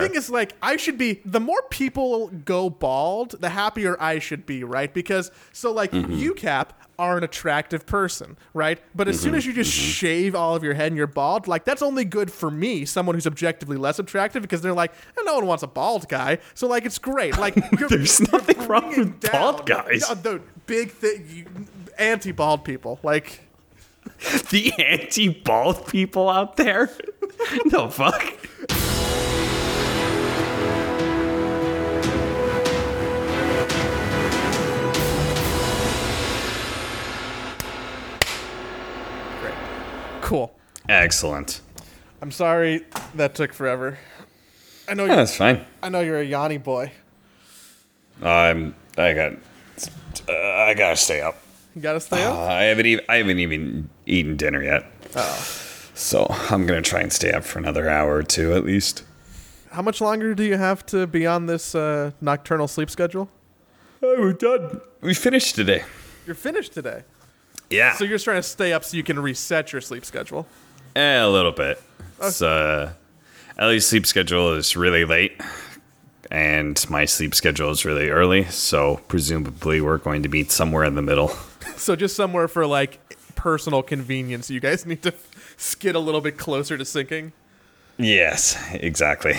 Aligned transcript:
The 0.00 0.08
thing 0.08 0.16
is, 0.16 0.30
like, 0.30 0.54
I 0.62 0.76
should 0.76 0.98
be. 0.98 1.20
The 1.24 1.40
more 1.40 1.62
people 1.70 2.28
go 2.28 2.70
bald, 2.70 3.40
the 3.40 3.48
happier 3.50 3.96
I 4.00 4.18
should 4.18 4.46
be, 4.46 4.64
right? 4.64 4.92
Because 4.92 5.30
so, 5.52 5.72
like, 5.72 5.90
Mm-hmm. 5.92 6.12
you 6.12 6.34
cap 6.34 6.78
are 6.98 7.16
an 7.18 7.24
attractive 7.24 7.84
person, 7.86 8.36
right? 8.54 8.78
But 8.94 9.08
as 9.08 9.16
Mm-hmm. 9.16 9.22
soon 9.24 9.34
as 9.34 9.46
you 9.46 9.52
just 9.52 9.72
shave 9.72 10.34
all 10.34 10.54
of 10.54 10.62
your 10.62 10.74
head 10.74 10.88
and 10.88 10.96
you're 10.96 11.06
bald, 11.06 11.48
like, 11.48 11.64
that's 11.64 11.82
only 11.82 12.04
good 12.04 12.30
for 12.30 12.50
me, 12.50 12.84
someone 12.84 13.14
who's 13.14 13.26
objectively 13.26 13.76
less 13.76 13.98
attractive, 13.98 14.42
because 14.42 14.60
they're 14.62 14.72
like, 14.74 14.92
"Eh, 15.18 15.22
no 15.24 15.34
one 15.34 15.46
wants 15.46 15.62
a 15.62 15.66
bald 15.66 16.08
guy, 16.08 16.38
so 16.54 16.66
like, 16.68 16.84
it's 16.84 16.98
great. 16.98 17.36
Like, 17.38 17.54
There's 17.88 18.20
nothing 18.32 18.66
wrong 18.68 18.88
with 18.96 19.30
bald 19.32 19.66
guys. 19.66 20.04
No, 20.08 20.14
dude, 20.14 20.42
big 20.66 20.90
thing, 20.92 21.56
anti-bald 21.98 22.64
people, 22.64 23.00
like. 23.02 23.40
the 24.50 24.72
anti-bald 24.78 25.86
people 25.86 26.28
out 26.28 26.56
there. 26.56 26.90
no 27.66 27.88
fuck? 27.88 28.22
Cool. 40.32 40.50
Excellent. 40.88 41.60
I'm 42.22 42.30
sorry 42.30 42.86
that 43.16 43.34
took 43.34 43.52
forever. 43.52 43.98
I 44.88 44.94
know 44.94 45.04
Yeah, 45.04 45.10
you 45.10 45.16
that's 45.16 45.36
fine. 45.36 45.66
I 45.82 45.90
know 45.90 46.00
you're 46.00 46.20
a 46.20 46.24
Yanni 46.24 46.56
boy. 46.56 46.90
I'm. 48.22 48.74
I 48.96 49.12
got. 49.12 49.32
Uh, 50.26 50.32
I 50.32 50.72
gotta 50.72 50.96
stay 50.96 51.20
up. 51.20 51.36
You 51.74 51.82
gotta 51.82 52.00
stay 52.00 52.24
Uh, 52.24 52.32
up. 52.32 52.48
I 52.50 52.62
haven't 52.62 52.86
even. 52.86 53.04
I 53.10 53.16
haven't 53.16 53.40
even 53.40 53.90
eaten 54.06 54.38
dinner 54.38 54.62
yet. 54.62 54.90
Oh. 55.14 55.58
So 55.92 56.26
I'm 56.48 56.64
gonna 56.66 56.80
try 56.80 57.02
and 57.02 57.12
stay 57.12 57.32
up 57.32 57.44
for 57.44 57.58
another 57.58 57.90
hour 57.90 58.14
or 58.16 58.22
two 58.22 58.54
at 58.54 58.64
least. 58.64 59.02
How 59.72 59.82
much 59.82 60.00
longer 60.00 60.34
do 60.34 60.44
you 60.44 60.56
have 60.56 60.86
to 60.86 61.06
be 61.06 61.26
on 61.26 61.44
this 61.44 61.74
uh, 61.74 62.12
nocturnal 62.22 62.68
sleep 62.68 62.88
schedule? 62.88 63.28
Oh, 64.02 64.16
we're 64.18 64.32
done. 64.32 64.80
We 65.02 65.12
finished 65.12 65.56
today. 65.56 65.84
You're 66.24 66.34
finished 66.36 66.72
today. 66.72 67.02
Yeah. 67.72 67.94
So 67.94 68.04
you're 68.04 68.14
just 68.14 68.24
trying 68.24 68.36
to 68.38 68.42
stay 68.42 68.72
up 68.72 68.84
so 68.84 68.96
you 68.96 69.02
can 69.02 69.18
reset 69.18 69.72
your 69.72 69.80
sleep 69.80 70.04
schedule. 70.04 70.46
Eh, 70.94 71.18
a 71.20 71.28
little 71.28 71.52
bit. 71.52 71.82
It's, 72.20 72.42
uh, 72.42 72.92
Ellie's 73.58 73.86
sleep 73.86 74.06
schedule 74.06 74.52
is 74.54 74.76
really 74.76 75.04
late, 75.04 75.40
and 76.30 76.84
my 76.88 77.04
sleep 77.04 77.34
schedule 77.34 77.70
is 77.70 77.84
really 77.84 78.10
early. 78.10 78.44
So 78.44 79.00
presumably, 79.08 79.80
we're 79.80 79.98
going 79.98 80.22
to 80.22 80.28
meet 80.28 80.50
somewhere 80.50 80.84
in 80.84 80.94
the 80.94 81.02
middle. 81.02 81.32
So 81.76 81.96
just 81.96 82.14
somewhere 82.14 82.48
for 82.48 82.66
like 82.66 83.00
personal 83.34 83.82
convenience, 83.82 84.50
you 84.50 84.60
guys 84.60 84.84
need 84.86 85.02
to 85.02 85.14
skid 85.56 85.94
a 85.96 85.98
little 85.98 86.20
bit 86.20 86.36
closer 86.36 86.76
to 86.76 86.84
syncing. 86.84 87.32
Yes, 87.98 88.56
exactly. 88.74 89.34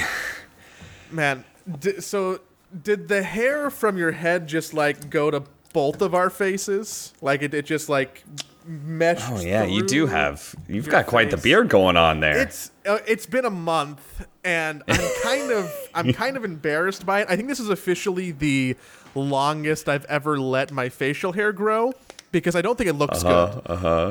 Man, 1.11 1.45
di- 1.79 2.01
so 2.01 2.39
did 2.81 3.07
the 3.07 3.23
hair 3.23 3.69
from 3.69 3.97
your 3.97 4.11
head 4.11 4.47
just 4.47 4.73
like 4.73 5.09
go 5.09 5.31
to 5.31 5.43
both 5.73 6.01
of 6.01 6.13
our 6.13 6.29
faces? 6.29 7.13
Like 7.21 7.41
it, 7.41 7.53
it 7.53 7.65
just 7.65 7.89
like 7.89 8.23
meshed. 8.65 9.29
Oh 9.29 9.39
yeah, 9.39 9.63
you 9.63 9.85
do 9.85 10.07
have. 10.07 10.55
You've 10.67 10.89
got 10.89 11.07
quite 11.07 11.29
the 11.31 11.37
beard 11.37 11.69
going 11.69 11.97
on 11.97 12.19
there. 12.19 12.41
It's 12.41 12.71
uh, 12.85 12.99
it's 13.07 13.25
been 13.25 13.45
a 13.45 13.49
month, 13.49 14.25
and 14.43 14.83
I'm 14.87 15.09
kind 15.23 15.51
of 15.51 15.71
I'm 15.93 16.13
kind 16.13 16.37
of 16.37 16.45
embarrassed 16.45 17.05
by 17.05 17.21
it. 17.21 17.27
I 17.29 17.35
think 17.35 17.49
this 17.49 17.59
is 17.59 17.69
officially 17.69 18.31
the 18.31 18.75
longest 19.15 19.89
I've 19.89 20.05
ever 20.05 20.39
let 20.39 20.71
my 20.71 20.89
facial 20.89 21.33
hair 21.33 21.51
grow 21.51 21.93
because 22.31 22.55
I 22.55 22.61
don't 22.61 22.77
think 22.77 22.89
it 22.89 22.93
looks 22.93 23.23
good. 23.23 23.61
Uh-huh. 23.65 24.07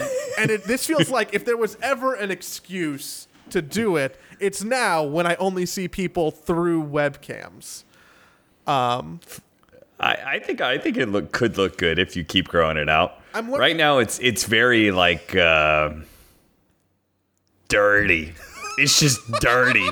Um, 0.00 0.08
and 0.38 0.50
it, 0.50 0.64
this 0.64 0.86
feels 0.86 1.10
like 1.10 1.34
if 1.34 1.44
there 1.44 1.56
was 1.56 1.76
ever 1.82 2.14
an 2.14 2.30
excuse 2.30 3.28
to 3.50 3.62
do 3.62 3.96
it, 3.96 4.18
it's 4.40 4.64
now 4.64 5.04
when 5.04 5.26
I 5.26 5.36
only 5.36 5.66
see 5.66 5.86
people 5.88 6.30
through 6.30 6.84
webcams. 6.84 7.84
I, 9.98 10.16
I 10.26 10.38
think 10.40 10.60
I 10.60 10.78
think 10.78 10.96
it 10.96 11.06
look 11.06 11.32
could 11.32 11.56
look 11.56 11.78
good 11.78 11.98
if 11.98 12.16
you 12.16 12.24
keep 12.24 12.48
growing 12.48 12.76
it 12.76 12.88
out. 12.88 13.20
I'm 13.34 13.50
right 13.50 13.76
now, 13.76 13.98
it's 13.98 14.18
it's 14.18 14.44
very 14.44 14.90
like 14.90 15.34
uh, 15.34 15.90
dirty. 17.68 18.34
It's 18.78 19.00
just 19.00 19.20
dirty. 19.40 19.88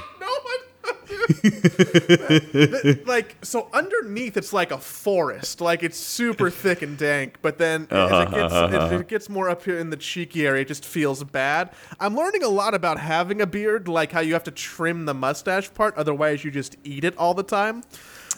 Like 3.07 3.37
so 3.43 3.69
underneath 3.73 4.37
it's 4.37 4.53
like 4.53 4.71
a 4.71 4.79
forest 4.79 5.61
like 5.61 5.83
it's 5.83 5.97
super 5.97 6.51
thick 6.51 6.83
and 6.83 6.99
dank 6.99 7.39
but 7.41 7.57
then 7.59 7.87
as 7.91 8.11
it 8.29 8.31
gets, 8.31 8.55
as 8.55 8.93
it 8.93 9.09
gets 9.09 9.29
more 9.29 9.49
up 9.49 9.65
here 9.65 9.79
in 9.79 9.89
the 9.91 9.97
cheeky 9.97 10.47
area 10.47 10.63
it 10.63 10.69
just 10.69 10.85
feels 10.85 11.25
bad 11.25 11.71
i'm 12.01 12.15
learning 12.17 12.43
a 12.43 12.49
lot 12.49 12.75
about 12.75 12.99
having 12.99 13.41
a 13.41 13.47
beard 13.47 13.89
like 13.89 14.13
how 14.13 14.21
you 14.21 14.35
have 14.35 14.45
to 14.45 14.51
trim 14.51 15.07
the 15.07 15.15
mustache 15.15 15.73
part 15.73 15.95
otherwise 15.97 16.45
you 16.45 16.51
just 16.51 16.77
eat 16.85 17.05
it 17.05 17.17
all 17.17 17.33
the 17.35 17.43
time 17.43 17.83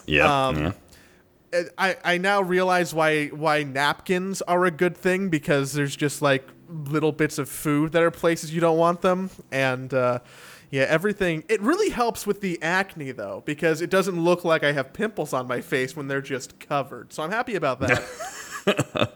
Yeah. 0.07 0.47
Um, 0.49 0.57
yeah. 0.57 0.73
I, 1.79 1.97
I 2.05 2.19
now 2.19 2.41
realize 2.43 2.93
why 2.95 3.27
why 3.29 3.63
napkins 3.63 4.43
are 4.43 4.65
a 4.65 4.71
good 4.71 4.97
thing 4.97 5.29
because 5.29 5.73
there's 5.73 5.97
just 5.97 6.23
like 6.23 6.47
little 6.69 7.13
bits 7.13 7.39
of 7.39 7.49
food 7.49 7.93
that 7.93 8.03
are 8.03 8.11
places 8.11 8.53
you 8.55 8.61
don't 8.61 8.79
want 8.79 9.01
them 9.01 9.31
and 9.53 9.95
uh, 9.95 10.19
yeah 10.71 10.83
everything 10.89 11.45
it 11.49 11.61
really 11.61 11.91
helps 11.91 12.27
with 12.27 12.41
the 12.41 12.61
acne 12.63 13.13
though 13.13 13.43
because 13.47 13.81
it 13.81 13.89
doesn't 13.91 14.21
look 14.21 14.45
like 14.45 14.65
I 14.65 14.73
have 14.73 14.93
pimples 14.93 15.33
on 15.33 15.47
my 15.47 15.61
face 15.61 15.95
when 15.97 16.09
they're 16.09 16.21
just 16.21 16.59
covered 16.59 17.13
so 17.13 17.23
I'm 17.23 17.31
happy 17.31 17.55
about 17.55 17.81
that 17.81 18.03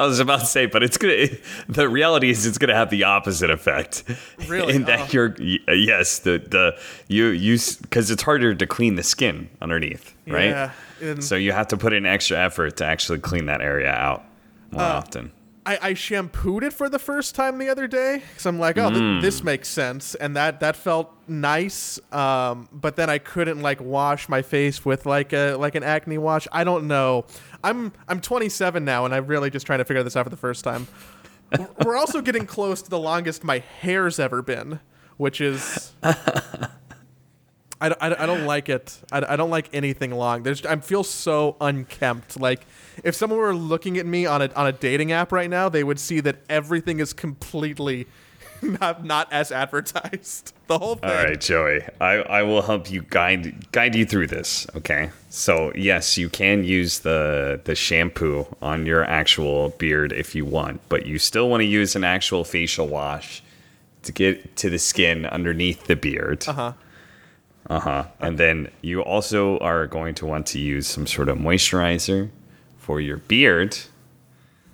I 0.00 0.04
was 0.06 0.18
about 0.18 0.40
to 0.40 0.46
say, 0.46 0.66
but 0.66 0.82
it's 0.82 0.98
gonna. 0.98 1.28
The 1.68 1.88
reality 1.88 2.30
is, 2.30 2.46
it's 2.46 2.58
gonna 2.58 2.74
have 2.74 2.90
the 2.90 3.04
opposite 3.04 3.48
effect. 3.48 4.02
Really? 4.48 4.74
in 4.74 4.84
that 4.84 5.00
Oh. 5.00 5.08
you're 5.12 5.36
yes, 5.40 6.18
the 6.18 6.38
the 6.38 6.76
you 7.06 7.26
you 7.26 7.58
because 7.82 8.10
it's 8.10 8.22
harder 8.22 8.56
to 8.56 8.66
clean 8.66 8.96
the 8.96 9.04
skin 9.04 9.50
underneath, 9.62 10.14
right? 10.26 10.46
Yeah, 10.46 10.72
and- 11.00 11.22
so 11.24 11.34
you 11.36 11.52
have 11.52 11.68
to 11.68 11.76
put 11.76 11.92
in 11.92 12.06
extra 12.06 12.38
effort 12.38 12.76
to 12.78 12.84
actually 12.84 13.18
clean 13.18 13.46
that 13.46 13.60
area 13.60 13.90
out 13.90 14.24
more 14.70 14.82
Uh, 14.82 14.86
often. 14.94 15.32
I, 15.66 15.78
I 15.82 15.94
shampooed 15.94 16.64
it 16.64 16.72
for 16.72 16.88
the 16.88 16.98
first 16.98 17.34
time 17.34 17.58
the 17.58 17.68
other 17.68 17.86
day 17.86 18.22
because 18.30 18.46
I'm 18.46 18.58
like, 18.58 18.78
oh, 18.78 18.88
th- 18.90 19.20
this 19.22 19.44
makes 19.44 19.68
sense, 19.68 20.14
and 20.14 20.34
that 20.34 20.60
that 20.60 20.76
felt 20.76 21.12
nice. 21.28 22.00
Um, 22.10 22.70
but 22.72 22.96
then 22.96 23.10
I 23.10 23.18
couldn't 23.18 23.60
like 23.60 23.78
wash 23.78 24.30
my 24.30 24.40
face 24.40 24.84
with 24.86 25.04
like 25.04 25.34
a 25.34 25.56
like 25.56 25.74
an 25.74 25.82
acne 25.82 26.16
wash. 26.16 26.48
I 26.52 26.64
don't 26.64 26.86
know. 26.88 27.26
I'm 27.62 27.92
I'm 28.08 28.20
27 28.22 28.82
now, 28.82 29.04
and 29.04 29.14
I'm 29.14 29.26
really 29.26 29.50
just 29.50 29.66
trying 29.66 29.80
to 29.80 29.84
figure 29.84 30.02
this 30.02 30.16
out 30.16 30.24
for 30.24 30.30
the 30.30 30.38
first 30.38 30.64
time. 30.64 30.86
We're 31.84 31.96
also 31.98 32.22
getting 32.22 32.46
close 32.46 32.80
to 32.80 32.88
the 32.88 32.98
longest 32.98 33.44
my 33.44 33.58
hair's 33.58 34.18
ever 34.18 34.40
been, 34.40 34.80
which 35.18 35.40
is. 35.42 35.92
I, 37.80 37.88
don't- 37.90 38.02
I, 38.02 38.22
I 38.24 38.26
don't 38.26 38.44
like 38.44 38.68
it. 38.68 38.98
I, 39.12 39.24
I 39.34 39.36
don't 39.36 39.50
like 39.50 39.68
anything 39.72 40.10
long. 40.10 40.42
There's 40.42 40.64
I 40.66 40.76
feel 40.76 41.04
so 41.04 41.56
unkempt. 41.60 42.38
Like 42.40 42.66
if 43.04 43.14
someone 43.14 43.38
were 43.38 43.54
looking 43.54 43.98
at 43.98 44.06
me 44.06 44.26
on 44.26 44.42
a 44.42 44.50
on 44.54 44.66
a 44.66 44.72
dating 44.72 45.12
app 45.12 45.30
right 45.32 45.48
now, 45.50 45.68
they 45.68 45.84
would 45.84 46.00
see 46.00 46.20
that 46.20 46.36
everything 46.48 46.98
is 47.00 47.12
completely 47.12 48.06
not 48.62 49.04
not 49.04 49.32
as 49.32 49.52
advertised. 49.52 50.52
The 50.68 50.78
whole 50.78 50.96
thing. 50.96 51.08
All 51.08 51.16
right, 51.16 51.40
Joey. 51.40 51.80
I, 51.98 52.16
I 52.16 52.42
will 52.42 52.60
help 52.60 52.90
you 52.90 53.00
guide 53.08 53.72
guide 53.72 53.94
you 53.94 54.04
through 54.04 54.26
this. 54.26 54.66
Okay. 54.76 55.08
So 55.30 55.72
yes, 55.74 56.18
you 56.18 56.28
can 56.28 56.62
use 56.62 56.98
the 56.98 57.58
the 57.64 57.74
shampoo 57.74 58.44
on 58.60 58.84
your 58.84 59.02
actual 59.02 59.70
beard 59.78 60.12
if 60.12 60.34
you 60.34 60.44
want, 60.44 60.82
but 60.90 61.06
you 61.06 61.18
still 61.18 61.48
want 61.48 61.62
to 61.62 61.64
use 61.64 61.96
an 61.96 62.04
actual 62.04 62.44
facial 62.44 62.86
wash 62.86 63.42
to 64.02 64.12
get 64.12 64.56
to 64.56 64.68
the 64.68 64.78
skin 64.78 65.24
underneath 65.24 65.86
the 65.86 65.96
beard. 65.96 66.44
Uh 66.46 66.52
huh. 66.52 66.72
Uh 67.68 67.80
huh. 67.80 68.04
And 68.20 68.38
then 68.38 68.70
you 68.80 69.02
also 69.02 69.58
are 69.58 69.86
going 69.86 70.14
to 70.16 70.26
want 70.26 70.46
to 70.48 70.58
use 70.58 70.86
some 70.86 71.06
sort 71.06 71.28
of 71.28 71.36
moisturizer 71.36 72.30
for 72.78 73.00
your 73.00 73.18
beard, 73.18 73.78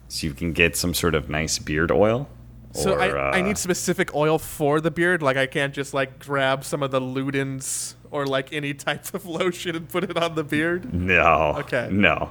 so 0.09 0.27
you 0.27 0.33
can 0.33 0.53
get 0.53 0.77
some 0.77 0.95
sort 0.95 1.15
of 1.15 1.29
nice 1.29 1.59
beard 1.59 1.91
oil. 1.91 2.29
So 2.73 2.95
or, 2.95 3.01
I, 3.01 3.39
I 3.39 3.41
uh, 3.41 3.43
need 3.43 3.59
specific 3.59 4.15
oil 4.15 4.39
for 4.39 4.81
the 4.81 4.91
beard. 4.91 5.23
Like 5.23 5.37
I 5.37 5.47
can't 5.47 5.75
just 5.75 5.93
like 5.93 6.21
grab 6.21 6.65
some 6.65 6.83
of 6.83 6.93
the 6.93 7.01
Ludens 7.01 7.95
or 8.11 8.27
like 8.27 8.53
any 8.53 8.75
type 8.75 9.13
of 9.15 9.27
lotion 9.27 9.75
and 9.75 9.89
put 9.89 10.05
it 10.05 10.17
on 10.17 10.37
the 10.37 10.45
beard. 10.45 10.95
No. 10.95 11.55
Okay. 11.59 11.89
No. 11.91 12.29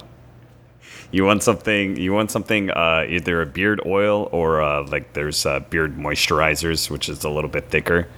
You 1.10 1.24
want 1.24 1.42
something? 1.42 1.96
You 1.96 2.12
want 2.12 2.30
something? 2.30 2.70
Uh, 2.70 3.04
either 3.08 3.42
a 3.42 3.46
beard 3.46 3.80
oil 3.84 4.28
or 4.32 4.62
uh, 4.62 4.86
like 4.86 5.12
there's 5.12 5.44
uh, 5.44 5.60
beard 5.60 5.96
moisturizers, 5.96 6.90
which 6.90 7.08
is 7.08 7.22
a 7.24 7.30
little 7.30 7.50
bit 7.50 7.70
thicker 7.70 8.08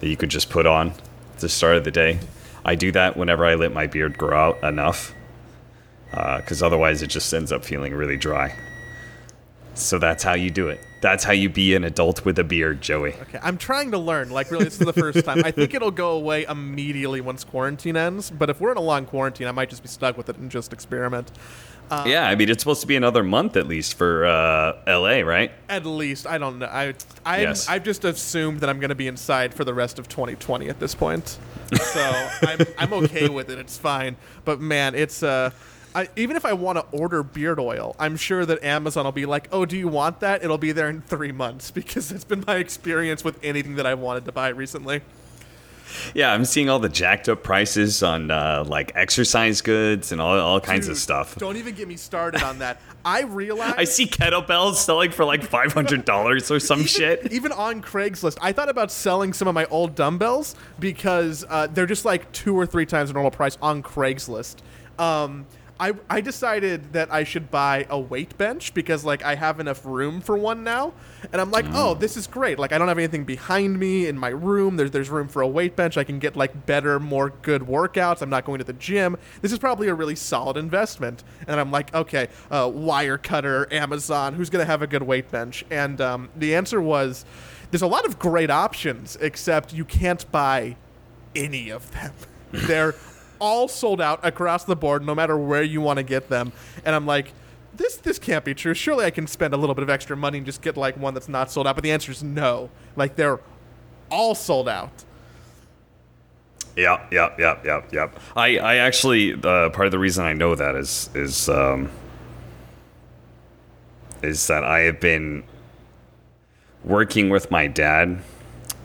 that 0.00 0.08
you 0.08 0.16
could 0.16 0.30
just 0.30 0.48
put 0.48 0.64
on 0.64 0.92
the 1.40 1.48
start 1.48 1.76
of 1.76 1.84
the 1.84 1.90
day. 1.90 2.18
I 2.64 2.74
do 2.74 2.92
that 2.92 3.16
whenever 3.16 3.46
I 3.46 3.54
let 3.54 3.72
my 3.72 3.86
beard 3.86 4.18
grow 4.18 4.36
out 4.36 4.62
enough, 4.62 5.14
uh, 6.12 6.38
because 6.38 6.62
otherwise 6.62 7.02
it 7.02 7.08
just 7.08 7.32
ends 7.32 7.52
up 7.52 7.64
feeling 7.64 7.94
really 7.94 8.16
dry. 8.16 8.54
So 9.74 9.98
that's 9.98 10.24
how 10.24 10.34
you 10.34 10.50
do 10.50 10.68
it. 10.68 10.84
That's 11.00 11.22
how 11.22 11.32
you 11.32 11.48
be 11.48 11.76
an 11.76 11.84
adult 11.84 12.24
with 12.24 12.36
a 12.40 12.44
beard, 12.44 12.80
Joey. 12.80 13.14
Okay, 13.14 13.38
I'm 13.40 13.56
trying 13.56 13.92
to 13.92 13.98
learn. 13.98 14.30
Like, 14.30 14.50
really, 14.50 14.64
this 14.64 14.80
is 14.80 14.86
the 14.86 14.92
first 14.92 15.24
time. 15.24 15.44
I 15.44 15.52
think 15.52 15.72
it'll 15.72 15.92
go 15.92 16.10
away 16.10 16.44
immediately 16.44 17.20
once 17.20 17.44
quarantine 17.44 17.96
ends. 17.96 18.30
But 18.30 18.50
if 18.50 18.60
we're 18.60 18.72
in 18.72 18.76
a 18.76 18.82
long 18.82 19.06
quarantine, 19.06 19.46
I 19.46 19.52
might 19.52 19.70
just 19.70 19.82
be 19.82 19.88
stuck 19.88 20.16
with 20.16 20.28
it 20.28 20.36
and 20.36 20.50
just 20.50 20.72
experiment. 20.72 21.30
Yeah, 21.90 22.28
I 22.28 22.34
mean 22.34 22.48
it's 22.48 22.62
supposed 22.62 22.80
to 22.82 22.86
be 22.86 22.96
another 22.96 23.22
month 23.22 23.56
at 23.56 23.66
least 23.66 23.94
for 23.94 24.26
uh, 24.26 24.78
L.A., 24.86 25.22
right? 25.22 25.50
At 25.68 25.86
least, 25.86 26.26
I 26.26 26.38
don't 26.38 26.58
know. 26.58 26.66
I, 26.66 26.94
I, 27.24 27.40
Yes. 27.40 27.68
I've 27.68 27.84
just 27.84 28.04
assumed 28.04 28.60
that 28.60 28.70
I'm 28.70 28.80
going 28.80 28.90
to 28.90 28.94
be 28.94 29.08
inside 29.08 29.54
for 29.54 29.64
the 29.64 29.74
rest 29.74 29.98
of 29.98 30.08
2020 30.08 30.68
at 30.68 30.80
this 30.80 30.94
point. 30.94 31.38
so 31.74 32.28
I'm 32.42 32.60
I'm 32.78 32.92
okay 33.04 33.28
with 33.28 33.50
it. 33.50 33.58
It's 33.58 33.76
fine. 33.76 34.16
But 34.44 34.60
man, 34.60 34.94
it's 34.94 35.22
uh. 35.22 35.50
I, 35.94 36.08
even 36.16 36.36
if 36.36 36.44
I 36.44 36.52
want 36.52 36.78
to 36.78 36.84
order 36.96 37.22
beard 37.22 37.58
oil, 37.58 37.96
I'm 37.98 38.16
sure 38.16 38.44
that 38.44 38.62
Amazon 38.62 39.04
will 39.04 39.12
be 39.12 39.24
like, 39.26 39.48
"Oh, 39.50 39.64
do 39.64 39.76
you 39.76 39.88
want 39.88 40.20
that?" 40.20 40.44
It'll 40.44 40.58
be 40.58 40.70
there 40.70 40.88
in 40.88 41.00
three 41.00 41.32
months 41.32 41.70
because 41.80 42.12
it's 42.12 42.24
been 42.24 42.44
my 42.46 42.56
experience 42.56 43.24
with 43.24 43.38
anything 43.42 43.76
that 43.76 43.86
I've 43.86 43.98
wanted 43.98 44.26
to 44.26 44.32
buy 44.32 44.48
recently. 44.48 45.00
Yeah, 46.14 46.32
I'm 46.32 46.44
seeing 46.44 46.68
all 46.68 46.78
the 46.78 46.88
jacked 46.88 47.28
up 47.28 47.42
prices 47.42 48.02
on 48.02 48.30
uh, 48.30 48.64
like 48.66 48.92
exercise 48.94 49.60
goods 49.60 50.12
and 50.12 50.20
all, 50.20 50.38
all 50.38 50.60
kinds 50.60 50.86
Dude, 50.86 50.92
of 50.92 50.98
stuff. 50.98 51.36
Don't 51.36 51.56
even 51.56 51.74
get 51.74 51.88
me 51.88 51.96
started 51.96 52.42
on 52.42 52.58
that. 52.58 52.80
I 53.04 53.22
realize 53.22 53.74
I 53.76 53.84
see 53.84 54.06
kettlebells 54.06 54.74
selling 54.74 55.12
for 55.12 55.24
like 55.24 55.42
five 55.42 55.72
hundred 55.72 56.04
dollars 56.04 56.50
or 56.50 56.60
some 56.60 56.80
even, 56.80 56.88
shit. 56.88 57.32
Even 57.32 57.52
on 57.52 57.80
Craigslist, 57.80 58.38
I 58.42 58.52
thought 58.52 58.68
about 58.68 58.90
selling 58.90 59.32
some 59.32 59.48
of 59.48 59.54
my 59.54 59.64
old 59.66 59.94
dumbbells 59.94 60.54
because 60.78 61.44
uh, 61.48 61.68
they're 61.68 61.86
just 61.86 62.04
like 62.04 62.30
two 62.32 62.54
or 62.54 62.66
three 62.66 62.86
times 62.86 63.08
the 63.08 63.14
normal 63.14 63.30
price 63.30 63.56
on 63.62 63.82
Craigslist. 63.82 64.56
Um, 64.98 65.46
I, 65.80 65.92
I 66.10 66.20
decided 66.20 66.92
that 66.92 67.12
I 67.12 67.22
should 67.22 67.50
buy 67.50 67.86
a 67.88 67.98
weight 67.98 68.36
bench 68.36 68.74
because 68.74 69.04
like 69.04 69.24
I 69.24 69.36
have 69.36 69.60
enough 69.60 69.84
room 69.84 70.20
for 70.20 70.36
one 70.36 70.64
now, 70.64 70.92
and 71.32 71.40
I'm 71.40 71.50
like, 71.50 71.66
oh, 71.72 71.94
this 71.94 72.16
is 72.16 72.26
great. 72.26 72.58
Like 72.58 72.72
I 72.72 72.78
don't 72.78 72.88
have 72.88 72.98
anything 72.98 73.24
behind 73.24 73.78
me 73.78 74.06
in 74.06 74.18
my 74.18 74.30
room. 74.30 74.76
There's 74.76 74.90
there's 74.90 75.08
room 75.08 75.28
for 75.28 75.40
a 75.42 75.46
weight 75.46 75.76
bench. 75.76 75.96
I 75.96 76.04
can 76.04 76.18
get 76.18 76.34
like 76.34 76.66
better, 76.66 76.98
more 76.98 77.30
good 77.42 77.62
workouts. 77.62 78.22
I'm 78.22 78.30
not 78.30 78.44
going 78.44 78.58
to 78.58 78.64
the 78.64 78.72
gym. 78.72 79.16
This 79.40 79.52
is 79.52 79.58
probably 79.58 79.88
a 79.88 79.94
really 79.94 80.16
solid 80.16 80.56
investment. 80.56 81.22
And 81.46 81.60
I'm 81.60 81.70
like, 81.70 81.94
okay, 81.94 82.28
uh, 82.50 82.66
Wirecutter, 82.66 83.72
Amazon, 83.72 84.34
who's 84.34 84.50
gonna 84.50 84.64
have 84.64 84.82
a 84.82 84.86
good 84.86 85.02
weight 85.02 85.30
bench? 85.30 85.64
And 85.70 86.00
um, 86.00 86.28
the 86.36 86.56
answer 86.56 86.82
was, 86.82 87.24
there's 87.70 87.82
a 87.82 87.86
lot 87.86 88.04
of 88.04 88.18
great 88.18 88.50
options, 88.50 89.16
except 89.20 89.72
you 89.72 89.84
can't 89.84 90.30
buy 90.32 90.76
any 91.36 91.70
of 91.70 91.90
them. 91.92 92.12
They're 92.52 92.94
all 93.38 93.68
sold 93.68 94.00
out 94.00 94.24
across 94.24 94.64
the 94.64 94.76
board, 94.76 95.04
no 95.04 95.14
matter 95.14 95.36
where 95.36 95.62
you 95.62 95.80
want 95.80 95.98
to 95.98 96.02
get 96.02 96.28
them. 96.28 96.52
And 96.84 96.94
I'm 96.94 97.06
like, 97.06 97.32
this 97.74 97.96
this 97.96 98.18
can't 98.18 98.44
be 98.44 98.54
true. 98.54 98.74
Surely 98.74 99.04
I 99.04 99.10
can 99.10 99.26
spend 99.26 99.54
a 99.54 99.56
little 99.56 99.74
bit 99.74 99.82
of 99.82 99.90
extra 99.90 100.16
money 100.16 100.38
and 100.38 100.46
just 100.46 100.62
get 100.62 100.76
like 100.76 100.96
one 100.96 101.14
that's 101.14 101.28
not 101.28 101.50
sold 101.50 101.66
out. 101.66 101.76
But 101.76 101.84
the 101.84 101.92
answer 101.92 102.12
is 102.12 102.22
no. 102.22 102.70
Like 102.96 103.16
they're 103.16 103.40
all 104.10 104.34
sold 104.34 104.68
out. 104.68 105.04
Yep, 106.76 107.12
yep, 107.12 107.38
yep, 107.40 107.64
yep, 107.64 107.92
yep. 107.92 108.20
I, 108.36 108.58
I 108.58 108.76
actually 108.76 109.34
uh, 109.34 109.70
part 109.70 109.86
of 109.86 109.90
the 109.90 109.98
reason 109.98 110.24
I 110.24 110.32
know 110.32 110.54
that 110.54 110.76
is 110.76 111.10
is 111.14 111.48
um, 111.48 111.90
is 114.22 114.46
that 114.46 114.64
I 114.64 114.80
have 114.80 115.00
been 115.00 115.44
working 116.84 117.30
with 117.30 117.50
my 117.50 117.66
dad 117.66 118.20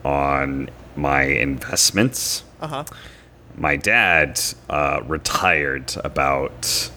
on 0.04 0.70
my 0.96 1.24
investments. 1.24 2.44
Uh 2.62 2.68
huh. 2.68 2.84
My 3.56 3.76
dad 3.76 4.40
uh, 4.70 5.02
retired 5.06 5.96
about 6.04 6.90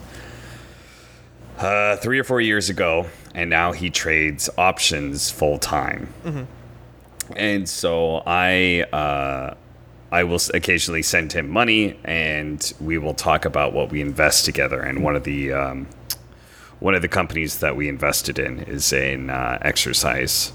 uh, 1.59 1.97
three 1.97 2.19
or 2.19 2.25
four 2.25 2.41
years 2.41 2.71
ago, 2.71 3.07
and 3.35 3.51
now 3.51 3.73
he 3.73 3.91
trades 3.91 4.49
options 4.59 5.31
full 5.31 5.59
time. 5.59 6.13
And 7.35 7.69
so 7.69 8.23
I 8.27 8.83
uh, 8.93 9.55
I 10.13 10.25
will 10.25 10.41
occasionally 10.55 11.03
send 11.03 11.33
him 11.33 11.51
money, 11.51 11.99
and 12.05 12.73
we 12.81 12.99
will 12.99 13.15
talk 13.15 13.45
about 13.45 13.73
what 13.73 13.91
we 13.91 14.01
invest 14.01 14.45
together. 14.45 14.81
And 14.81 15.03
one 15.03 15.17
of 15.17 15.25
the 15.25 15.53
um, 15.53 15.89
one 16.79 16.95
of 16.95 17.03
the 17.03 17.09
companies 17.09 17.59
that 17.59 17.75
we 17.77 17.89
invested 17.89 18.39
in 18.39 18.61
is 18.61 18.93
an 18.93 19.31
uh, 19.31 19.59
exercise. 19.63 20.53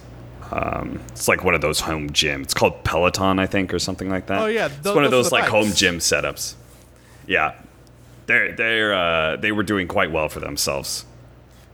Um, 0.51 0.99
it's 1.09 1.27
like 1.27 1.43
one 1.43 1.55
of 1.55 1.61
those 1.61 1.79
home 1.79 2.09
gyms. 2.09 2.43
It's 2.43 2.53
called 2.53 2.83
Peloton, 2.83 3.39
I 3.39 3.45
think, 3.45 3.73
or 3.73 3.79
something 3.79 4.09
like 4.09 4.27
that. 4.27 4.41
Oh, 4.41 4.47
yeah, 4.47 4.67
those, 4.67 4.77
it's 4.77 4.95
one 4.95 5.05
of 5.05 5.11
those 5.11 5.27
are 5.27 5.29
those 5.29 5.29
the 5.29 5.35
like 5.35 5.49
home 5.49 5.71
gym 5.71 5.97
setups. 5.99 6.55
Yeah, 7.25 7.55
they're 8.25 8.51
they're 8.53 8.93
uh, 8.93 9.35
they 9.37 9.51
were 9.51 9.63
doing 9.63 9.87
quite 9.87 10.11
well 10.11 10.27
for 10.29 10.39
themselves, 10.39 11.05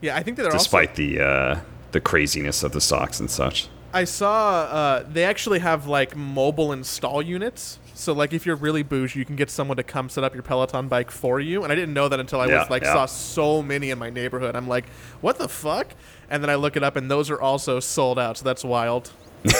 Yeah, 0.00 0.16
I 0.16 0.22
think 0.22 0.36
they're 0.36 0.50
despite 0.50 0.90
also. 0.90 1.02
the 1.02 1.20
uh, 1.20 1.60
the 1.92 2.00
craziness 2.00 2.62
of 2.62 2.72
the 2.72 2.80
socks 2.80 3.18
and 3.18 3.30
such. 3.30 3.68
I 3.92 4.04
saw 4.04 4.60
uh, 4.64 5.04
they 5.08 5.24
actually 5.24 5.58
have 5.60 5.86
like 5.86 6.14
mobile 6.14 6.72
install 6.72 7.22
units. 7.22 7.78
So 7.98 8.12
like 8.12 8.32
if 8.32 8.46
you're 8.46 8.54
really 8.56 8.84
bougie, 8.84 9.18
you 9.18 9.24
can 9.24 9.34
get 9.34 9.50
someone 9.50 9.76
to 9.76 9.82
come 9.82 10.08
set 10.08 10.22
up 10.22 10.32
your 10.32 10.44
Peloton 10.44 10.86
bike 10.86 11.10
for 11.10 11.40
you. 11.40 11.64
And 11.64 11.72
I 11.72 11.74
didn't 11.74 11.94
know 11.94 12.08
that 12.08 12.20
until 12.20 12.40
I 12.40 12.46
Yeah, 12.46 12.60
was 12.60 12.70
like 12.70 12.84
yeah. 12.84 12.92
saw 12.92 13.06
so 13.06 13.60
many 13.60 13.90
in 13.90 13.98
my 13.98 14.08
neighborhood. 14.08 14.54
I'm 14.54 14.68
like, 14.68 14.88
what 15.20 15.38
the 15.38 15.48
fuck? 15.48 15.88
And 16.30 16.40
then 16.40 16.48
I 16.48 16.54
look 16.54 16.76
it 16.76 16.84
up, 16.84 16.94
and 16.94 17.10
those 17.10 17.28
are 17.28 17.40
also 17.40 17.80
sold 17.80 18.18
out. 18.18 18.36
So 18.38 18.44
that's 18.44 18.62
wild. 18.64 19.10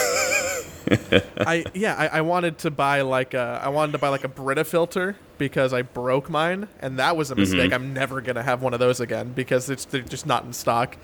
I 1.45 1.65
yeah, 1.73 1.95
I, 1.97 2.19
I 2.19 2.21
wanted 2.21 2.57
to 2.59 2.71
buy 2.71 3.01
like 3.01 3.33
a 3.33 3.59
I 3.61 3.69
wanted 3.69 3.91
to 3.91 3.97
buy 3.97 4.07
like 4.09 4.23
a 4.23 4.29
Brita 4.29 4.63
filter 4.63 5.17
because 5.37 5.73
I 5.73 5.81
broke 5.81 6.29
mine, 6.29 6.67
and 6.79 6.97
that 6.97 7.17
was 7.17 7.31
a 7.31 7.35
mistake. 7.35 7.73
I'm 7.73 7.93
never 7.93 8.21
gonna 8.21 8.43
have 8.43 8.61
one 8.61 8.73
of 8.73 8.79
those 8.79 8.99
again 9.01 9.33
because 9.33 9.69
it's 9.69 9.85
they're 9.85 10.01
just 10.01 10.25
not 10.25 10.45
in 10.45 10.53
stock. 10.53 10.97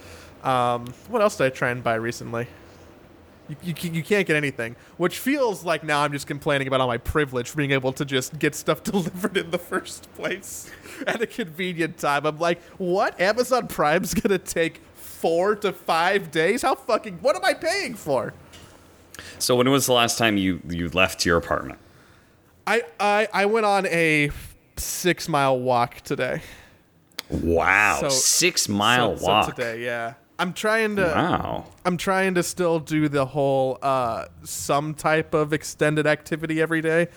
Um, 0.44 0.86
what 1.10 1.22
else 1.22 1.38
did 1.38 1.46
I 1.46 1.50
try 1.50 1.70
and 1.70 1.84
buy 1.84 1.96
recently? 1.96 2.48
You, 3.48 3.56
you, 3.64 3.92
you 3.92 4.04
can't 4.04 4.26
get 4.26 4.36
anything, 4.36 4.76
which 4.98 5.20
feels 5.20 5.64
like 5.64 5.84
now 5.84 6.02
I'm 6.02 6.12
just 6.12 6.26
complaining 6.26 6.68
about 6.68 6.82
all 6.82 6.88
my 6.88 6.98
privilege 6.98 7.50
for 7.50 7.58
being 7.58 7.72
able 7.72 7.94
to 7.94 8.04
just 8.06 8.40
get 8.40 8.56
stuff 8.56 8.82
delivered 8.92 9.38
in 9.38 9.52
the 9.52 9.60
first 9.60 10.12
place 10.16 10.72
at 11.08 11.22
a 11.22 11.28
convenient 11.28 11.98
time. 12.00 12.26
I'm 12.26 12.40
like, 12.40 12.62
what? 12.78 13.20
Amazon 13.22 13.68
Prime's 13.68 14.14
gonna 14.22 14.40
take 14.40 14.82
four 14.96 15.56
to 15.58 15.72
five 15.74 16.32
days? 16.32 16.64
How 16.64 16.76
fucking? 16.76 17.20
What 17.22 17.36
am 17.36 17.46
I 17.46 17.54
paying 17.54 17.94
for? 17.94 18.34
So 19.40 19.56
when 19.56 19.70
was 19.70 19.86
the 19.86 19.94
last 19.94 20.18
time 20.18 20.38
you 20.38 20.60
you 20.68 20.90
left 20.90 21.26
your 21.26 21.38
apartment? 21.38 21.80
I, 22.68 22.82
I 23.00 23.28
I 23.32 23.46
went 23.46 23.66
on 23.68 23.86
a 23.86 24.32
six 24.78 25.30
mile 25.30 25.60
walk 25.60 26.02
today. 26.02 26.42
Wow, 27.30 28.00
So- 28.02 28.10
six 28.10 28.68
mile 28.68 29.16
So- 29.18 29.22
so 29.24 29.28
walk. 29.32 29.56
today. 29.56 29.84
Yeah, 29.84 30.14
I'm 30.38 30.54
trying 30.54 30.96
to. 30.98 31.04
Wow. 31.04 31.66
I'm 31.86 31.98
trying 31.98 32.36
to 32.36 32.44
still 32.44 32.80
do 32.80 33.08
the 33.08 33.26
whole 33.26 33.78
uh, 33.82 34.26
some 34.44 34.94
type 34.94 35.34
of 35.34 35.54
extended 35.54 36.06
activity 36.08 36.62
every 36.62 36.82
day. 36.82 37.08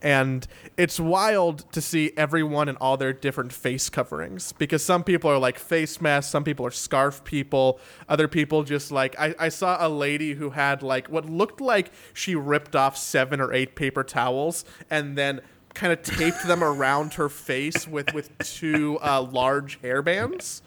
And 0.00 0.46
it's 0.76 1.00
wild 1.00 1.70
to 1.72 1.80
see 1.80 2.12
everyone 2.16 2.68
in 2.68 2.76
all 2.76 2.96
their 2.96 3.12
different 3.12 3.52
face 3.52 3.90
coverings 3.90 4.52
because 4.52 4.84
some 4.84 5.02
people 5.02 5.28
are 5.28 5.38
like 5.38 5.58
face 5.58 6.00
masks, 6.00 6.30
some 6.30 6.44
people 6.44 6.64
are 6.64 6.70
scarf 6.70 7.24
people, 7.24 7.80
other 8.08 8.28
people 8.28 8.62
just 8.62 8.92
like. 8.92 9.18
I, 9.18 9.34
I 9.40 9.48
saw 9.48 9.84
a 9.84 9.88
lady 9.88 10.34
who 10.34 10.50
had 10.50 10.84
like 10.84 11.08
what 11.08 11.28
looked 11.28 11.60
like 11.60 11.90
she 12.12 12.36
ripped 12.36 12.76
off 12.76 12.96
seven 12.96 13.40
or 13.40 13.52
eight 13.52 13.74
paper 13.74 14.04
towels 14.04 14.64
and 14.88 15.18
then 15.18 15.40
kind 15.74 15.92
of 15.92 16.02
taped 16.02 16.46
them 16.46 16.62
around 16.64 17.14
her 17.14 17.28
face 17.28 17.88
with, 17.88 18.14
with 18.14 18.36
two 18.38 18.98
uh, 19.02 19.20
large 19.22 19.82
hairbands. 19.82 20.62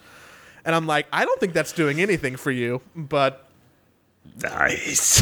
And 0.65 0.75
I'm 0.75 0.87
like, 0.87 1.07
I 1.11 1.25
don't 1.25 1.39
think 1.39 1.53
that's 1.53 1.71
doing 1.71 2.01
anything 2.01 2.35
for 2.35 2.51
you, 2.51 2.81
but 2.95 3.47
Nice. 4.41 5.21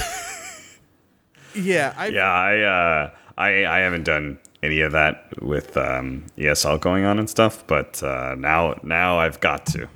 yeah, 1.55 1.93
I 1.97 2.07
yeah, 2.07 2.31
I 2.31 2.61
uh, 2.61 3.11
I 3.37 3.65
I 3.65 3.79
haven't 3.79 4.03
done 4.03 4.39
any 4.61 4.81
of 4.81 4.91
that 4.91 5.41
with 5.41 5.77
um, 5.77 6.25
ESL 6.37 6.79
going 6.79 7.05
on 7.05 7.19
and 7.19 7.29
stuff, 7.29 7.63
but 7.67 8.01
uh, 8.03 8.35
now 8.37 8.79
now 8.83 9.19
I've 9.19 9.39
got 9.39 9.65
to. 9.67 9.87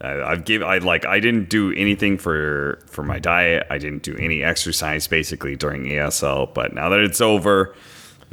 I, 0.00 0.22
I've 0.22 0.44
give 0.44 0.62
I 0.62 0.78
like 0.78 1.04
I 1.04 1.20
didn't 1.20 1.48
do 1.48 1.72
anything 1.72 2.18
for 2.18 2.80
for 2.86 3.02
my 3.02 3.18
diet. 3.18 3.66
I 3.70 3.78
didn't 3.78 4.02
do 4.02 4.16
any 4.16 4.42
exercise 4.42 5.06
basically 5.06 5.56
during 5.56 5.84
ESL, 5.84 6.54
but 6.54 6.74
now 6.74 6.88
that 6.88 7.00
it's 7.00 7.20
over, 7.20 7.74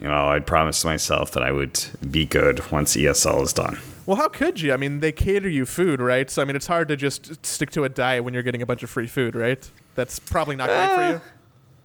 you 0.01 0.07
know, 0.07 0.29
I 0.29 0.39
promised 0.39 0.85
myself 0.85 1.31
that 1.31 1.43
I 1.43 1.51
would 1.51 1.83
be 2.09 2.25
good 2.25 2.71
once 2.71 2.95
ESL 2.95 3.43
is 3.43 3.53
done. 3.53 3.79
Well, 4.09 4.17
how 4.17 4.27
could 4.27 4.59
you? 4.59 4.73
I 4.73 4.77
mean, 4.77 5.01
they 5.01 5.11
cater 5.11 5.47
you 5.47 5.67
food, 5.67 6.01
right? 6.01 6.27
So 6.31 6.41
I 6.41 6.45
mean, 6.45 6.55
it's 6.55 6.65
hard 6.65 6.87
to 6.87 6.95
just 6.95 7.45
stick 7.45 7.69
to 7.73 7.83
a 7.83 7.89
diet 7.89 8.23
when 8.23 8.33
you're 8.33 8.41
getting 8.41 8.63
a 8.63 8.65
bunch 8.65 8.81
of 8.81 8.89
free 8.89 9.05
food, 9.05 9.35
right? 9.35 9.69
That's 9.93 10.17
probably 10.17 10.55
not 10.55 10.67
great 10.67 10.95
for 10.95 11.01
eh. 11.01 11.11
you. 11.11 11.21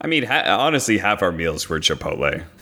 I 0.01 0.07
mean, 0.07 0.23
ha- 0.23 0.57
honestly, 0.59 0.97
half 0.97 1.21
our 1.21 1.33
meals 1.33 1.69
were 1.69 1.81
Chipotle. 1.81 2.43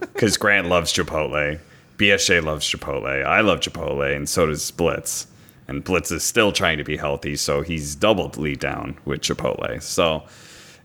Because 0.00 0.36
Grant 0.36 0.68
loves 0.68 0.92
Chipotle, 0.92 1.58
BSJ 1.96 2.44
loves 2.44 2.68
Chipotle, 2.68 3.24
I 3.24 3.40
love 3.40 3.60
Chipotle, 3.60 4.14
and 4.14 4.28
so 4.28 4.44
does 4.44 4.70
Blitz. 4.70 5.26
And 5.66 5.82
Blitz 5.82 6.10
is 6.10 6.22
still 6.22 6.52
trying 6.52 6.76
to 6.76 6.84
be 6.84 6.98
healthy, 6.98 7.36
so 7.36 7.62
he's 7.62 7.94
doubly 7.94 8.54
down 8.54 8.98
with 9.06 9.22
Chipotle. 9.22 9.80
So 9.80 10.24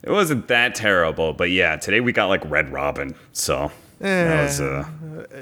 it 0.02 0.12
wasn't 0.12 0.48
that 0.48 0.76
terrible, 0.76 1.34
but 1.34 1.52
yeah, 1.52 1.76
today 1.76 2.00
we 2.00 2.14
got 2.14 2.28
like 2.28 2.50
Red 2.50 2.72
Robin, 2.72 3.14
so 3.34 3.70
that 4.00 4.44
was 4.44 4.62
uh, 4.62 4.86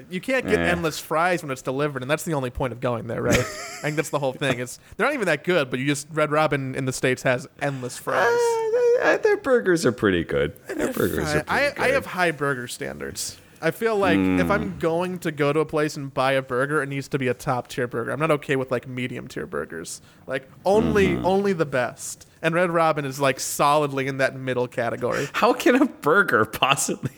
You 0.09 0.21
can't 0.21 0.45
get 0.47 0.59
Eh. 0.59 0.63
endless 0.71 0.99
fries 0.99 1.41
when 1.43 1.51
it's 1.51 1.61
delivered, 1.61 2.01
and 2.01 2.09
that's 2.09 2.23
the 2.23 2.33
only 2.33 2.49
point 2.49 2.73
of 2.73 2.79
going 2.79 3.07
there, 3.07 3.21
right? 3.21 3.37
I 3.39 3.41
think 3.81 3.95
that's 3.95 4.09
the 4.09 4.19
whole 4.19 4.33
thing. 4.33 4.59
Is 4.59 4.79
they're 4.97 5.05
not 5.07 5.13
even 5.13 5.25
that 5.27 5.43
good, 5.43 5.69
but 5.69 5.79
you 5.79 5.85
just 5.85 6.07
Red 6.11 6.31
Robin 6.31 6.75
in 6.75 6.85
the 6.85 6.93
states 6.93 7.23
has 7.23 7.47
endless 7.61 7.97
fries. 7.97 8.25
uh, 9.03 9.17
their 9.21 9.37
burgers 9.37 9.85
are 9.85 9.91
pretty 9.91 10.23
good. 10.23 10.55
Their 10.67 10.91
burgers 10.93 11.19
are 11.35 11.43
pretty 11.43 11.49
I, 11.49 11.69
good. 11.71 11.79
I 11.79 11.87
have 11.89 12.05
high 12.05 12.31
burger 12.31 12.67
standards. 12.67 13.37
I 13.61 13.71
feel 13.71 13.95
like 13.97 14.19
if 14.19 14.45
Hmm. 14.47 14.51
I'm 14.51 14.77
going 14.79 15.17
to 15.19 15.31
go 15.31 15.51
to 15.51 15.59
a 15.61 15.65
place 15.65 15.95
and 15.97 16.13
buy 16.13 16.33
a 16.33 16.41
burger, 16.41 16.83
it 16.83 16.89
needs 16.89 17.07
to 17.07 17.17
be 17.17 17.27
a 17.29 17.33
top 17.33 17.67
tier 17.67 17.87
burger. 17.87 18.11
I'm 18.11 18.19
not 18.19 18.29
okay 18.31 18.55
with 18.57 18.69
like 18.69 18.87
medium 18.87 19.27
tier 19.27 19.47
burgers. 19.47 20.01
Like 20.27 20.47
only 20.65 21.07
Mm-hmm. 21.07 21.25
only 21.25 21.53
the 21.53 21.65
best. 21.65 22.27
And 22.41 22.53
Red 22.53 22.69
Robin 22.69 23.05
is 23.05 23.19
like 23.19 23.39
solidly 23.39 24.07
in 24.07 24.17
that 24.17 24.35
middle 24.35 24.67
category. 24.67 25.27
How 25.33 25.53
can 25.53 25.75
a 25.81 25.85
burger 25.85 26.45
possibly? 26.45 27.11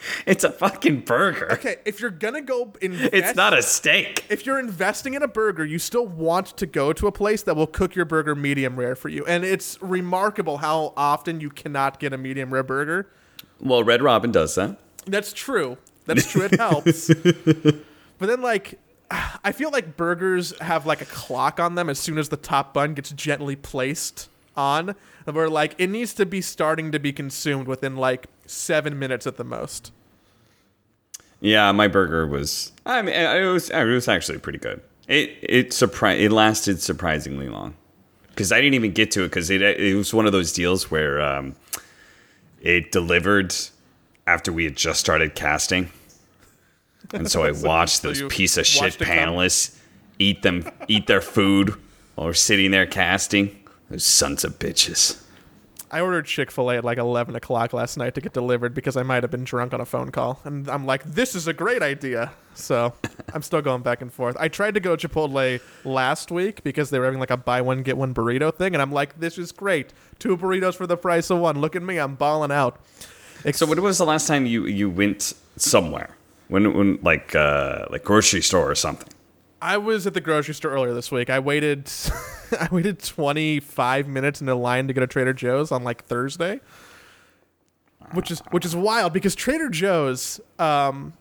It's 0.26 0.44
a 0.44 0.50
fucking 0.50 1.00
burger. 1.00 1.52
Okay, 1.52 1.76
if 1.84 2.00
you're 2.00 2.10
gonna 2.10 2.40
go 2.42 2.72
invest, 2.80 3.10
It's 3.12 3.34
not 3.36 3.56
a 3.56 3.62
steak. 3.62 4.24
if 4.28 4.46
you're 4.46 4.58
investing 4.58 5.14
in 5.14 5.22
a 5.22 5.28
burger, 5.28 5.64
you 5.64 5.78
still 5.78 6.06
want 6.06 6.56
to 6.56 6.66
go 6.66 6.92
to 6.92 7.06
a 7.06 7.12
place 7.12 7.42
that 7.42 7.56
will 7.56 7.66
cook 7.66 7.94
your 7.94 8.04
burger 8.04 8.34
medium 8.34 8.76
rare 8.78 8.94
for 8.94 9.08
you. 9.08 9.24
And 9.26 9.44
it's 9.44 9.80
remarkable 9.82 10.58
how 10.58 10.92
often 10.96 11.40
you 11.40 11.50
cannot 11.50 11.98
get 11.98 12.12
a 12.12 12.18
medium 12.18 12.52
rare 12.52 12.62
burger. 12.62 13.08
Well, 13.60 13.82
Red 13.82 14.02
Robin 14.02 14.30
does 14.30 14.54
that. 14.54 14.78
That's 15.06 15.32
true. 15.32 15.78
That's 16.06 16.30
true. 16.30 16.42
It 16.42 16.54
helps. 16.54 17.08
but 17.14 18.26
then, 18.26 18.40
like, 18.40 18.78
I 19.10 19.52
feel 19.52 19.70
like 19.70 19.96
burgers 19.96 20.58
have 20.60 20.86
like 20.86 21.00
a 21.00 21.06
clock 21.06 21.58
on 21.60 21.74
them 21.74 21.88
as 21.90 21.98
soon 21.98 22.18
as 22.18 22.28
the 22.28 22.36
top 22.36 22.72
bun 22.74 22.94
gets 22.94 23.10
gently 23.10 23.56
placed 23.56 24.28
on, 24.58 24.94
where 25.24 25.48
like 25.48 25.74
it 25.78 25.86
needs 25.86 26.12
to 26.14 26.26
be 26.26 26.42
starting 26.42 26.92
to 26.92 26.98
be 26.98 27.12
consumed 27.12 27.66
within 27.66 27.96
like 27.96 28.26
seven 28.44 28.98
minutes 28.98 29.26
at 29.26 29.36
the 29.36 29.44
most. 29.44 29.92
Yeah, 31.40 31.70
my 31.72 31.86
burger 31.86 32.26
was. 32.26 32.72
I 32.84 33.00
mean, 33.00 33.14
it 33.14 33.44
was. 33.50 33.70
It 33.70 33.84
was 33.84 34.08
actually 34.08 34.38
pretty 34.38 34.58
good. 34.58 34.82
It 35.06 35.38
it 35.42 35.70
surpri- 35.70 36.20
It 36.20 36.32
lasted 36.32 36.82
surprisingly 36.82 37.48
long 37.48 37.74
because 38.30 38.50
I 38.52 38.60
didn't 38.60 38.74
even 38.74 38.92
get 38.92 39.12
to 39.12 39.22
it 39.22 39.28
because 39.28 39.48
it 39.48 39.62
it 39.62 39.94
was 39.94 40.12
one 40.12 40.26
of 40.26 40.32
those 40.32 40.52
deals 40.52 40.90
where 40.90 41.20
um, 41.20 41.54
it 42.60 42.90
delivered 42.90 43.54
after 44.26 44.52
we 44.52 44.64
had 44.64 44.76
just 44.76 44.98
started 44.98 45.36
casting, 45.36 45.90
and 47.14 47.30
so 47.30 47.44
I 47.44 47.52
watched 47.64 48.02
so 48.02 48.08
those 48.08 48.22
piece 48.24 48.56
of 48.58 48.66
shit 48.66 48.82
watched 48.82 49.00
it 49.02 49.04
come? 49.04 49.16
panelists 49.16 49.78
eat 50.18 50.42
them 50.42 50.68
eat 50.88 51.06
their 51.06 51.20
food 51.20 51.74
while 52.16 52.26
we're 52.26 52.34
sitting 52.34 52.72
there 52.72 52.86
casting. 52.86 53.54
Those 53.90 54.04
sons 54.04 54.44
of 54.44 54.58
bitches. 54.58 55.22
I 55.90 56.00
ordered 56.00 56.26
Chick 56.26 56.50
Fil 56.50 56.70
A 56.70 56.76
at 56.76 56.84
like 56.84 56.98
eleven 56.98 57.34
o'clock 57.34 57.72
last 57.72 57.96
night 57.96 58.14
to 58.14 58.20
get 58.20 58.34
delivered 58.34 58.74
because 58.74 58.96
I 58.96 59.02
might 59.02 59.22
have 59.22 59.30
been 59.30 59.44
drunk 59.44 59.72
on 59.72 59.80
a 59.80 59.86
phone 59.86 60.10
call, 60.10 60.40
and 60.44 60.68
I'm 60.68 60.84
like, 60.84 61.02
this 61.04 61.34
is 61.34 61.46
a 61.48 61.52
great 61.54 61.82
idea. 61.82 62.32
So 62.54 62.92
I'm 63.34 63.42
still 63.42 63.62
going 63.62 63.82
back 63.82 64.02
and 64.02 64.12
forth. 64.12 64.36
I 64.38 64.48
tried 64.48 64.74
to 64.74 64.80
go 64.80 64.96
Chipotle 64.96 65.60
last 65.84 66.30
week 66.30 66.62
because 66.62 66.90
they 66.90 66.98
were 66.98 67.06
having 67.06 67.20
like 67.20 67.30
a 67.30 67.36
buy 67.38 67.62
one 67.62 67.82
get 67.82 67.96
one 67.96 68.12
burrito 68.12 68.54
thing, 68.54 68.74
and 68.74 68.82
I'm 68.82 68.92
like, 68.92 69.18
this 69.18 69.38
is 69.38 69.50
great. 69.52 69.94
Two 70.18 70.36
burritos 70.36 70.74
for 70.74 70.86
the 70.86 70.96
price 70.96 71.30
of 71.30 71.38
one. 71.38 71.60
Look 71.60 71.74
at 71.74 71.82
me, 71.82 71.98
I'm 71.98 72.16
balling 72.16 72.52
out. 72.52 72.78
So 73.52 73.66
when 73.66 73.80
was 73.80 73.98
the 73.98 74.04
last 74.04 74.26
time 74.26 74.44
you 74.44 74.66
you 74.66 74.90
went 74.90 75.32
somewhere? 75.56 76.16
When 76.48 76.74
when 76.74 76.98
like 77.02 77.34
uh, 77.34 77.86
like 77.90 78.04
grocery 78.04 78.42
store 78.42 78.70
or 78.70 78.74
something? 78.74 79.08
I 79.60 79.76
was 79.78 80.06
at 80.06 80.14
the 80.14 80.20
grocery 80.20 80.54
store 80.54 80.72
earlier 80.72 80.94
this 80.94 81.10
week. 81.10 81.30
I 81.30 81.38
waited, 81.38 81.90
I 82.60 82.68
waited 82.70 83.00
25 83.00 84.08
minutes 84.08 84.40
in 84.40 84.48
a 84.48 84.54
line 84.54 84.86
to 84.88 84.94
get 84.94 85.02
a 85.02 85.06
Trader 85.06 85.32
Joe's 85.32 85.72
on 85.72 85.84
like 85.84 86.04
Thursday, 86.04 86.60
which 88.12 88.30
is 88.30 88.40
which 88.50 88.64
is 88.64 88.76
wild 88.76 89.12
because 89.12 89.34
Trader 89.34 89.68
Joe's, 89.68 90.40
um, 90.58 91.14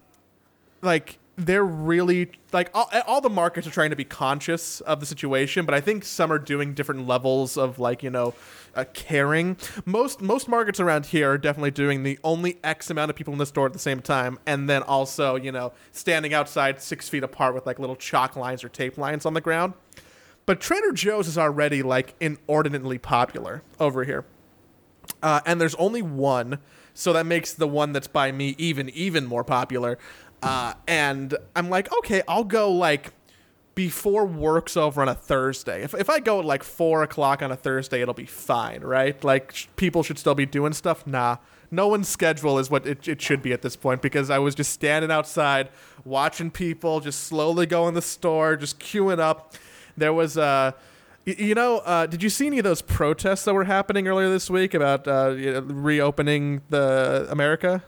like 0.81 1.17
they're 1.35 1.65
really 1.65 2.31
like 2.51 2.69
all, 2.73 2.89
all 3.05 3.21
the 3.21 3.29
markets 3.29 3.67
are 3.67 3.71
trying 3.71 3.91
to 3.91 3.95
be 3.95 4.03
conscious 4.03 4.81
of 4.81 4.99
the 4.99 5.05
situation, 5.05 5.65
but 5.65 5.75
I 5.75 5.81
think 5.81 6.03
some 6.03 6.31
are 6.31 6.39
doing 6.39 6.73
different 6.73 7.07
levels 7.07 7.57
of 7.57 7.79
like 7.79 8.03
you 8.03 8.09
know, 8.09 8.33
uh, 8.77 8.85
caring. 8.93 9.57
Most 9.85 10.21
most 10.21 10.47
markets 10.47 10.79
around 10.79 11.07
here 11.07 11.31
are 11.31 11.37
definitely 11.37 11.71
doing 11.71 12.03
the 12.03 12.19
only 12.23 12.59
X 12.63 12.89
amount 12.89 13.09
of 13.09 13.15
people 13.15 13.33
in 13.33 13.39
the 13.39 13.45
store 13.45 13.65
at 13.65 13.73
the 13.73 13.79
same 13.79 13.99
time, 13.99 14.39
and 14.45 14.69
then 14.69 14.83
also 14.83 15.35
you 15.35 15.51
know 15.51 15.73
standing 15.91 16.33
outside 16.33 16.81
six 16.81 17.09
feet 17.09 17.23
apart 17.23 17.55
with 17.55 17.65
like 17.65 17.79
little 17.79 17.95
chalk 17.95 18.35
lines 18.35 18.63
or 18.63 18.69
tape 18.69 18.97
lines 18.97 19.25
on 19.25 19.33
the 19.33 19.41
ground. 19.41 19.73
But 20.45 20.61
Trader 20.61 20.93
Joe's 20.93 21.27
is 21.27 21.37
already 21.37 21.83
like 21.83 22.15
inordinately 22.21 22.99
popular 22.99 23.63
over 23.79 24.05
here. 24.05 24.23
Uh, 25.21 25.41
and 25.45 25.59
there's 25.59 25.75
only 25.75 26.01
one, 26.01 26.59
so 26.93 27.11
that 27.13 27.25
makes 27.25 27.53
the 27.53 27.67
one 27.67 27.91
that's 27.91 28.07
by 28.07 28.31
me 28.31 28.55
even 28.57 28.89
even 28.89 29.25
more 29.25 29.43
popular. 29.43 29.97
Uh, 30.43 30.73
and 30.87 31.35
I'm 31.55 31.69
like, 31.69 31.91
okay, 31.99 32.21
I'll 32.27 32.43
go 32.43 32.71
like 32.71 33.11
before 33.77 34.25
work's 34.25 34.75
over 34.75 35.03
on 35.03 35.07
a 35.07 35.13
Thursday. 35.13 35.83
If 35.83 35.93
if 35.93 36.09
I 36.09 36.19
go 36.19 36.39
at 36.39 36.45
like 36.45 36.63
four 36.63 37.03
o'clock 37.03 37.43
on 37.43 37.51
a 37.51 37.55
Thursday, 37.55 38.01
it'll 38.01 38.15
be 38.15 38.25
fine, 38.25 38.81
right? 38.81 39.23
Like 39.23 39.53
sh- 39.53 39.67
people 39.75 40.01
should 40.01 40.17
still 40.17 40.33
be 40.33 40.47
doing 40.47 40.73
stuff. 40.73 41.05
Nah, 41.05 41.37
no 41.69 41.87
one's 41.87 42.07
schedule 42.09 42.57
is 42.57 42.71
what 42.71 42.87
it, 42.87 43.07
it 43.07 43.21
should 43.21 43.43
be 43.43 43.53
at 43.53 43.61
this 43.61 43.75
point 43.75 44.01
because 44.01 44.31
I 44.31 44.39
was 44.39 44.55
just 44.55 44.71
standing 44.73 45.11
outside 45.11 45.69
watching 46.03 46.49
people 46.49 47.01
just 47.01 47.25
slowly 47.25 47.67
go 47.67 47.87
in 47.87 47.93
the 47.93 48.01
store, 48.01 48.55
just 48.55 48.79
queuing 48.79 49.19
up. 49.19 49.53
There 49.95 50.11
was 50.11 50.39
uh 50.39 50.71
y- 51.27 51.35
you 51.37 51.53
know, 51.53 51.77
uh, 51.85 52.07
did 52.07 52.23
you 52.23 52.29
see 52.31 52.47
any 52.47 52.57
of 52.57 52.63
those 52.63 52.81
protests 52.81 53.43
that 53.45 53.53
were 53.53 53.65
happening 53.65 54.07
earlier 54.07 54.29
this 54.29 54.49
week 54.49 54.73
about 54.73 55.07
uh, 55.07 55.35
reopening 55.67 56.61
the 56.69 57.27
America? 57.29 57.83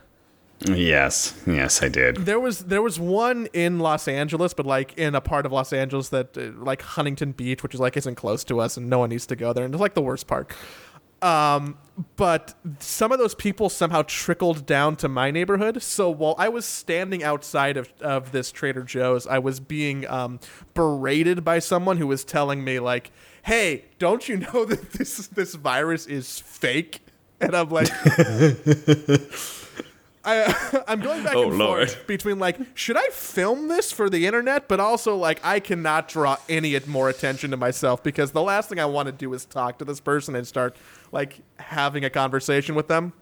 Yes, 0.62 1.42
yes, 1.48 1.82
I 1.82 1.88
did. 1.88 2.18
There 2.18 2.40
was 2.40 2.60
there 2.66 2.82
was 2.82 3.00
one 3.00 3.48
in 3.54 3.80
Los 3.80 4.08
Angeles, 4.08 4.54
but 4.54 4.66
like 4.66 4.98
in 4.98 5.16
a 5.16 5.22
part 5.22 5.46
of 5.46 5.54
Los 5.54 5.72
Angeles 5.72 6.10
that 6.10 6.38
uh, 6.38 6.52
like 6.62 6.82
Huntington 6.82 7.32
Beach, 7.32 7.64
which 7.64 7.74
is 7.74 7.80
like 7.80 7.96
isn't 7.96 8.16
close 8.16 8.44
to 8.46 8.60
us, 8.60 8.76
and 8.76 8.90
no 8.90 9.00
one 9.00 9.10
needs 9.10 9.26
to 9.28 9.36
go 9.36 9.54
there, 9.54 9.64
and 9.64 9.74
it's 9.74 9.80
like 9.80 9.94
the 9.94 10.02
worst 10.02 10.28
park. 10.28 10.56
Um, 11.22 11.78
but 12.16 12.56
some 12.80 13.12
of 13.12 13.20
those 13.20 13.36
people 13.36 13.70
somehow 13.70 14.04
trickled 14.04 14.66
down 14.66 14.96
to 14.98 15.10
my 15.10 15.32
neighborhood. 15.32 15.82
So 15.82 16.10
while 16.10 16.36
I 16.38 16.48
was 16.48 16.66
standing 16.66 17.24
outside 17.24 17.76
of, 17.76 17.92
of 18.02 18.32
this 18.32 18.52
Trader 18.54 18.84
Joe's, 18.84 19.28
I 19.28 19.40
was 19.40 19.60
being 19.60 20.08
um, 20.08 20.40
berated 20.74 21.44
by 21.44 21.60
someone 21.60 21.98
who 21.98 22.08
was 22.08 22.26
telling 22.26 22.64
me 22.64 22.80
like, 22.80 23.12
"Hey, 23.44 23.86
don't 23.98 24.28
you 24.28 24.38
know 24.38 24.66
that 24.66 24.92
this 24.92 25.28
this 25.28 25.56
virus 25.56 26.06
is 26.06 26.40
fake?" 26.40 27.00
And 27.40 27.56
I'm 27.56 27.70
like. 27.70 27.90
I, 30.38 30.84
I'm 30.88 31.02
going 31.02 31.24
back 31.24 31.36
Oh, 31.36 31.50
and 31.50 31.58
Lord. 31.58 31.90
forth 31.92 32.08
between 32.08 32.40
like, 32.40 32.58
should 32.76 32.98
I 32.98 33.08
film 33.12 33.68
this 33.68 33.92
for 33.92 34.10
the 34.10 34.26
internet? 34.28 34.68
But 34.68 34.80
also 34.80 35.16
like, 35.16 35.40
I 35.44 35.60
cannot 35.60 36.08
draw 36.08 36.38
any 36.48 36.80
more 36.88 37.10
attention 37.10 37.52
to 37.52 37.58
myself 37.58 38.04
because 38.04 38.32
the 38.32 38.42
last 38.42 38.70
thing 38.70 38.80
I 38.80 38.86
want 38.86 39.08
to 39.08 39.12
do 39.12 39.34
is 39.34 39.46
talk 39.46 39.80
to 39.80 39.86
this 39.86 40.00
person 40.00 40.36
and 40.36 40.46
start 40.48 40.76
like 41.12 41.40
having 41.58 42.06
a 42.06 42.10
conversation 42.10 42.76
with 42.76 42.88
them. 42.88 43.14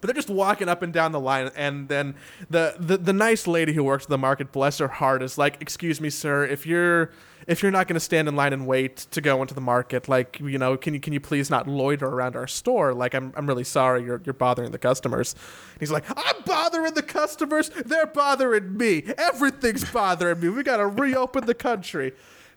But 0.00 0.08
they're 0.08 0.14
just 0.14 0.30
walking 0.30 0.68
up 0.68 0.82
and 0.82 0.92
down 0.92 1.12
the 1.12 1.20
line, 1.20 1.50
and 1.56 1.88
then 1.88 2.14
the, 2.50 2.76
the 2.78 2.96
the 2.98 3.12
nice 3.12 3.46
lady 3.46 3.72
who 3.72 3.84
works 3.84 4.04
at 4.04 4.10
the 4.10 4.18
market, 4.18 4.52
bless 4.52 4.78
her 4.78 4.88
heart, 4.88 5.22
is 5.22 5.38
like, 5.38 5.60
"Excuse 5.60 6.00
me, 6.00 6.10
sir, 6.10 6.44
if 6.44 6.66
you're 6.66 7.10
if 7.46 7.62
you're 7.62 7.72
not 7.72 7.86
going 7.86 7.94
to 7.94 8.00
stand 8.00 8.28
in 8.28 8.34
line 8.34 8.52
and 8.52 8.66
wait 8.66 8.96
to 8.96 9.20
go 9.20 9.40
into 9.40 9.54
the 9.54 9.60
market, 9.60 10.08
like 10.08 10.40
you 10.40 10.58
know, 10.58 10.76
can 10.76 10.94
you 10.94 11.00
can 11.00 11.12
you 11.12 11.20
please 11.20 11.50
not 11.50 11.68
loiter 11.68 12.06
around 12.06 12.36
our 12.36 12.46
store? 12.46 12.92
Like, 12.94 13.14
I'm 13.14 13.32
I'm 13.36 13.46
really 13.46 13.64
sorry, 13.64 14.02
you're 14.04 14.20
you're 14.24 14.34
bothering 14.34 14.70
the 14.72 14.78
customers." 14.78 15.34
And 15.72 15.80
he's 15.80 15.90
like, 15.90 16.04
"I'm 16.16 16.42
bothering 16.44 16.94
the 16.94 17.02
customers. 17.02 17.70
They're 17.70 18.06
bothering 18.06 18.76
me. 18.76 19.04
Everything's 19.16 19.90
bothering 19.90 20.40
me. 20.40 20.48
We 20.48 20.62
got 20.62 20.78
to 20.78 20.86
reopen 20.86 21.46
the 21.46 21.54
country." 21.54 22.12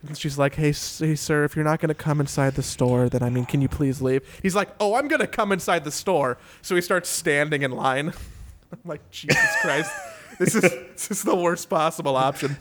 And 0.07 0.17
she's 0.17 0.37
like, 0.37 0.55
hey, 0.55 0.71
hey, 0.71 1.15
sir, 1.15 1.43
if 1.43 1.55
you're 1.55 1.65
not 1.65 1.79
going 1.79 1.89
to 1.89 1.95
come 1.95 2.21
inside 2.21 2.55
the 2.55 2.63
store, 2.63 3.09
then 3.09 3.21
I 3.21 3.29
mean, 3.29 3.45
can 3.45 3.61
you 3.61 3.67
please 3.67 4.01
leave? 4.01 4.23
He's 4.41 4.55
like, 4.55 4.69
oh, 4.79 4.95
I'm 4.95 5.09
going 5.09 5.19
to 5.19 5.27
come 5.27 5.51
inside 5.51 5.83
the 5.83 5.91
store. 5.91 6.37
So 6.61 6.75
he 6.75 6.81
starts 6.81 7.09
standing 7.09 7.63
in 7.63 7.71
line. 7.71 8.13
I'm 8.71 8.79
like, 8.85 9.09
Jesus 9.11 9.55
Christ, 9.61 9.91
this 10.37 10.55
is 10.55 10.61
this 10.93 11.11
is 11.11 11.23
the 11.23 11.35
worst 11.35 11.69
possible 11.69 12.15
option. 12.15 12.57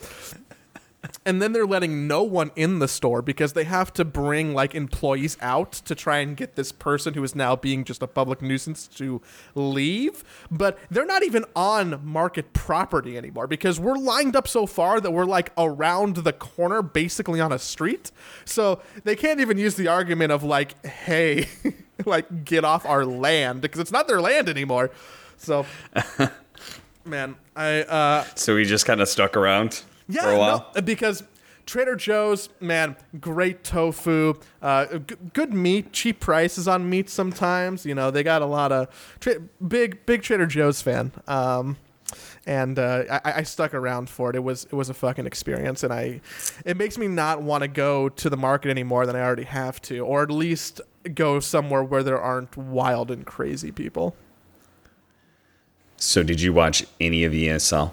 And 1.25 1.40
then 1.40 1.52
they're 1.52 1.67
letting 1.67 2.09
no 2.09 2.25
one 2.25 2.50
in 2.57 2.81
the 2.81 2.88
store 2.88 3.23
because 3.23 3.52
they 3.52 3.64
have 3.64 3.93
to 3.95 4.05
bring 4.05 4.52
like 4.52 4.75
employees 4.75 5.38
out 5.40 5.73
to 5.73 5.95
try 5.95 6.19
and 6.19 6.37
get 6.37 6.57
this 6.57 6.73
person 6.73 7.14
who 7.14 7.23
is 7.23 7.37
now 7.37 7.55
being 7.55 7.85
just 7.85 8.02
a 8.02 8.09
public 8.09 8.43
nuisance 8.43 8.88
to 8.88 9.23
leave. 9.55 10.25
But 10.50 10.76
they're 10.90 11.07
not 11.07 11.23
even 11.23 11.45
on 11.55 12.05
market 12.05 12.52
property 12.52 13.17
anymore 13.17 13.47
because 13.47 13.78
we're 13.78 13.97
lined 13.97 14.35
up 14.35 14.49
so 14.49 14.67
far 14.67 15.00
that 15.00 15.12
we're 15.12 15.25
like 15.25 15.52
around 15.57 16.17
the 16.17 16.33
corner, 16.33 16.83
basically 16.83 17.40
on 17.40 17.52
a 17.52 17.61
street. 17.61 18.11
So 18.45 18.83
they 19.05 19.14
can't 19.14 19.38
even 19.40 19.57
use 19.57 19.76
the 19.76 19.87
argument 19.87 20.33
of 20.33 20.43
like, 20.43 20.85
hey, 20.85 21.47
like 22.07 22.45
get 22.45 22.64
off 22.64 22.85
our 22.85 23.05
land 23.05 23.61
because 23.61 23.81
it's 23.81 23.93
not 23.93 24.09
their 24.09 24.21
land 24.21 24.49
anymore. 24.49 24.90
So, 25.37 25.64
man, 27.05 27.37
I 27.55 27.83
uh, 27.83 28.25
So 28.35 28.57
we 28.57 28.64
just 28.64 28.85
kind 28.85 29.00
of 29.00 29.09
stuck 29.09 29.37
around 29.37 29.83
yeah, 30.09 30.23
for 30.23 30.31
a 30.31 30.38
while. 30.38 30.71
no, 30.75 30.83
because 30.83 31.23
Trader 31.67 31.97
Joe's, 31.97 32.49
man, 32.61 32.97
great 33.21 33.62
tofu, 33.62 34.35
uh, 34.62 34.99
g- 34.99 35.17
good 35.35 35.53
meat, 35.53 35.93
cheap 35.93 36.19
prices 36.19 36.67
on 36.67 36.88
meat. 36.88 37.11
Sometimes, 37.11 37.85
you 37.85 37.95
know, 37.95 38.11
they 38.11 38.23
got 38.23 38.41
a 38.41 38.47
lot 38.47 38.73
of 38.73 39.17
tra- 39.21 39.41
big, 39.67 40.07
big 40.07 40.23
Trader 40.23 40.47
Joe's 40.47 40.81
fan. 40.81 41.12
Um, 41.27 41.77
and 42.47 42.79
uh, 42.79 43.21
I, 43.23 43.33
I 43.35 43.43
stuck 43.43 43.75
around 43.75 44.09
for 44.09 44.31
it. 44.31 44.37
It 44.37 44.43
was 44.43 44.65
it 44.65 44.73
was 44.73 44.88
a 44.88 44.95
fucking 44.95 45.27
experience, 45.27 45.83
and 45.83 45.93
I 45.93 46.23
it 46.65 46.79
makes 46.79 46.97
me 46.97 47.07
not 47.07 47.43
want 47.43 47.61
to 47.62 47.69
go 47.69 48.09
to 48.09 48.31
the 48.31 48.37
market 48.38 48.71
anymore 48.71 49.05
than 49.05 49.15
I 49.15 49.21
already 49.21 49.45
have 49.45 49.83
to, 49.83 49.99
or 50.00 50.23
at 50.23 50.31
least 50.31 50.81
go 51.15 51.38
somewhere 51.41 51.85
where 51.85 52.03
there 52.03 52.19
aren't 52.19 52.57
wild 52.57 53.11
and 53.11 53.27
crazy 53.27 53.71
people. 53.71 54.17
So 55.99 56.23
did 56.23 56.41
you 56.41 56.55
watch 56.55 56.87
any 56.99 57.25
of 57.25 57.33
ESL? 57.33 57.93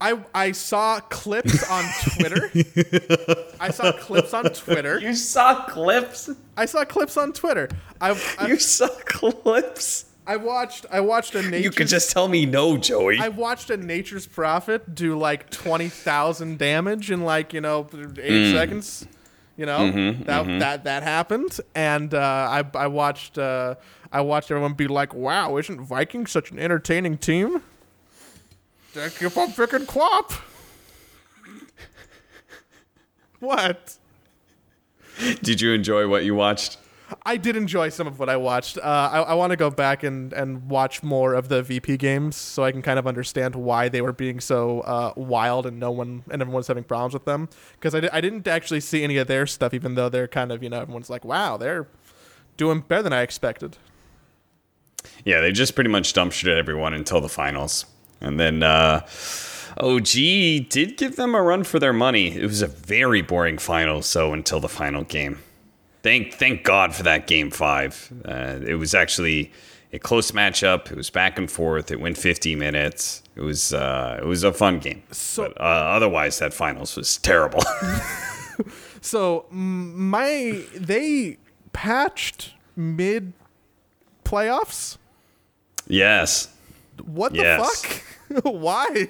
I 0.00 0.18
I 0.34 0.52
saw 0.52 1.00
clips 1.00 1.68
on 1.70 1.84
Twitter. 2.16 2.50
I 3.60 3.70
saw 3.70 3.92
clips 3.92 4.32
on 4.32 4.44
Twitter. 4.44 4.98
You 4.98 5.14
saw 5.14 5.64
clips. 5.66 6.30
I 6.56 6.64
saw 6.64 6.84
clips 6.84 7.16
on 7.16 7.32
Twitter. 7.32 7.68
I, 8.00 8.18
I, 8.38 8.46
You 8.48 8.58
saw 8.58 8.88
clips. 9.04 10.06
I 10.26 10.36
watched 10.36 10.86
I 10.90 11.00
watched 11.00 11.34
a 11.34 11.42
nature's, 11.42 11.64
You 11.64 11.70
could 11.70 11.88
just 11.88 12.10
tell 12.10 12.28
me 12.28 12.46
no, 12.46 12.76
Joey. 12.76 13.18
I 13.18 13.28
watched 13.28 13.68
a 13.70 13.76
nature's 13.76 14.26
prophet 14.26 14.94
do 14.94 15.18
like 15.18 15.50
twenty 15.50 15.88
thousand 15.88 16.58
damage 16.58 17.10
in 17.10 17.22
like 17.24 17.52
you 17.52 17.60
know 17.60 17.88
eight 18.18 18.52
seconds. 18.52 19.06
You 19.56 19.66
know 19.66 19.90
that 20.24 20.60
that 20.60 20.84
that 20.84 21.02
happened, 21.02 21.60
and 21.74 22.14
uh, 22.14 22.18
I 22.18 22.64
I 22.74 22.86
watched 22.86 23.36
uh, 23.36 23.74
I 24.10 24.22
watched 24.22 24.50
everyone 24.50 24.72
be 24.72 24.88
like, 24.88 25.12
"Wow, 25.12 25.58
isn't 25.58 25.82
Viking 25.82 26.26
such 26.26 26.50
an 26.50 26.58
entertaining 26.58 27.18
team?" 27.18 27.62
They 28.94 29.08
keep 29.10 29.36
on 29.36 29.52
picking 29.52 29.86
Quap. 29.86 30.32
what? 33.38 33.96
Did 35.42 35.60
you 35.60 35.72
enjoy 35.72 36.08
what 36.08 36.24
you 36.24 36.34
watched? 36.34 36.78
I 37.24 37.36
did 37.36 37.56
enjoy 37.56 37.88
some 37.88 38.06
of 38.06 38.18
what 38.18 38.28
I 38.28 38.36
watched. 38.36 38.78
Uh, 38.78 38.80
I, 39.12 39.20
I 39.20 39.34
want 39.34 39.50
to 39.50 39.56
go 39.56 39.70
back 39.70 40.02
and, 40.02 40.32
and 40.32 40.68
watch 40.68 41.02
more 41.02 41.34
of 41.34 41.48
the 41.48 41.62
VP 41.62 41.96
games 41.96 42.36
so 42.36 42.64
I 42.64 42.72
can 42.72 42.82
kind 42.82 42.98
of 42.98 43.06
understand 43.06 43.54
why 43.56 43.88
they 43.88 44.00
were 44.00 44.12
being 44.12 44.40
so 44.40 44.80
uh, 44.80 45.12
wild 45.16 45.66
and 45.66 45.78
no 45.80 45.90
one 45.90 46.22
and 46.30 46.40
everyone's 46.40 46.68
having 46.68 46.84
problems 46.84 47.12
with 47.12 47.24
them. 47.24 47.48
Because 47.72 47.94
I, 47.94 48.00
di- 48.00 48.10
I 48.12 48.20
didn't 48.20 48.46
actually 48.46 48.80
see 48.80 49.02
any 49.02 49.16
of 49.16 49.26
their 49.26 49.46
stuff, 49.46 49.74
even 49.74 49.94
though 49.94 50.08
they're 50.08 50.28
kind 50.28 50.52
of 50.52 50.62
you 50.62 50.68
know 50.68 50.80
everyone's 50.80 51.10
like, 51.10 51.24
wow, 51.24 51.56
they're 51.56 51.88
doing 52.56 52.80
better 52.80 53.02
than 53.02 53.12
I 53.12 53.22
expected. 53.22 53.76
Yeah, 55.24 55.40
they 55.40 55.50
just 55.52 55.74
pretty 55.74 55.90
much 55.90 56.12
dumped 56.12 56.36
shit 56.36 56.50
at 56.50 56.58
everyone 56.58 56.94
until 56.94 57.20
the 57.20 57.28
finals. 57.28 57.86
And 58.20 58.38
then 58.38 58.62
uh, 58.62 59.06
OG 59.78 60.08
did 60.68 60.96
give 60.96 61.16
them 61.16 61.34
a 61.34 61.42
run 61.42 61.64
for 61.64 61.78
their 61.78 61.92
money. 61.92 62.36
It 62.36 62.42
was 62.46 62.62
a 62.62 62.66
very 62.66 63.22
boring 63.22 63.58
final, 63.58 64.02
so 64.02 64.32
until 64.32 64.60
the 64.60 64.68
final 64.68 65.04
game. 65.04 65.38
Thank 66.02 66.34
thank 66.34 66.64
God 66.64 66.94
for 66.94 67.02
that 67.02 67.26
game 67.26 67.50
five. 67.50 68.10
Uh, 68.24 68.58
it 68.66 68.74
was 68.76 68.94
actually 68.94 69.52
a 69.92 69.98
close 69.98 70.30
matchup. 70.32 70.90
It 70.90 70.96
was 70.96 71.10
back 71.10 71.38
and 71.38 71.50
forth. 71.50 71.90
It 71.90 72.00
went 72.00 72.16
50 72.16 72.54
minutes. 72.56 73.22
It 73.36 73.42
was 73.42 73.72
uh, 73.74 74.18
it 74.22 74.26
was 74.26 74.42
a 74.44 74.52
fun 74.52 74.78
game. 74.78 75.02
So- 75.10 75.48
but, 75.48 75.60
uh, 75.60 75.64
otherwise, 75.64 76.38
that 76.38 76.54
finals 76.54 76.96
was 76.96 77.16
terrible. 77.18 77.60
So 79.02 79.46
my 79.50 80.62
they 80.76 81.38
patched 81.72 82.52
mid 82.76 83.32
playoffs. 84.24 84.98
yes, 85.86 86.48
What 87.00 87.32
the 87.32 87.66
fuck? 88.28 88.44
Why? 88.44 89.08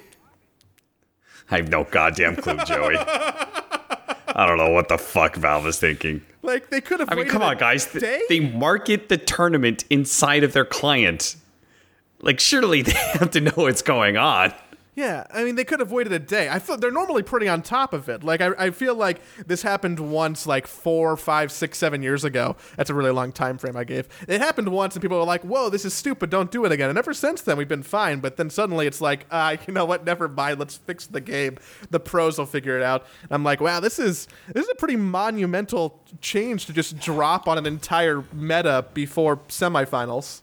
I 1.50 1.56
have 1.56 1.68
no 1.68 1.84
goddamn 1.84 2.36
clue, 2.36 2.56
Joey. 2.64 2.96
I 2.98 4.46
don't 4.46 4.56
know 4.58 4.70
what 4.70 4.88
the 4.88 4.98
fuck 4.98 5.34
Valve 5.36 5.66
is 5.66 5.78
thinking. 5.78 6.22
Like 6.42 6.70
they 6.70 6.80
could 6.80 7.00
have. 7.00 7.08
I 7.10 7.14
mean, 7.16 7.28
come 7.28 7.42
on, 7.42 7.56
guys. 7.58 7.86
Th- 7.86 8.22
They 8.28 8.40
market 8.40 9.08
the 9.08 9.18
tournament 9.18 9.84
inside 9.90 10.44
of 10.44 10.52
their 10.52 10.64
client. 10.64 11.36
Like, 12.22 12.38
surely 12.40 12.82
they 12.82 12.92
have 13.18 13.30
to 13.32 13.40
know 13.40 13.52
what's 13.56 13.82
going 13.82 14.16
on. 14.16 14.52
Yeah, 15.00 15.24
I 15.32 15.44
mean, 15.44 15.54
they 15.54 15.64
could 15.64 15.80
have 15.80 15.92
waited 15.92 16.12
a 16.12 16.18
day. 16.18 16.50
I 16.50 16.58
feel 16.58 16.76
they're 16.76 16.90
normally 16.90 17.22
pretty 17.22 17.48
on 17.48 17.62
top 17.62 17.94
of 17.94 18.10
it. 18.10 18.22
Like, 18.22 18.42
I, 18.42 18.50
I 18.58 18.70
feel 18.70 18.94
like 18.94 19.22
this 19.46 19.62
happened 19.62 19.98
once, 19.98 20.46
like 20.46 20.66
four, 20.66 21.16
five, 21.16 21.50
six, 21.50 21.78
seven 21.78 22.02
years 22.02 22.22
ago. 22.22 22.54
That's 22.76 22.90
a 22.90 22.94
really 22.94 23.10
long 23.10 23.32
time 23.32 23.56
frame 23.56 23.78
I 23.78 23.84
gave. 23.84 24.08
It 24.28 24.42
happened 24.42 24.68
once, 24.68 24.94
and 24.94 25.00
people 25.00 25.16
were 25.16 25.24
like, 25.24 25.40
"Whoa, 25.40 25.70
this 25.70 25.86
is 25.86 25.94
stupid. 25.94 26.28
Don't 26.28 26.50
do 26.50 26.66
it 26.66 26.72
again." 26.72 26.90
And 26.90 26.98
ever 26.98 27.14
since 27.14 27.40
then, 27.40 27.56
we've 27.56 27.66
been 27.66 27.82
fine. 27.82 28.20
But 28.20 28.36
then 28.36 28.50
suddenly, 28.50 28.86
it's 28.86 29.00
like, 29.00 29.24
uh, 29.30 29.56
you 29.66 29.72
know 29.72 29.86
what? 29.86 30.04
Never 30.04 30.28
mind. 30.28 30.58
Let's 30.58 30.76
fix 30.76 31.06
the 31.06 31.22
game. 31.22 31.56
The 31.88 31.98
pros 31.98 32.36
will 32.36 32.44
figure 32.44 32.76
it 32.76 32.82
out. 32.82 33.06
And 33.22 33.32
I'm 33.32 33.42
like, 33.42 33.62
wow, 33.62 33.80
this 33.80 33.98
is 33.98 34.28
this 34.52 34.64
is 34.64 34.70
a 34.70 34.74
pretty 34.74 34.96
monumental 34.96 36.04
change 36.20 36.66
to 36.66 36.74
just 36.74 36.98
drop 36.98 37.48
on 37.48 37.56
an 37.56 37.64
entire 37.64 38.22
meta 38.34 38.84
before 38.92 39.38
semifinals. 39.48 40.42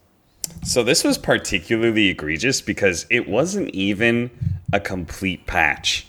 So 0.64 0.84
this 0.84 1.04
was 1.04 1.18
particularly 1.18 2.10
egregious 2.10 2.62
because 2.62 3.06
it 3.10 3.28
wasn't 3.28 3.70
even 3.70 4.32
a 4.74 4.80
complete 4.80 5.46
patch. 5.46 6.06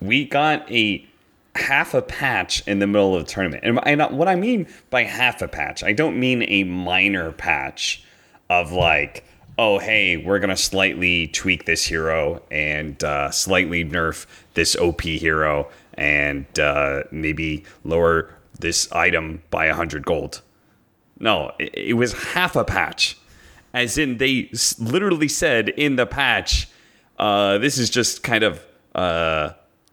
We 0.00 0.26
got 0.26 0.70
a 0.70 1.06
half 1.54 1.94
a 1.94 2.02
patch 2.02 2.66
in 2.68 2.78
the 2.78 2.86
middle 2.86 3.14
of 3.14 3.26
the 3.26 3.32
tournament. 3.32 3.62
And 3.64 4.00
what 4.16 4.28
I 4.28 4.34
mean 4.34 4.66
by 4.90 5.04
half 5.04 5.42
a 5.42 5.48
patch, 5.48 5.82
I 5.82 5.92
don't 5.92 6.18
mean 6.18 6.44
a 6.48 6.64
minor 6.64 7.32
patch 7.32 8.04
of 8.50 8.72
like, 8.72 9.24
oh, 9.58 9.78
hey, 9.78 10.18
we're 10.18 10.38
going 10.38 10.50
to 10.50 10.56
slightly 10.56 11.28
tweak 11.28 11.64
this 11.64 11.84
hero 11.84 12.42
and 12.50 13.02
uh, 13.02 13.30
slightly 13.30 13.84
nerf 13.84 14.26
this 14.54 14.76
OP 14.76 15.00
hero 15.00 15.70
and 15.94 16.46
uh, 16.58 17.02
maybe 17.10 17.64
lower 17.84 18.34
this 18.58 18.90
item 18.92 19.42
by 19.50 19.66
100 19.68 20.04
gold. 20.04 20.42
No, 21.18 21.52
it, 21.58 21.74
it 21.74 21.92
was 21.94 22.12
half 22.12 22.56
a 22.56 22.64
patch. 22.64 23.18
As 23.72 23.98
in, 23.98 24.18
they 24.18 24.50
literally 24.78 25.28
said 25.28 25.68
in 25.70 25.96
the 25.96 26.06
patch, 26.06 26.68
uh, 27.18 27.58
this 27.58 27.78
is 27.78 27.90
just 27.90 28.22
kind 28.22 28.42
of 28.42 28.64
uh, 28.94 29.50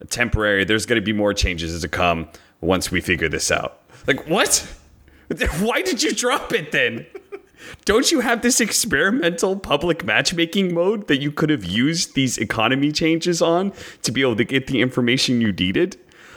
temporary. 0.08 0.64
There's 0.64 0.86
going 0.86 1.00
to 1.00 1.04
be 1.04 1.12
more 1.12 1.34
changes 1.34 1.80
to 1.80 1.88
come 1.88 2.28
once 2.60 2.90
we 2.90 3.00
figure 3.00 3.28
this 3.28 3.50
out. 3.50 3.82
Like, 4.06 4.26
what? 4.26 4.66
Why 5.58 5.82
did 5.82 6.02
you 6.02 6.14
drop 6.14 6.52
it 6.52 6.72
then? 6.72 7.06
Don't 7.84 8.10
you 8.10 8.20
have 8.20 8.42
this 8.42 8.60
experimental 8.60 9.56
public 9.56 10.04
matchmaking 10.04 10.74
mode 10.74 11.08
that 11.08 11.20
you 11.20 11.32
could 11.32 11.50
have 11.50 11.64
used 11.64 12.14
these 12.14 12.36
economy 12.36 12.92
changes 12.92 13.40
on 13.40 13.72
to 14.02 14.12
be 14.12 14.20
able 14.20 14.36
to 14.36 14.44
get 14.44 14.66
the 14.66 14.80
information 14.80 15.40
you 15.40 15.52
needed? 15.52 15.96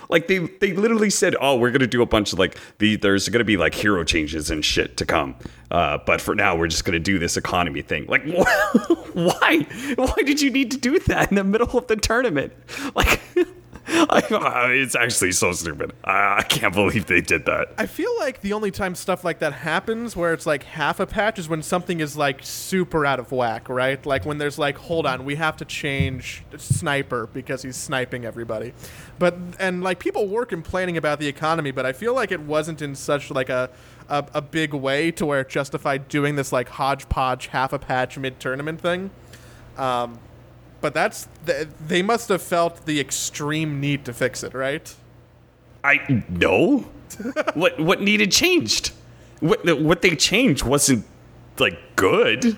Like 0.10 0.28
they 0.28 0.40
they 0.40 0.74
literally 0.74 1.10
said, 1.10 1.36
"Oh, 1.40 1.58
we're 1.58 1.72
gonna 1.72 1.88
do 1.88 2.02
a 2.02 2.06
bunch 2.06 2.34
of 2.34 2.40
like 2.40 2.58
the 2.78 2.96
there's 2.96 3.28
gonna 3.30 3.44
be 3.44 3.58
like 3.58 3.74
hero 3.74 4.04
changes 4.04 4.50
and 4.50 4.64
shit 4.64 4.98
to 4.98 5.06
come, 5.06 5.36
uh, 5.72 6.00
but 6.06 6.22
for 6.22 6.36
now 6.36 6.56
we're 6.56 6.68
just 6.68 6.86
gonna 6.86 7.00
do 7.00 7.20
this 7.20 7.38
economy 7.38 7.82
thing." 7.82 8.06
Like, 8.08 8.24
why? 9.14 9.66
Why 9.96 10.14
did 10.26 10.42
you 10.42 10.50
need 10.50 10.72
to 10.72 10.78
do 10.78 11.00
that 11.00 11.30
in 11.30 11.36
the 11.36 11.44
middle 11.44 11.78
of 11.78 11.88
the 11.88 11.96
tournament? 11.98 12.54
Like, 12.96 13.20
I, 13.90 14.70
it's 14.72 14.96
actually 14.96 15.32
so 15.32 15.52
stupid. 15.54 15.94
I, 16.04 16.40
I 16.40 16.44
can't 16.44 16.74
believe 16.74 17.06
they 17.06 17.22
did 17.22 17.46
that. 17.46 17.70
I 17.78 17.86
feel 17.86 18.12
like 18.18 18.42
the 18.42 18.54
only 18.54 18.72
time 18.72 18.96
stuff 18.96 19.24
like 19.24 19.40
that 19.40 19.54
happens 19.54 20.16
where 20.16 20.34
it's 20.34 20.46
like 20.46 20.64
half 20.64 21.00
a 21.00 21.06
patch 21.06 21.40
is 21.40 21.48
when 21.48 21.64
something 21.64 22.00
is 22.00 22.18
like 22.18 22.40
super 22.42 23.06
out 23.06 23.20
of 23.20 23.32
whack, 23.32 23.70
right? 23.70 24.04
Like 24.06 24.26
when 24.26 24.38
there's 24.38 24.60
like, 24.60 24.78
hold 24.78 25.06
on, 25.06 25.24
we 25.26 25.36
have 25.36 25.58
to 25.58 25.66
change 25.66 26.44
sniper 26.58 27.28
because 27.32 27.62
he's 27.62 27.78
sniping 27.78 28.26
everybody. 28.26 28.74
But 29.20 29.38
and 29.60 29.84
like 29.84 30.00
people 30.00 30.28
were 30.28 30.46
complaining 30.46 30.98
about 30.98 31.20
the 31.20 31.28
economy, 31.28 31.72
but 31.72 31.86
I 31.86 31.94
feel 31.94 32.14
like 32.14 32.32
it 32.32 32.42
wasn't 32.42 32.82
in 32.82 32.94
such 32.96 33.32
like 33.32 33.50
a 33.50 33.70
a, 34.10 34.26
a 34.34 34.42
big 34.42 34.74
way 34.74 35.12
to 35.12 35.26
where 35.26 35.42
it 35.42 35.50
justified 35.50 36.08
doing 36.08 36.36
this 36.36 36.52
like 36.52 36.70
hodgepodge 36.70 37.48
half 37.48 37.74
a 37.74 37.80
patch 37.80 38.18
mid 38.18 38.40
tournament 38.40 38.82
thing. 38.82 39.12
Um, 39.78 40.20
but 40.82 40.94
that's 40.94 41.28
th- 41.46 41.68
they 41.88 42.02
must 42.02 42.30
have 42.30 42.42
felt 42.42 42.86
the 42.86 43.00
extreme 43.00 43.80
need 43.80 44.06
to 44.06 44.14
fix 44.14 44.44
it, 44.44 44.54
right? 44.54 44.94
I 45.84 46.24
no. 46.30 46.88
what 47.54 47.80
what 47.80 48.02
needed 48.02 48.32
changed? 48.32 48.92
What 49.40 49.66
what 49.80 50.02
they 50.02 50.16
changed 50.16 50.64
wasn't 50.64 51.06
like 51.58 51.78
good. 51.96 52.58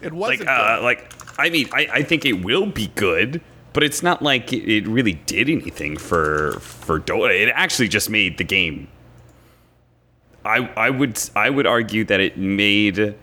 It 0.00 0.12
wasn't. 0.12 0.48
uh, 0.48 0.76
good. 0.76 0.84
like 0.84 1.12
I 1.38 1.50
mean 1.50 1.68
I, 1.72 1.88
I 1.92 2.02
think 2.02 2.24
it 2.24 2.44
will 2.44 2.66
be 2.66 2.88
good, 2.94 3.40
but 3.72 3.82
it's 3.82 4.02
not 4.02 4.22
like 4.22 4.52
it, 4.52 4.68
it 4.70 4.86
really 4.86 5.14
did 5.14 5.48
anything 5.48 5.96
for 5.96 6.52
for 6.60 7.00
Dota. 7.00 7.30
It 7.30 7.52
actually 7.54 7.88
just 7.88 8.08
made 8.10 8.38
the 8.38 8.44
game. 8.44 8.88
I 10.44 10.70
I 10.76 10.90
would 10.90 11.18
I 11.36 11.50
would 11.50 11.66
argue 11.66 12.04
that 12.04 12.20
it 12.20 12.38
made 12.38 13.14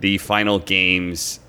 the 0.00 0.18
final 0.18 0.58
games 0.58 1.40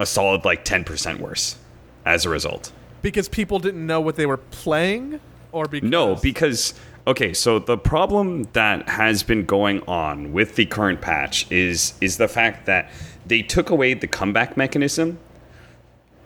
a 0.00 0.06
solid 0.06 0.44
like 0.44 0.64
ten 0.64 0.82
percent 0.82 1.20
worse 1.20 1.56
as 2.04 2.26
a 2.26 2.28
result. 2.28 2.72
Because 3.02 3.28
people 3.28 3.60
didn't 3.60 3.86
know 3.86 4.00
what 4.00 4.16
they 4.16 4.26
were 4.26 4.36
playing, 4.38 5.20
or 5.52 5.66
because 5.66 5.88
No, 5.88 6.16
because 6.16 6.74
okay, 7.06 7.32
so 7.32 7.60
the 7.60 7.78
problem 7.78 8.48
that 8.54 8.88
has 8.88 9.22
been 9.22 9.44
going 9.44 9.82
on 9.82 10.32
with 10.32 10.56
the 10.56 10.66
current 10.66 11.00
patch 11.00 11.50
is 11.52 11.94
is 12.00 12.16
the 12.16 12.28
fact 12.28 12.66
that 12.66 12.90
they 13.26 13.42
took 13.42 13.70
away 13.70 13.94
the 13.94 14.08
comeback 14.08 14.56
mechanism 14.56 15.18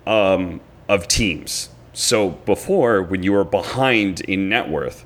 um, 0.06 0.60
of 0.88 1.06
teams. 1.08 1.68
So 1.92 2.30
before, 2.30 3.02
when 3.02 3.22
you 3.22 3.32
were 3.32 3.44
behind 3.44 4.20
in 4.22 4.48
net 4.48 4.68
worth 4.68 5.04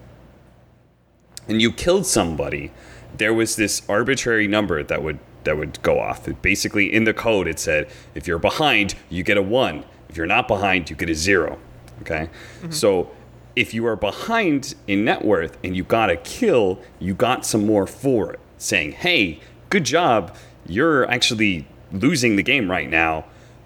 and 1.49 1.61
you 1.61 1.73
killed 1.73 2.07
somebody, 2.07 2.71
there 3.17 3.35
was 3.35 3.57
this 3.57 3.83
arbitrary 3.89 4.47
number 4.47 4.83
that 4.83 5.03
would 5.03 5.19
that 5.45 5.57
would 5.57 5.81
go 5.83 5.99
off. 5.99 6.29
Basically, 6.43 6.93
in 6.93 7.05
the 7.05 7.15
code, 7.15 7.47
it 7.47 7.59
said 7.59 7.89
if 8.15 8.27
you're 8.27 8.39
behind, 8.39 8.95
you 9.09 9.23
get 9.23 9.37
a 9.37 9.43
one. 9.43 9.85
If 10.09 10.17
you're 10.17 10.27
not 10.27 10.49
behind, 10.49 10.91
you 10.91 10.97
get 10.97 11.11
a 11.11 11.15
zero. 11.15 11.59
Okay, 12.03 12.31
mm-hmm. 12.61 12.71
so 12.71 13.11
if 13.57 13.75
you 13.75 13.85
are 13.87 13.97
behind 13.97 14.75
in 14.87 15.05
net 15.05 15.25
worth 15.25 15.59
and 15.65 15.77
you 15.77 15.83
got 15.83 16.11
a 16.11 16.17
kill, 16.17 16.81
you 17.01 17.13
got 17.13 17.45
some 17.45 17.67
more 17.67 17.87
for 17.87 18.33
it, 18.33 18.41
saying, 18.57 18.93
"Hey, 18.93 19.41
good 19.71 19.85
job. 19.85 20.37
You're 20.67 21.11
actually 21.11 21.67
losing 21.91 22.37
the 22.37 22.43
game 22.43 22.71
right 22.71 22.89
now, 22.89 23.25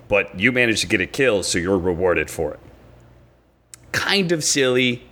but 0.09 0.39
you 0.39 0.53
managed 0.53 0.81
to 0.83 0.87
get 0.87 1.01
a 1.01 1.07
kill, 1.07 1.43
so 1.43 1.59
you're 1.59 1.79
rewarded 1.79 2.31
for 2.31 2.55
it." 2.55 2.61
Kind 3.93 4.33
of 4.33 4.43
silly, 4.43 5.03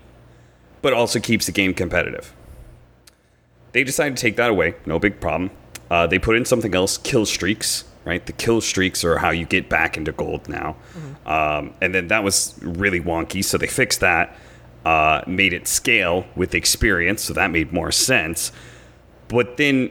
but 0.81 0.93
also 0.93 1.21
keeps 1.21 1.47
the 1.47 1.53
game 1.53 1.75
competitive. 1.75 2.33
They 3.73 3.85
decided 3.85 4.17
to 4.17 4.21
take 4.21 4.37
that 4.37 4.51
away. 4.51 4.75
No 4.87 4.99
big 4.99 5.21
problem. 5.21 5.51
Uh, 5.91 6.07
they 6.07 6.19
put 6.19 6.37
in 6.37 6.45
something 6.45 6.75
else, 6.75 6.99
kill 6.99 7.27
streaks. 7.27 7.85
Right, 8.03 8.25
the 8.25 8.33
kill 8.33 8.63
streaks 8.63 9.05
are 9.05 9.19
how 9.19 9.29
you 9.29 9.45
get 9.45 9.69
back 9.69 9.99
into 9.99 10.11
gold 10.11 10.49
now, 10.49 10.75
um, 11.27 11.75
and 11.83 11.95
then 11.95 12.09
that 12.09 12.25
was 12.25 12.59
really 12.63 12.99
wonky. 12.99 13.45
So 13.45 13.59
they 13.59 13.67
fixed 13.67 14.01
that, 14.01 14.35
uh, 14.87 15.21
made 15.27 15.53
it 15.53 15.69
scale 15.69 16.25
with 16.35 16.55
experience, 16.55 17.23
so 17.23 17.35
that 17.35 17.51
made 17.51 17.75
more 17.75 17.93
sense. 17.93 18.53
But 19.29 19.59
then 19.59 19.91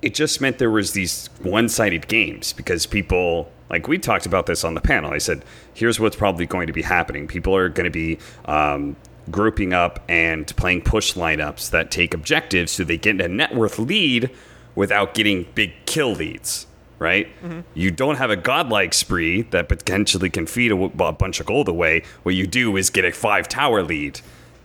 it 0.00 0.14
just 0.14 0.40
meant 0.40 0.58
there 0.58 0.70
was 0.70 0.92
these 0.92 1.28
one-sided 1.42 2.08
games 2.08 2.54
because 2.54 2.86
people 2.86 3.52
like 3.70 3.86
we 3.86 3.98
talked 3.98 4.26
about 4.26 4.46
this 4.46 4.64
on 4.64 4.74
the 4.74 4.80
panel. 4.80 5.12
I 5.12 5.18
said, 5.18 5.44
here's 5.72 6.00
what's 6.00 6.16
probably 6.16 6.46
going 6.46 6.66
to 6.66 6.72
be 6.72 6.82
happening. 6.82 7.28
People 7.28 7.54
are 7.54 7.68
going 7.68 7.84
to 7.84 7.90
be 7.90 8.18
um, 8.46 8.96
grouping 9.30 9.72
up 9.72 10.02
and 10.08 10.46
playing 10.56 10.82
push 10.82 11.14
lineups 11.14 11.70
that 11.70 11.90
take 11.90 12.12
objectives 12.12 12.72
so 12.72 12.84
they 12.84 12.96
get 12.96 13.20
a 13.20 13.28
net 13.28 13.54
worth 13.54 13.78
lead 13.78 14.30
without 14.74 15.14
getting 15.14 15.46
big 15.54 15.72
kill 15.86 16.12
leads. 16.12 16.66
Right? 16.98 17.28
Mm-hmm. 17.42 17.60
You 17.72 17.90
don't 17.90 18.16
have 18.16 18.28
a 18.28 18.36
godlike 18.36 18.92
spree 18.92 19.40
that 19.52 19.70
potentially 19.70 20.28
can 20.28 20.46
feed 20.46 20.70
a 20.70 21.12
bunch 21.12 21.40
of 21.40 21.46
gold 21.46 21.66
away. 21.66 22.02
What 22.24 22.34
you 22.34 22.46
do 22.46 22.76
is 22.76 22.90
get 22.90 23.06
a 23.06 23.10
five 23.10 23.48
tower 23.48 23.82
lead, 23.82 24.20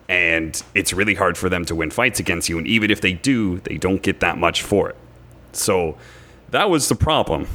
and 0.10 0.62
it's 0.74 0.92
really 0.92 1.14
hard 1.14 1.38
for 1.38 1.48
them 1.48 1.64
to 1.64 1.76
win 1.76 1.92
fights 1.92 2.20
against 2.20 2.50
you. 2.50 2.58
And 2.58 2.68
even 2.68 2.92
if 2.92 3.00
they 3.00 3.14
do, 3.14 3.60
they 3.62 3.78
don't 3.78 4.02
get 4.02 4.20
that 4.20 4.38
much 4.38 4.64
for 4.64 4.90
it. 4.90 4.98
So 5.54 5.98
that 6.50 6.70
was 6.70 6.90
the 6.90 6.96
problem. 6.96 7.48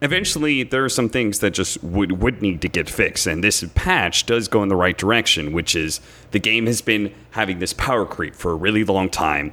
Eventually, 0.00 0.64
there 0.64 0.84
are 0.84 0.88
some 0.88 1.08
things 1.08 1.38
that 1.38 1.52
just 1.52 1.80
would, 1.84 2.20
would 2.20 2.42
need 2.42 2.60
to 2.62 2.68
get 2.68 2.90
fixed, 2.90 3.28
and 3.28 3.44
this 3.44 3.64
patch 3.76 4.26
does 4.26 4.48
go 4.48 4.64
in 4.64 4.68
the 4.68 4.74
right 4.74 4.98
direction, 4.98 5.52
which 5.52 5.76
is 5.76 6.00
the 6.32 6.40
game 6.40 6.66
has 6.66 6.80
been 6.80 7.14
having 7.30 7.60
this 7.60 7.72
power 7.72 8.04
creep 8.04 8.34
for 8.34 8.50
a 8.50 8.56
really 8.56 8.82
long 8.82 9.08
time. 9.08 9.52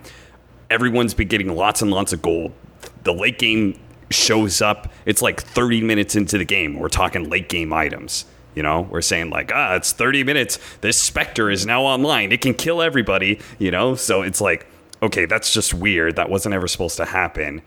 Everyone's 0.69 1.13
been 1.13 1.27
getting 1.27 1.55
lots 1.55 1.81
and 1.81 1.91
lots 1.91 2.13
of 2.13 2.21
gold. 2.21 2.51
The 3.03 3.13
late 3.13 3.39
game 3.39 3.79
shows 4.11 4.61
up, 4.61 4.91
it's 5.05 5.21
like 5.21 5.41
30 5.41 5.81
minutes 5.81 6.15
into 6.15 6.37
the 6.37 6.45
game. 6.45 6.77
We're 6.79 6.89
talking 6.89 7.29
late 7.29 7.49
game 7.49 7.73
items. 7.73 8.25
You 8.55 8.63
know, 8.63 8.81
we're 8.81 9.01
saying 9.01 9.29
like, 9.29 9.51
ah, 9.53 9.75
it's 9.75 9.93
30 9.93 10.23
minutes. 10.23 10.59
This 10.81 11.01
Spectre 11.01 11.49
is 11.49 11.65
now 11.65 11.83
online. 11.83 12.31
It 12.31 12.41
can 12.41 12.53
kill 12.53 12.81
everybody, 12.81 13.39
you 13.57 13.71
know? 13.71 13.95
So 13.95 14.21
it's 14.21 14.41
like, 14.41 14.67
okay, 15.01 15.25
that's 15.25 15.53
just 15.53 15.73
weird. 15.73 16.15
That 16.15 16.29
wasn't 16.29 16.55
ever 16.55 16.67
supposed 16.67 16.97
to 16.97 17.05
happen. 17.05 17.61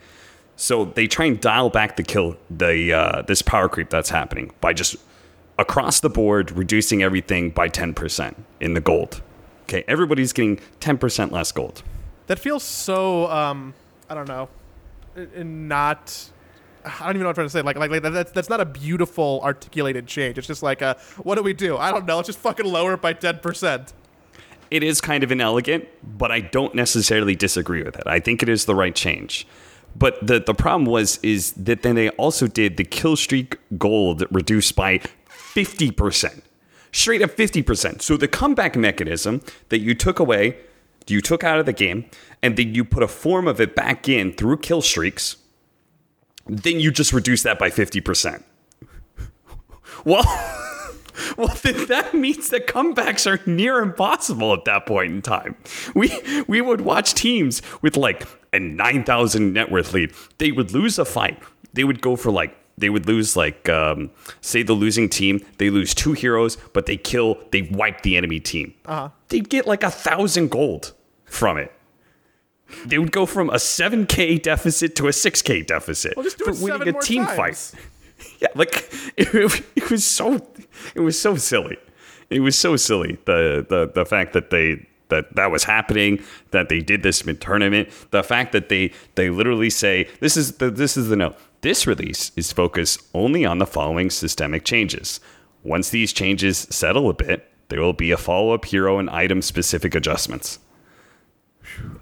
So 0.55 0.85
they 0.85 1.07
try 1.07 1.25
and 1.25 1.39
dial 1.39 1.69
back 1.69 1.95
the 1.95 2.03
kill, 2.03 2.37
the 2.49 2.93
uh, 2.93 3.21
this 3.23 3.41
power 3.41 3.67
creep 3.69 3.89
that's 3.89 4.09
happening 4.09 4.51
by 4.61 4.73
just 4.73 4.97
across 5.57 5.99
the 5.99 6.09
board 6.09 6.51
reducing 6.51 7.01
everything 7.01 7.49
by 7.49 7.69
10% 7.69 8.35
in 8.59 8.73
the 8.73 8.81
gold. 8.81 9.21
Okay, 9.63 9.83
everybody's 9.87 10.33
getting 10.33 10.59
10% 10.79 11.31
less 11.31 11.51
gold. 11.51 11.81
That 12.27 12.39
feels 12.39 12.63
so 12.63 13.29
um 13.29 13.73
I 14.09 14.15
don't 14.15 14.27
know. 14.27 14.49
Not 15.43 16.29
I 16.85 17.05
don't 17.05 17.11
even 17.11 17.21
know 17.21 17.27
what 17.27 17.29
I'm 17.29 17.35
trying 17.35 17.47
to 17.47 17.51
say. 17.51 17.61
Like, 17.61 17.77
like, 17.77 17.91
like 17.91 18.01
that's 18.01 18.31
that's 18.31 18.49
not 18.49 18.59
a 18.59 18.65
beautiful 18.65 19.39
articulated 19.43 20.07
change. 20.07 20.37
It's 20.37 20.47
just 20.47 20.63
like 20.63 20.81
a 20.81 20.97
what 21.23 21.35
do 21.35 21.43
we 21.43 21.53
do? 21.53 21.77
I 21.77 21.91
don't 21.91 22.05
know. 22.05 22.17
Let's 22.17 22.27
just 22.27 22.39
fucking 22.39 22.65
lower 22.65 22.93
it 22.93 23.01
by 23.01 23.13
ten 23.13 23.39
percent. 23.39 23.93
It 24.71 24.83
is 24.83 25.01
kind 25.01 25.23
of 25.23 25.31
inelegant, 25.31 25.87
but 26.17 26.31
I 26.31 26.39
don't 26.39 26.73
necessarily 26.73 27.35
disagree 27.35 27.83
with 27.83 27.95
it. 27.95 28.03
I 28.07 28.19
think 28.19 28.41
it 28.41 28.49
is 28.49 28.65
the 28.65 28.75
right 28.75 28.95
change. 28.95 29.47
But 29.95 30.25
the 30.25 30.39
the 30.39 30.53
problem 30.53 30.85
was 30.85 31.17
is 31.17 31.51
that 31.53 31.83
then 31.83 31.95
they 31.95 32.09
also 32.11 32.47
did 32.47 32.77
the 32.77 32.83
kill 32.83 33.15
streak 33.15 33.57
gold 33.77 34.23
reduced 34.31 34.75
by 34.75 34.99
50%. 35.29 36.41
Straight 36.91 37.21
up 37.21 37.31
50%. 37.31 38.01
So 38.01 38.17
the 38.17 38.27
comeback 38.27 38.75
mechanism 38.75 39.41
that 39.69 39.79
you 39.79 39.95
took 39.95 40.19
away, 40.19 40.57
you 41.11 41.21
took 41.21 41.43
out 41.43 41.59
of 41.59 41.65
the 41.65 41.73
game, 41.73 42.05
and 42.41 42.57
then 42.57 42.73
you 42.73 42.83
put 42.83 43.03
a 43.03 43.07
form 43.07 43.47
of 43.47 43.59
it 43.59 43.75
back 43.75 44.07
in 44.07 44.33
through 44.33 44.57
kill 44.57 44.81
streaks, 44.81 45.37
then 46.45 46.79
you 46.79 46.91
just 46.91 47.13
reduce 47.13 47.43
that 47.43 47.59
by 47.59 47.69
50%. 47.69 48.43
Well, 50.05 50.25
well, 51.37 51.55
then 51.61 51.85
that 51.85 52.13
means 52.13 52.49
that 52.49 52.67
comebacks 52.67 53.27
are 53.27 53.39
near 53.49 53.79
impossible 53.79 54.53
at 54.53 54.65
that 54.65 54.85
point 54.85 55.11
in 55.11 55.21
time. 55.21 55.55
We 55.93 56.11
we 56.47 56.61
would 56.61 56.81
watch 56.81 57.13
teams 57.13 57.61
with 57.81 57.95
like 57.95 58.27
a 58.51 58.59
nine 58.59 59.03
thousand 59.03 59.53
net 59.53 59.71
worth 59.71 59.93
lead. 59.93 60.11
They 60.39 60.51
would 60.51 60.71
lose 60.71 60.97
a 60.99 61.05
fight. 61.05 61.41
They 61.73 61.83
would 61.83 62.01
go 62.01 62.15
for 62.15 62.31
like 62.31 62.55
they 62.77 62.89
would 62.89 63.07
lose 63.07 63.35
like 63.35 63.69
um, 63.69 64.09
say 64.41 64.63
the 64.63 64.73
losing 64.73 65.09
team 65.09 65.45
they 65.57 65.69
lose 65.69 65.93
two 65.93 66.13
heroes, 66.13 66.57
but 66.73 66.85
they 66.85 66.97
kill 66.97 67.37
they 67.51 67.63
wipe 67.63 68.01
the 68.01 68.17
enemy 68.17 68.39
team. 68.39 68.73
Uh-huh. 68.85 69.09
They'd 69.29 69.49
get 69.49 69.67
like 69.67 69.83
a 69.83 69.91
thousand 69.91 70.49
gold 70.49 70.93
from 71.25 71.57
it. 71.57 71.71
They 72.85 72.97
would 72.97 73.11
go 73.11 73.25
from 73.25 73.49
a 73.51 73.59
seven 73.59 74.05
k 74.07 74.37
deficit 74.37 74.95
to 74.95 75.07
a 75.07 75.13
six 75.13 75.41
k 75.41 75.61
deficit 75.61 76.15
Well, 76.17 76.27
for 76.29 76.53
winning 76.53 76.87
a 76.95 76.99
team 76.99 77.25
times. 77.25 77.71
fight. 77.71 77.81
Yeah, 78.39 78.47
like 78.55 78.89
it, 79.17 79.63
it 79.75 79.89
was 79.89 80.05
so 80.05 80.47
it 80.95 81.01
was 81.01 81.19
so 81.19 81.35
silly. 81.35 81.77
It 82.29 82.39
was 82.39 82.57
so 82.57 82.77
silly 82.77 83.17
the 83.25 83.65
the 83.67 83.91
the 83.93 84.05
fact 84.05 84.31
that 84.33 84.49
they 84.49 84.87
that 85.09 85.35
that 85.35 85.51
was 85.51 85.65
happening, 85.65 86.23
that 86.51 86.69
they 86.69 86.79
did 86.79 87.03
this 87.03 87.25
mid 87.25 87.41
tournament, 87.41 87.89
the 88.11 88.23
fact 88.23 88.53
that 88.53 88.69
they 88.69 88.91
they 89.15 89.29
literally 89.29 89.69
say 89.69 90.07
this 90.21 90.37
is 90.37 90.53
the 90.53 90.71
this 90.71 90.95
is 90.95 91.09
the 91.09 91.15
note. 91.17 91.35
This 91.63 91.87
release 91.87 92.33
is 92.35 92.51
focused 92.51 93.01
only 93.13 93.45
on 93.45 93.57
the 93.57 93.65
following 93.65 94.09
systemic 94.09 94.65
changes. 94.65 95.21
Once 95.63 95.89
these 95.89 96.11
changes 96.11 96.57
settle 96.69 97.09
a 97.09 97.13
bit, 97.13 97.49
there 97.69 97.79
will 97.79 97.93
be 97.93 98.11
a 98.11 98.17
follow-up 98.17 98.65
hero 98.65 98.99
and 98.99 99.09
item 99.09 99.41
specific 99.41 99.95
adjustments. 99.95 100.59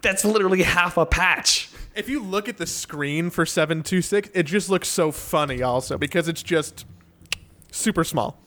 That's 0.02 0.26
literally 0.26 0.64
half 0.64 0.98
a 0.98 1.06
patch. 1.06 1.70
If 1.96 2.10
you 2.10 2.24
look 2.24 2.50
at 2.50 2.58
the 2.58 2.66
screen 2.66 3.30
for 3.30 3.46
seven 3.46 3.84
two 3.84 4.02
six, 4.02 4.30
it 4.34 4.44
just 4.48 4.68
looks 4.68 4.88
so 4.88 5.12
funny. 5.12 5.62
Also 5.62 5.96
because 5.96 6.28
it's 6.28 6.42
just 6.42 6.86
super 7.72 8.04
small. 8.04 8.40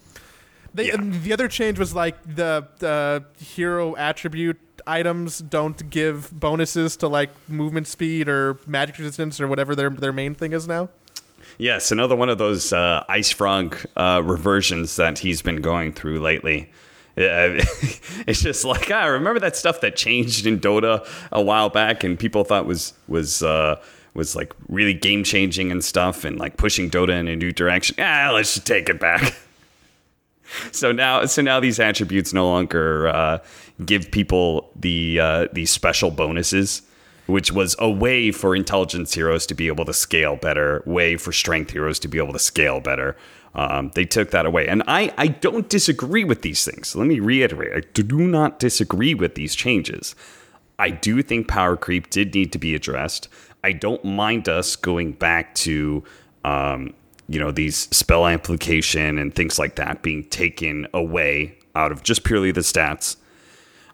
They, 0.74 0.88
Yeah. 0.88 0.96
the 0.98 1.32
other 1.32 1.46
change 1.46 1.78
was 1.78 1.94
like 1.94 2.20
the 2.24 2.66
the 2.80 3.24
hero 3.38 3.94
attribute 3.94 4.58
items 4.84 5.38
don't 5.38 5.88
give 5.90 6.28
bonuses 6.38 6.96
to 6.96 7.06
like 7.06 7.30
movement 7.48 7.86
speed 7.86 8.28
or 8.28 8.58
magic 8.66 8.98
resistance 8.98 9.40
or 9.40 9.46
whatever 9.46 9.76
their 9.76 9.90
their 9.90 10.12
main 10.12 10.34
thing 10.34 10.52
is 10.52 10.66
now. 10.66 10.88
Yes, 11.58 11.92
another 11.92 12.16
one 12.16 12.28
of 12.28 12.38
those 12.38 12.72
uh, 12.72 13.04
IceFrog 13.08 13.86
uh, 13.96 14.22
reversions 14.22 14.96
that 14.96 15.20
he's 15.20 15.42
been 15.42 15.60
going 15.60 15.92
through 15.92 16.20
lately. 16.20 16.70
Yeah, 17.16 17.46
it's 18.26 18.42
just 18.42 18.64
like 18.64 18.90
I 18.90 19.06
remember 19.06 19.38
that 19.40 19.56
stuff 19.56 19.80
that 19.82 19.94
changed 19.94 20.46
in 20.46 20.58
Dota 20.58 21.06
a 21.30 21.40
while 21.40 21.68
back, 21.68 22.02
and 22.02 22.18
people 22.18 22.44
thought 22.44 22.66
was 22.66 22.92
was 23.06 23.42
uh, 23.42 23.80
was 24.14 24.34
like 24.34 24.52
really 24.68 24.94
game 24.94 25.22
changing 25.22 25.70
and 25.70 25.84
stuff, 25.84 26.24
and 26.24 26.38
like 26.38 26.56
pushing 26.56 26.90
Dota 26.90 27.18
in 27.18 27.28
a 27.28 27.36
new 27.36 27.52
direction. 27.52 27.96
Ah, 27.98 28.30
let's 28.34 28.54
just 28.54 28.66
take 28.66 28.88
it 28.88 28.98
back. 28.98 29.34
so 30.72 30.90
now, 30.90 31.24
so 31.26 31.40
now 31.40 31.60
these 31.60 31.78
attributes 31.78 32.32
no 32.32 32.48
longer 32.48 33.08
uh, 33.08 33.38
give 33.84 34.10
people 34.10 34.70
the 34.74 35.20
uh, 35.20 35.48
these 35.52 35.70
special 35.70 36.10
bonuses, 36.10 36.82
which 37.26 37.52
was 37.52 37.74
a 37.78 37.90
way 37.90 38.30
for 38.30 38.54
intelligence 38.54 39.14
heroes 39.14 39.46
to 39.46 39.54
be 39.54 39.66
able 39.66 39.84
to 39.84 39.94
scale 39.94 40.36
better, 40.36 40.82
way 40.86 41.16
for 41.16 41.32
strength 41.32 41.70
heroes 41.70 41.98
to 42.00 42.08
be 42.08 42.18
able 42.18 42.32
to 42.32 42.38
scale 42.38 42.80
better. 42.80 43.16
Um, 43.54 43.92
they 43.94 44.04
took 44.04 44.30
that 44.32 44.46
away, 44.46 44.66
and 44.66 44.82
I 44.86 45.12
I 45.16 45.28
don't 45.28 45.68
disagree 45.68 46.24
with 46.24 46.42
these 46.42 46.64
things. 46.64 46.96
Let 46.96 47.06
me 47.06 47.20
reiterate: 47.20 47.72
I 47.74 47.88
do 47.92 48.26
not 48.26 48.58
disagree 48.58 49.14
with 49.14 49.36
these 49.36 49.54
changes. 49.54 50.14
I 50.78 50.90
do 50.90 51.22
think 51.22 51.46
power 51.46 51.76
creep 51.76 52.10
did 52.10 52.34
need 52.34 52.52
to 52.52 52.58
be 52.58 52.74
addressed. 52.74 53.28
I 53.62 53.72
don't 53.72 54.04
mind 54.04 54.48
us 54.48 54.76
going 54.76 55.12
back 55.12 55.54
to, 55.56 56.02
um, 56.44 56.94
you 57.28 57.38
know, 57.38 57.52
these 57.52 57.88
spell 57.96 58.26
amplification 58.26 59.18
and 59.18 59.32
things 59.32 59.58
like 59.58 59.76
that 59.76 60.02
being 60.02 60.24
taken 60.24 60.88
away 60.92 61.56
out 61.76 61.92
of 61.92 62.02
just 62.02 62.24
purely 62.24 62.50
the 62.50 62.60
stats. 62.60 63.16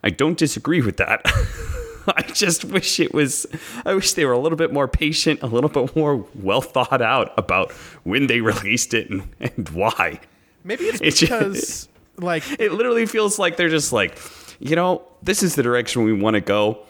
I 0.02 0.10
don't 0.10 0.38
disagree 0.38 0.80
with 0.80 0.96
that. 0.96 1.24
I 2.16 2.22
just 2.22 2.64
wish 2.64 3.00
it 3.00 3.12
was, 3.12 3.46
I 3.84 3.94
wish 3.94 4.14
they 4.14 4.24
were 4.24 4.32
a 4.32 4.38
little 4.38 4.56
bit 4.56 4.72
more 4.72 4.88
patient, 4.88 5.42
a 5.42 5.46
little 5.46 5.70
bit 5.70 5.94
more 5.96 6.26
well 6.34 6.60
thought 6.60 7.02
out 7.02 7.32
about 7.36 7.72
when 8.04 8.26
they 8.26 8.40
released 8.52 8.94
it 8.94 9.10
and, 9.10 9.28
and 9.40 9.68
why. 9.70 10.20
Maybe 10.64 10.84
it's 10.84 11.00
because 11.20 11.88
like 12.18 12.44
It 12.60 12.72
literally 12.72 13.06
feels 13.06 13.38
like 13.38 13.56
they're 13.56 13.68
just 13.68 13.92
like, 13.92 14.18
you 14.58 14.76
know, 14.76 15.02
this 15.22 15.42
is 15.42 15.54
the 15.54 15.62
direction 15.62 16.04
we 16.04 16.12
want 16.12 16.34
to 16.34 16.40
go, 16.40 16.80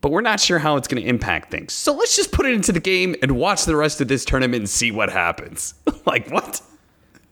but 0.00 0.10
we're 0.10 0.20
not 0.20 0.40
sure 0.40 0.58
how 0.58 0.76
it's 0.76 0.88
going 0.88 1.02
to 1.02 1.08
impact 1.08 1.50
things. 1.50 1.72
So 1.72 1.92
let's 1.92 2.16
just 2.16 2.32
put 2.32 2.46
it 2.46 2.54
into 2.54 2.72
the 2.72 2.80
game 2.80 3.14
and 3.22 3.32
watch 3.32 3.64
the 3.64 3.76
rest 3.76 4.00
of 4.00 4.08
this 4.08 4.24
tournament 4.24 4.60
and 4.60 4.68
see 4.68 4.90
what 4.90 5.10
happens. 5.10 5.74
like, 6.06 6.30
what? 6.30 6.62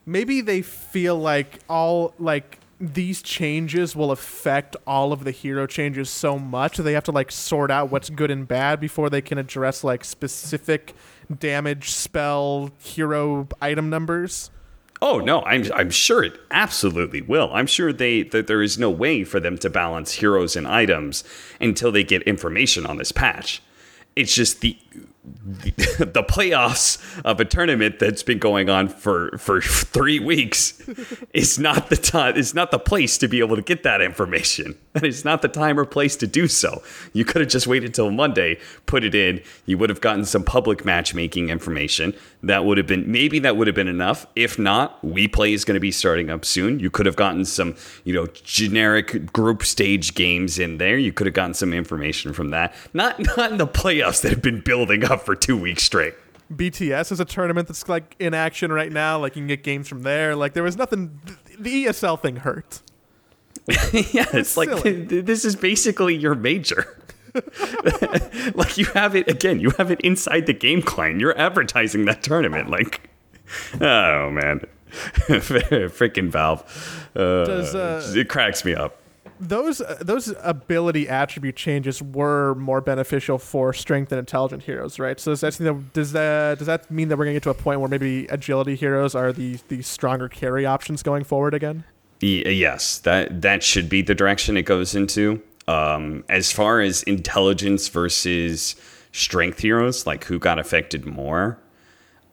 maybe 0.09 0.41
they 0.41 0.61
feel 0.61 1.15
like 1.15 1.59
all 1.69 2.13
like 2.19 2.58
these 2.79 3.21
changes 3.21 3.95
will 3.95 4.11
affect 4.11 4.75
all 4.87 5.11
of 5.11 5.25
the 5.25 5.31
hero 5.31 5.67
changes 5.67 6.09
so 6.09 6.39
much 6.39 6.77
they 6.77 6.93
have 6.93 7.03
to 7.03 7.11
like 7.11 7.31
sort 7.31 7.69
out 7.69 7.91
what's 7.91 8.09
good 8.09 8.31
and 8.31 8.47
bad 8.47 8.79
before 8.79 9.09
they 9.09 9.21
can 9.21 9.37
address 9.37 9.83
like 9.83 10.05
specific 10.05 10.93
damage 11.39 11.91
spell 11.91 12.71
hero 12.79 13.47
item 13.61 13.89
numbers 13.89 14.49
Oh 15.01 15.19
no, 15.19 15.43
I'm 15.43 15.71
I'm 15.73 15.89
sure 15.91 16.23
it 16.23 16.37
absolutely 16.51 17.21
will. 17.21 17.49
I'm 17.53 17.67
sure 17.67 17.93
they 17.93 18.23
that 18.23 18.47
there 18.47 18.61
is 18.61 18.77
no 18.77 18.89
way 18.89 19.23
for 19.23 19.39
them 19.39 19.57
to 19.59 19.69
balance 19.69 20.11
heroes 20.13 20.57
and 20.57 20.67
items 20.67 21.23
until 21.61 21.91
they 21.91 22.03
get 22.03 22.21
information 22.23 22.85
on 22.85 22.97
this 22.97 23.13
patch. 23.13 23.61
It's 24.17 24.35
just 24.35 24.59
the 24.59 24.77
the, 25.23 26.23
playoffs 26.27 26.97
of 27.25 27.41
a 27.41 27.45
tournament 27.45 27.99
that's 27.99 28.23
been 28.23 28.39
going 28.39 28.69
on 28.69 28.87
for 28.87 29.37
for 29.37 29.61
three 29.61 30.17
weeks 30.17 30.81
is 31.33 31.59
not 31.59 31.89
the 31.89 31.97
time. 31.97 32.37
It's 32.37 32.53
not 32.53 32.71
the 32.71 32.79
place 32.79 33.17
to 33.17 33.27
be 33.27 33.39
able 33.39 33.57
to 33.57 33.61
get 33.61 33.83
that 33.83 34.01
information. 34.01 34.77
And 34.95 35.03
it's 35.03 35.25
not 35.25 35.41
the 35.41 35.49
time 35.49 35.77
or 35.77 35.85
place 35.85 36.15
to 36.17 36.27
do 36.27 36.47
so. 36.47 36.81
You 37.11 37.25
could 37.25 37.41
have 37.41 37.49
just 37.49 37.67
waited 37.67 37.93
till 37.93 38.11
Monday, 38.11 38.59
put 38.85 39.03
it 39.03 39.13
in. 39.13 39.41
You 39.65 39.77
would 39.77 39.89
have 39.89 40.01
gotten 40.01 40.23
some 40.23 40.43
public 40.43 40.85
matchmaking 40.85 41.49
information. 41.49 42.15
That 42.41 42.63
would 42.63 42.77
have 42.77 42.87
been 42.87 43.11
maybe 43.11 43.39
that 43.39 43.57
would 43.57 43.67
have 43.67 43.75
been 43.75 43.89
enough. 43.89 44.25
If 44.35 44.57
not, 44.57 45.01
WePlay 45.01 45.51
is 45.51 45.65
going 45.65 45.75
to 45.75 45.81
be 45.81 45.91
starting 45.91 46.29
up 46.29 46.45
soon. 46.45 46.79
You 46.79 46.89
could 46.89 47.05
have 47.05 47.17
gotten 47.17 47.43
some, 47.43 47.75
you 48.05 48.13
know, 48.13 48.27
generic 48.27 49.33
group 49.33 49.63
stage 49.63 50.15
games 50.15 50.57
in 50.57 50.77
there. 50.77 50.97
You 50.97 51.11
could 51.11 51.27
have 51.27 51.33
gotten 51.33 51.53
some 51.53 51.73
information 51.73 52.31
from 52.31 52.51
that. 52.51 52.73
Not 52.93 53.19
not 53.37 53.51
in 53.51 53.57
the 53.57 53.67
playoffs 53.67 54.21
that 54.21 54.29
have 54.29 54.41
been 54.41 54.61
building 54.61 55.03
up 55.03 55.21
for 55.25 55.35
two 55.35 55.57
weeks 55.57 55.83
straight. 55.83 56.13
BTS 56.51 57.11
is 57.11 57.19
a 57.19 57.25
tournament 57.25 57.67
that's 57.67 57.87
like 57.89 58.15
in 58.19 58.33
action 58.33 58.71
right 58.71 58.91
now. 58.91 59.19
Like 59.19 59.35
you 59.35 59.41
can 59.41 59.47
get 59.47 59.63
games 59.63 59.87
from 59.87 60.03
there. 60.03 60.35
Like 60.35 60.53
there 60.53 60.63
was 60.63 60.77
nothing. 60.77 61.19
The 61.59 61.85
ESL 61.85 62.21
thing 62.21 62.37
hurt. 62.37 62.81
yeah, 63.67 64.25
it's 64.33 64.57
like 64.57 64.69
silly. 64.69 65.03
this 65.21 65.45
is 65.45 65.55
basically 65.55 66.15
your 66.15 66.35
major. 66.35 66.97
like 68.55 68.77
you 68.77 68.85
have 68.85 69.15
it 69.15 69.27
again. 69.27 69.59
You 69.59 69.71
have 69.71 69.91
it 69.91 70.01
inside 70.01 70.45
the 70.45 70.53
game 70.53 70.81
client. 70.81 71.19
You're 71.19 71.37
advertising 71.37 72.05
that 72.05 72.23
tournament. 72.23 72.69
Like, 72.69 73.09
oh 73.81 74.29
man, 74.29 74.61
freaking 74.91 76.29
Valve. 76.29 77.09
Uh, 77.15 77.45
Does, 77.45 77.75
uh, 77.75 78.13
it 78.15 78.29
cracks 78.29 78.63
me 78.65 78.73
up. 78.73 78.99
Those 79.41 79.79
uh, 79.79 79.97
those 80.01 80.33
ability 80.43 81.07
attribute 81.07 81.55
changes 81.55 82.01
were 82.01 82.55
more 82.55 82.81
beneficial 82.81 83.37
for 83.37 83.71
strength 83.71 84.11
and 84.11 84.19
intelligent 84.19 84.63
heroes, 84.63 84.99
right? 84.99 85.17
So 85.17 85.31
does 85.31 85.41
that 85.41 85.59
mean 85.59 85.73
that, 85.73 85.93
does 85.93 86.11
that 86.11 86.57
does 86.57 86.67
that 86.67 86.91
mean 86.91 87.07
that 87.07 87.17
we're 87.17 87.23
going 87.23 87.35
to 87.35 87.39
get 87.39 87.43
to 87.43 87.49
a 87.49 87.53
point 87.53 87.79
where 87.79 87.87
maybe 87.87 88.25
agility 88.27 88.75
heroes 88.75 89.15
are 89.15 89.31
the 89.31 89.57
the 89.69 89.81
stronger 89.81 90.27
carry 90.27 90.65
options 90.65 91.03
going 91.03 91.23
forward 91.23 91.53
again? 91.53 91.85
Yes, 92.19 92.97
that 92.99 93.41
that 93.41 93.63
should 93.63 93.87
be 93.87 94.01
the 94.01 94.13
direction 94.13 94.57
it 94.57 94.63
goes 94.63 94.93
into. 94.93 95.41
Um, 95.69 96.23
as 96.29 96.51
far 96.51 96.81
as 96.81 97.03
intelligence 97.03 97.89
versus 97.89 98.75
strength 99.11 99.59
heroes, 99.59 100.07
like 100.07 100.23
who 100.23 100.39
got 100.39 100.57
affected 100.57 101.05
more, 101.05 101.59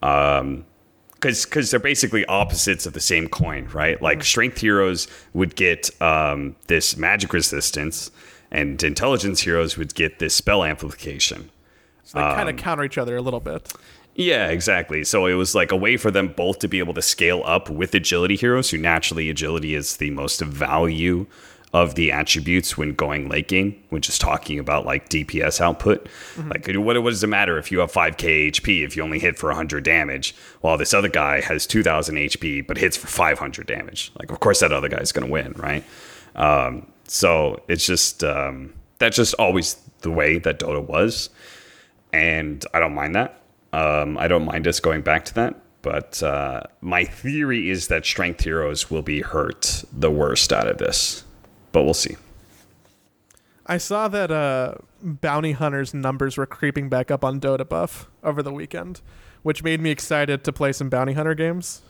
um, 0.02 0.64
because 1.12 1.44
because 1.44 1.70
they're 1.70 1.80
basically 1.80 2.24
opposites 2.26 2.86
of 2.86 2.92
the 2.92 3.00
same 3.00 3.28
coin, 3.28 3.68
right? 3.74 4.00
Like 4.00 4.24
strength 4.24 4.58
heroes 4.60 5.08
would 5.34 5.54
get 5.54 5.90
um, 6.00 6.56
this 6.66 6.96
magic 6.96 7.32
resistance, 7.32 8.10
and 8.50 8.82
intelligence 8.82 9.40
heroes 9.40 9.76
would 9.76 9.94
get 9.94 10.18
this 10.18 10.34
spell 10.34 10.64
amplification. 10.64 11.50
So 12.04 12.18
they 12.18 12.24
kind 12.24 12.48
Um, 12.48 12.54
of 12.54 12.56
counter 12.56 12.84
each 12.84 12.98
other 12.98 13.16
a 13.16 13.22
little 13.22 13.40
bit. 13.40 13.72
Yeah, 14.14 14.48
exactly. 14.48 15.04
So 15.04 15.26
it 15.26 15.34
was 15.34 15.54
like 15.54 15.72
a 15.72 15.76
way 15.76 15.98
for 15.98 16.10
them 16.10 16.28
both 16.28 16.58
to 16.60 16.68
be 16.68 16.78
able 16.78 16.94
to 16.94 17.02
scale 17.02 17.42
up 17.44 17.68
with 17.68 17.94
agility 17.94 18.36
heroes, 18.36 18.70
who 18.70 18.78
naturally 18.78 19.28
agility 19.28 19.74
is 19.74 19.96
the 19.98 20.10
most 20.10 20.40
value 20.40 21.26
of 21.76 21.94
the 21.94 22.10
attributes 22.10 22.78
when 22.78 22.94
going 22.94 23.28
late 23.28 23.48
game, 23.48 23.82
when 23.90 24.00
just 24.00 24.20
talking 24.20 24.58
about 24.58 24.86
like 24.86 25.08
DPS 25.08 25.60
output. 25.60 26.08
Like, 26.48 26.66
what, 26.76 27.02
what 27.02 27.10
does 27.10 27.22
it 27.22 27.26
matter 27.26 27.58
if 27.58 27.70
you 27.70 27.80
have 27.80 27.92
5k 27.92 28.50
HP 28.50 28.84
if 28.84 28.96
you 28.96 29.02
only 29.02 29.18
hit 29.18 29.36
for 29.36 29.48
100 29.48 29.84
damage, 29.84 30.34
while 30.62 30.78
this 30.78 30.94
other 30.94 31.08
guy 31.08 31.42
has 31.42 31.66
2000 31.66 32.16
HP 32.16 32.66
but 32.66 32.78
hits 32.78 32.96
for 32.96 33.08
500 33.08 33.66
damage? 33.66 34.10
Like, 34.18 34.30
of 34.30 34.40
course, 34.40 34.60
that 34.60 34.72
other 34.72 34.88
guy's 34.88 35.12
going 35.12 35.26
to 35.26 35.32
win, 35.32 35.52
right? 35.56 35.84
Um, 36.34 36.86
so 37.04 37.60
it's 37.68 37.84
just, 37.84 38.24
um, 38.24 38.72
that's 38.98 39.16
just 39.16 39.34
always 39.34 39.76
the 40.00 40.10
way 40.10 40.38
that 40.38 40.58
Dota 40.60 40.82
was 40.82 41.28
and 42.16 42.64
I 42.72 42.80
don't 42.80 42.94
mind 42.94 43.14
that. 43.14 43.40
Um, 43.74 44.16
I 44.16 44.28
don't 44.28 44.46
mind 44.46 44.66
us 44.66 44.80
going 44.80 45.02
back 45.02 45.26
to 45.26 45.34
that. 45.34 45.54
But 45.82 46.22
uh, 46.22 46.62
my 46.80 47.04
theory 47.04 47.68
is 47.70 47.88
that 47.88 48.04
strength 48.04 48.42
heroes 48.42 48.90
will 48.90 49.02
be 49.02 49.20
hurt 49.20 49.84
the 49.92 50.10
worst 50.10 50.52
out 50.52 50.66
of 50.66 50.78
this. 50.78 51.22
But 51.76 51.84
we'll 51.84 51.92
see. 51.92 52.16
I 53.66 53.76
saw 53.76 54.08
that 54.08 54.30
uh, 54.30 54.76
bounty 55.02 55.52
hunters 55.52 55.92
numbers 55.92 56.38
were 56.38 56.46
creeping 56.46 56.88
back 56.88 57.10
up 57.10 57.22
on 57.22 57.38
Dotabuff 57.38 58.06
over 58.24 58.42
the 58.42 58.50
weekend, 58.50 59.02
which 59.42 59.62
made 59.62 59.82
me 59.82 59.90
excited 59.90 60.42
to 60.44 60.54
play 60.54 60.72
some 60.72 60.88
bounty 60.88 61.12
hunter 61.12 61.34
games. 61.34 61.82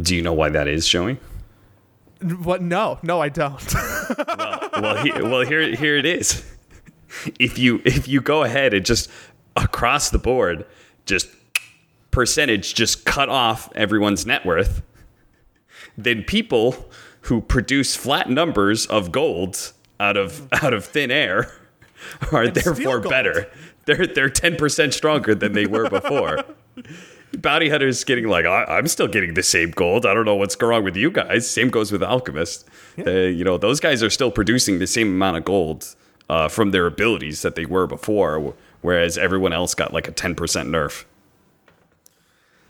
Do 0.00 0.14
you 0.14 0.22
know 0.22 0.32
why 0.32 0.50
that 0.50 0.68
is, 0.68 0.86
Joey? 0.86 1.18
What? 2.44 2.62
No, 2.62 3.00
no, 3.02 3.20
I 3.20 3.28
don't. 3.28 3.74
well, 4.80 5.02
he, 5.02 5.10
well, 5.10 5.44
here, 5.44 5.74
here 5.74 5.96
it 5.96 6.06
is. 6.06 6.48
If 7.40 7.58
you 7.58 7.82
if 7.84 8.06
you 8.06 8.20
go 8.20 8.44
ahead 8.44 8.72
and 8.72 8.86
just 8.86 9.10
across 9.56 10.10
the 10.10 10.18
board, 10.18 10.64
just 11.06 11.26
percentage, 12.12 12.74
just 12.74 13.04
cut 13.04 13.28
off 13.28 13.68
everyone's 13.74 14.24
net 14.26 14.46
worth, 14.46 14.80
then 15.98 16.22
people 16.22 16.88
who 17.22 17.40
produce 17.40 17.94
flat 17.96 18.28
numbers 18.30 18.86
of 18.86 19.12
gold 19.12 19.72
out 20.00 20.16
of 20.16 20.48
out 20.52 20.72
of 20.74 20.84
thin 20.84 21.10
air 21.10 21.52
are 22.32 22.46
steal 22.54 22.74
therefore 22.74 23.00
better. 23.00 23.50
They're 23.86 24.06
they're 24.06 24.30
ten 24.30 24.56
percent 24.56 24.94
stronger 24.94 25.34
than 25.34 25.52
they 25.52 25.66
were 25.66 25.88
before. 25.88 26.44
Bounty 27.38 27.70
hunters 27.70 28.04
getting 28.04 28.28
like 28.28 28.44
I, 28.44 28.64
I'm 28.64 28.86
still 28.88 29.08
getting 29.08 29.34
the 29.34 29.42
same 29.42 29.70
gold. 29.70 30.04
I 30.04 30.12
don't 30.12 30.24
know 30.26 30.34
what's 30.36 30.54
going 30.54 30.70
wrong 30.70 30.84
with 30.84 30.96
you 30.96 31.10
guys. 31.10 31.48
Same 31.50 31.70
goes 31.70 31.90
with 31.90 32.02
alchemist. 32.02 32.66
They- 32.96 33.30
you 33.30 33.42
know 33.44 33.56
those 33.56 33.80
guys 33.80 34.02
are 34.02 34.10
still 34.10 34.30
producing 34.30 34.78
the 34.80 34.86
same 34.86 35.08
amount 35.08 35.38
of 35.38 35.44
gold 35.44 35.94
uh, 36.28 36.48
from 36.48 36.70
their 36.72 36.86
abilities 36.86 37.40
that 37.42 37.54
they 37.54 37.64
were 37.64 37.86
before, 37.86 38.54
whereas 38.82 39.16
everyone 39.16 39.52
else 39.52 39.74
got 39.74 39.92
like 39.94 40.08
a 40.08 40.12
ten 40.12 40.34
percent 40.34 40.68
nerf. 40.68 41.04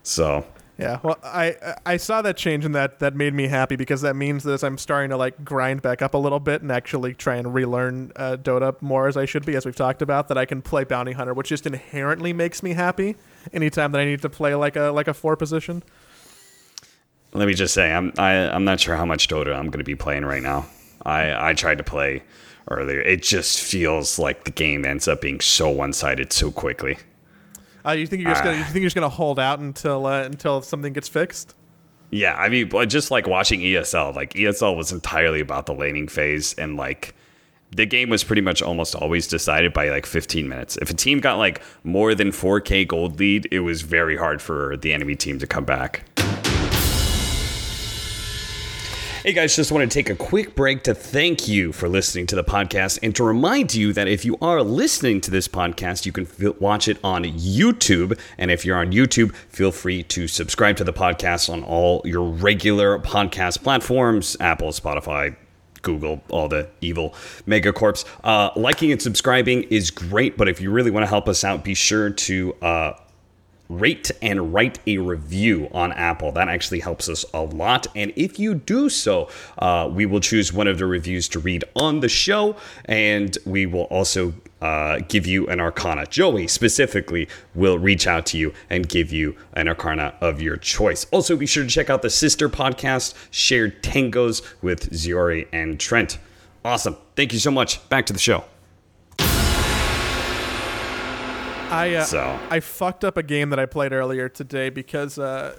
So 0.03 0.45
yeah, 0.79 1.01
well, 1.03 1.19
I 1.23 1.57
I 1.85 1.97
saw 1.99 2.23
that 2.23 2.37
change 2.37 2.65
and 2.65 2.75
that 2.75 2.99
that 3.01 3.15
made 3.15 3.35
me 3.35 3.47
happy 3.47 3.77
because 3.77 4.01
that 4.01 4.17
means 4.17 4.43
that 4.45 4.63
I'm 4.63 4.79
starting 4.79 5.11
to 5.11 5.17
like 5.17 5.45
grind 5.45 5.83
back 5.83 6.01
up 6.01 6.15
a 6.15 6.19
little 6.19 6.41
bit 6.41 6.63
and 6.63 6.73
actually 6.73 7.15
try 7.15 7.37
and 7.37 7.53
relearn 7.53 8.11
uh, 8.17 8.37
Dota 8.41 8.81
more 8.81 9.07
as 9.07 9.17
I 9.17 9.27
should 9.27 9.45
be, 9.45 9.55
as 9.55 9.67
we've 9.67 9.77
talked 9.77 10.01
about. 10.01 10.29
That 10.29 10.39
I 10.39 10.47
can 10.47 10.63
play 10.63 10.85
bounty 10.85 11.13
hunter, 11.13 11.35
which 11.35 11.51
just 11.51 11.67
inherently 11.67 12.33
makes 12.33 12.63
me 12.63 12.73
happy 12.73 13.17
anytime 13.53 13.93
that 13.93 14.01
I 14.01 14.05
need 14.07 14.23
to 14.23 14.31
play 14.31 14.55
like 14.55 14.77
a 14.77 14.91
like 14.91 15.09
a 15.09 15.15
four 15.15 15.37
position. 15.37 15.83
let 17.35 17.47
me 17.47 17.55
just 17.55 17.75
say 17.75 17.93
I'm 17.93 18.13
I, 18.19 18.33
I'm 18.33 18.65
not 18.65 18.81
sure 18.81 18.97
how 18.97 19.07
much 19.07 19.29
Dota 19.29 19.55
I'm 19.55 19.67
going 19.67 19.79
to 19.79 19.85
be 19.85 19.97
playing 19.97 20.25
right 20.25 20.43
now. 20.43 20.67
I 21.05 21.51
I 21.51 21.53
tried 21.53 21.79
to 21.79 21.85
play 21.85 22.23
earlier. 22.71 23.01
It 23.01 23.23
just 23.23 23.61
feels 23.61 24.19
like 24.19 24.45
the 24.45 24.51
game 24.51 24.85
ends 24.85 25.07
up 25.07 25.21
being 25.21 25.41
so 25.41 25.69
one 25.69 25.93
sided 25.93 26.33
so 26.33 26.51
quickly. 26.51 26.97
Uh, 27.85 27.93
you 27.93 28.07
think 28.07 28.23
you're 28.23 28.31
just 28.31 28.45
gonna 28.45 28.57
you 28.57 28.65
think 28.65 28.77
you're 28.77 28.85
just 28.85 28.95
gonna 28.95 29.09
hold 29.09 29.39
out 29.39 29.59
until 29.59 30.07
uh, 30.07 30.23
until 30.23 30.63
something 30.63 30.93
gets 30.93 31.09
fixed? 31.09 31.55
Yeah, 32.11 32.35
I 32.35 32.51
mean, 32.51 32.71
just 32.89 33.11
like 33.11 33.27
watching 33.27 33.61
ESL, 33.61 34.15
like 34.15 34.35
ESL 34.35 34.77
was 34.77 34.93
entirely 34.93 35.41
about 35.41 35.67
the 35.67 35.75
laning 35.75 36.09
phase, 36.09 36.53
and 36.55 36.77
like 36.77 37.15
the 37.75 37.87
game 37.87 38.11
was 38.11 38.23
pretty 38.23 38.43
much 38.43 38.61
almost 38.61 38.95
always 38.95 39.27
decided 39.27 39.73
by 39.73 39.89
like 39.89 40.05
15 40.05 40.47
minutes. 40.47 40.77
If 40.77 40.91
a 40.91 40.95
team 40.95 41.21
got 41.21 41.39
like 41.39 41.63
more 41.85 42.15
than 42.15 42.29
4K 42.29 42.87
gold 42.87 43.19
lead, 43.19 43.49
it 43.51 43.61
was 43.61 43.81
very 43.83 44.17
hard 44.17 44.43
for 44.43 44.77
the 44.77 44.93
enemy 44.93 45.17
team 45.17 45.39
to 45.39 45.47
come 45.47 45.65
back. 45.65 46.05
Hey 49.25 49.35
guys, 49.35 49.55
just 49.55 49.71
want 49.71 49.89
to 49.89 49.95
take 49.95 50.11
a 50.11 50.17
quick 50.17 50.57
break 50.57 50.83
to 50.83 50.97
thank 50.97 51.47
you 51.47 51.71
for 51.71 51.89
listening 51.89 52.27
to 52.27 52.35
the 52.35 52.43
podcast 52.43 52.99
and 53.05 53.15
to 53.15 53.23
remind 53.23 53.73
you 53.73 53.93
that 53.93 54.09
if 54.09 54.25
you 54.25 54.37
are 54.43 54.65
listening 54.65 55.21
to 55.21 55.31
this 55.31 55.47
podcast, 55.47 56.05
you 56.05 56.11
can 56.11 56.27
f- 56.27 56.61
watch 56.61 56.89
it 56.89 56.99
on 57.05 57.23
YouTube. 57.23 58.19
And 58.37 58.51
if 58.51 58.65
you're 58.65 58.77
on 58.77 58.91
YouTube, 58.91 59.33
feel 59.49 59.71
free 59.71 60.03
to 60.03 60.27
subscribe 60.27 60.77
to 60.79 60.83
the 60.83 60.93
podcast 60.93 61.49
on 61.49 61.63
all 61.63 62.03
your 62.05 62.29
regular 62.29 62.99
podcast 62.99 63.63
platforms 63.63 64.37
Apple, 64.41 64.71
Spotify, 64.71 65.37
Google, 65.83 66.21
all 66.29 66.49
the 66.49 66.69
evil 66.81 67.15
megacorps. 67.47 68.05
Uh, 68.25 68.51
liking 68.57 68.91
and 68.91 69.01
subscribing 69.01 69.63
is 69.71 69.93
great, 69.93 70.37
but 70.37 70.49
if 70.49 70.61
you 70.61 70.73
really 70.73 70.91
want 70.91 71.05
to 71.05 71.09
help 71.09 71.29
us 71.29 71.45
out, 71.45 71.63
be 71.63 71.75
sure 71.75 72.11
to 72.11 72.57
uh, 72.61 72.95
rate 73.79 74.11
and 74.21 74.53
write 74.53 74.79
a 74.87 74.99
review 74.99 75.69
on 75.73 75.93
Apple. 75.93 76.33
That 76.33 76.49
actually 76.49 76.81
helps 76.81 77.09
us 77.09 77.25
a 77.33 77.43
lot. 77.43 77.87
And 77.95 78.13
if 78.17 78.39
you 78.39 78.55
do 78.55 78.89
so, 78.89 79.29
uh, 79.59 79.89
we 79.93 80.07
will 80.07 80.21
choose 80.21 80.53
one 80.53 80.67
of 80.67 80.79
the 80.79 80.87
reviews 80.87 81.29
to 81.31 81.39
read 81.39 81.65
on 81.75 82.01
the 82.01 82.09
show, 82.09 82.57
and 82.85 83.37
we 83.45 83.67
will 83.67 83.85
also 83.85 84.35
uh, 84.61 85.01
give 85.09 85.27
you 85.27 85.47
an 85.49 85.61
arcana. 85.61 86.07
Joey 86.07 86.47
specifically 86.47 87.29
will 87.55 87.79
reach 87.79 88.07
out 88.07 88.27
to 88.27 88.39
you 88.39 88.53
and 88.71 88.89
give 88.89 89.13
you 89.13 89.37
an 89.55 89.69
arcana 89.69 90.15
of 90.21 90.41
your 90.41 90.57
choice. 90.57 91.07
Also, 91.11 91.37
be 91.37 91.47
sure 91.47 91.65
to 91.65 91.69
check 91.69 91.91
out 91.91 92.03
the 92.03 92.11
sister 92.11 92.49
podcast, 92.49 93.15
Shared 93.31 93.83
Tangos 93.83 94.43
with 94.63 94.91
Ziori 94.91 95.49
and 95.53 95.81
Trent. 95.81 96.19
Awesome. 96.65 96.97
Thank 97.17 97.33
you 97.33 97.41
so 97.41 97.51
much. 97.51 97.89
Back 97.89 98.07
to 98.07 98.13
the 98.13 98.21
show. 98.21 98.45
I 101.73 101.95
uh, 101.95 102.05
So- 102.05 102.39
I 102.51 102.61
fucked 102.61 103.05
up 103.05 103.17
a 103.17 103.23
game 103.23 103.51
that 103.51 103.59
I 103.59 103.67
played 103.67 103.93
earlier 103.93 104.29
today 104.29 104.69
because 104.71 105.19
uh, 105.19 105.57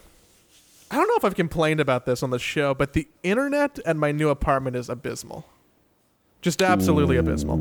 I 0.91 0.95
don't 0.95 1.08
know 1.08 1.15
if 1.15 1.26
I've 1.26 1.36
complained 1.36 1.80
about 1.80 2.06
this 2.06 2.21
on 2.23 2.30
the 2.30 2.39
show, 2.39 2.73
but 2.73 2.93
the 2.93 3.08
internet 3.23 3.80
at 3.86 3.95
my 3.97 4.12
new 4.12 4.30
apartment 4.30 4.76
is 4.76 4.89
abysmal. 4.89 5.45
Just 6.41 6.62
absolutely 6.62 7.17
abysmal. 7.17 7.56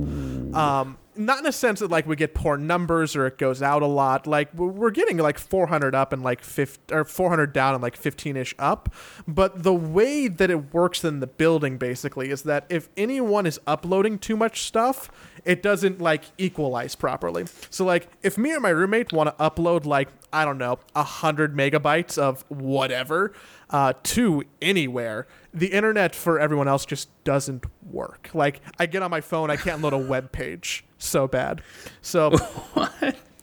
Um, 0.56 0.98
not 1.14 1.40
in 1.40 1.46
a 1.46 1.52
sense 1.52 1.80
that 1.80 1.90
like 1.90 2.06
we 2.06 2.16
get 2.16 2.34
poor 2.34 2.56
numbers 2.56 3.14
or 3.14 3.26
it 3.26 3.38
goes 3.38 3.62
out 3.62 3.82
a 3.82 3.86
lot. 3.86 4.26
Like 4.26 4.52
we're 4.54 4.90
getting 4.90 5.18
like 5.18 5.38
400 5.38 5.94
up 5.94 6.12
and 6.12 6.22
like 6.22 6.42
50 6.42 6.94
or 6.94 7.04
400 7.04 7.52
down 7.52 7.74
and 7.74 7.82
like 7.82 8.00
15ish 8.00 8.54
up. 8.58 8.94
But 9.26 9.62
the 9.62 9.74
way 9.74 10.28
that 10.28 10.50
it 10.50 10.72
works 10.72 11.04
in 11.04 11.20
the 11.20 11.26
building 11.26 11.78
basically 11.78 12.30
is 12.30 12.42
that 12.42 12.66
if 12.68 12.88
anyone 12.96 13.46
is 13.46 13.60
uploading 13.66 14.18
too 14.18 14.36
much 14.36 14.62
stuff, 14.62 15.10
it 15.44 15.62
doesn't 15.62 16.00
like 16.00 16.24
equalize 16.38 16.94
properly. 16.94 17.44
So 17.70 17.84
like 17.84 18.08
if 18.22 18.38
me 18.38 18.52
and 18.52 18.62
my 18.62 18.70
roommate 18.70 19.12
want 19.12 19.36
to 19.36 19.44
upload 19.44 19.84
like 19.84 20.08
I 20.32 20.44
don't 20.44 20.58
know 20.58 20.78
a 20.94 21.02
hundred 21.02 21.54
megabytes 21.54 22.16
of 22.18 22.44
whatever 22.48 23.32
uh, 23.70 23.92
to 24.02 24.44
anywhere, 24.60 25.26
the 25.54 25.68
internet 25.68 26.14
for 26.14 26.38
everyone 26.40 26.68
else 26.68 26.84
just 26.86 27.08
doesn't 27.24 27.64
work. 27.90 28.30
Like 28.34 28.60
I 28.78 28.86
get 28.86 29.02
on 29.02 29.10
my 29.10 29.20
phone, 29.20 29.50
I 29.50 29.56
can't 29.56 29.80
load 29.82 29.92
a 29.92 29.98
web 29.98 30.32
page. 30.32 30.84
So 30.98 31.26
bad. 31.28 31.62
So 32.00 32.32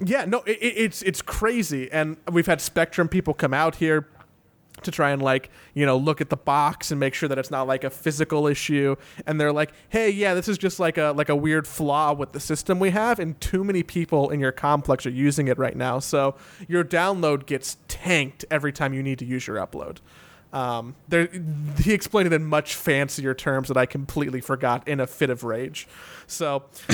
yeah, 0.04 0.26
no, 0.26 0.40
it- 0.46 0.58
it's 0.62 1.02
it's 1.02 1.22
crazy, 1.22 1.92
and 1.92 2.18
we've 2.32 2.48
had 2.48 2.62
Spectrum 2.62 3.08
people 3.10 3.34
come 3.34 3.54
out 3.54 3.76
here 3.76 4.08
to 4.84 4.92
try 4.92 5.12
and 5.12 5.22
like 5.22 5.50
you 5.74 5.86
know 5.86 5.98
look 5.98 6.22
at 6.22 6.30
the 6.30 6.38
box 6.38 6.92
and 6.92 7.00
make 7.00 7.14
sure 7.14 7.30
that 7.30 7.38
it's 7.38 7.52
not 7.52 7.68
like 7.68 7.84
a 7.84 7.90
physical 7.90 8.48
issue 8.48 8.96
and 9.26 9.40
they're 9.40 9.54
like 9.54 9.72
hey 9.90 10.10
yeah 10.10 10.34
this 10.34 10.48
is 10.48 10.58
just 10.58 10.80
like 10.80 10.98
a 10.98 11.14
like 11.16 11.30
a 11.30 11.36
weird 11.36 11.68
flaw 11.68 12.14
with 12.14 12.32
the 12.32 12.40
system 12.40 12.80
we 12.80 12.90
have 12.92 13.20
and 13.20 13.40
too 13.42 13.64
many 13.64 13.84
people 13.84 14.30
in 14.30 14.40
your 14.40 14.52
complex 14.52 15.06
are 15.06 15.12
using 15.12 15.48
it 15.48 15.58
right 15.58 15.76
now 15.76 16.00
so 16.00 16.36
your 16.68 16.84
download 16.84 17.46
gets 17.46 17.78
tanked 17.88 18.46
every 18.50 18.72
time 18.72 18.94
you 18.94 19.04
need 19.04 19.20
to 19.20 19.26
use 19.26 19.48
your 19.48 19.58
upload 19.58 19.98
um, 20.52 20.96
there, 21.08 21.30
he 21.80 21.94
explained 21.94 22.28
it 22.28 22.34
in 22.34 22.44
much 22.44 22.74
fancier 22.76 23.34
terms 23.34 23.68
that 23.68 23.78
I 23.78 23.86
completely 23.86 24.42
forgot 24.42 24.88
in 24.88 25.00
a 25.00 25.06
fit 25.06 25.30
of 25.30 25.44
rage. 25.44 25.88
So 26.26 26.64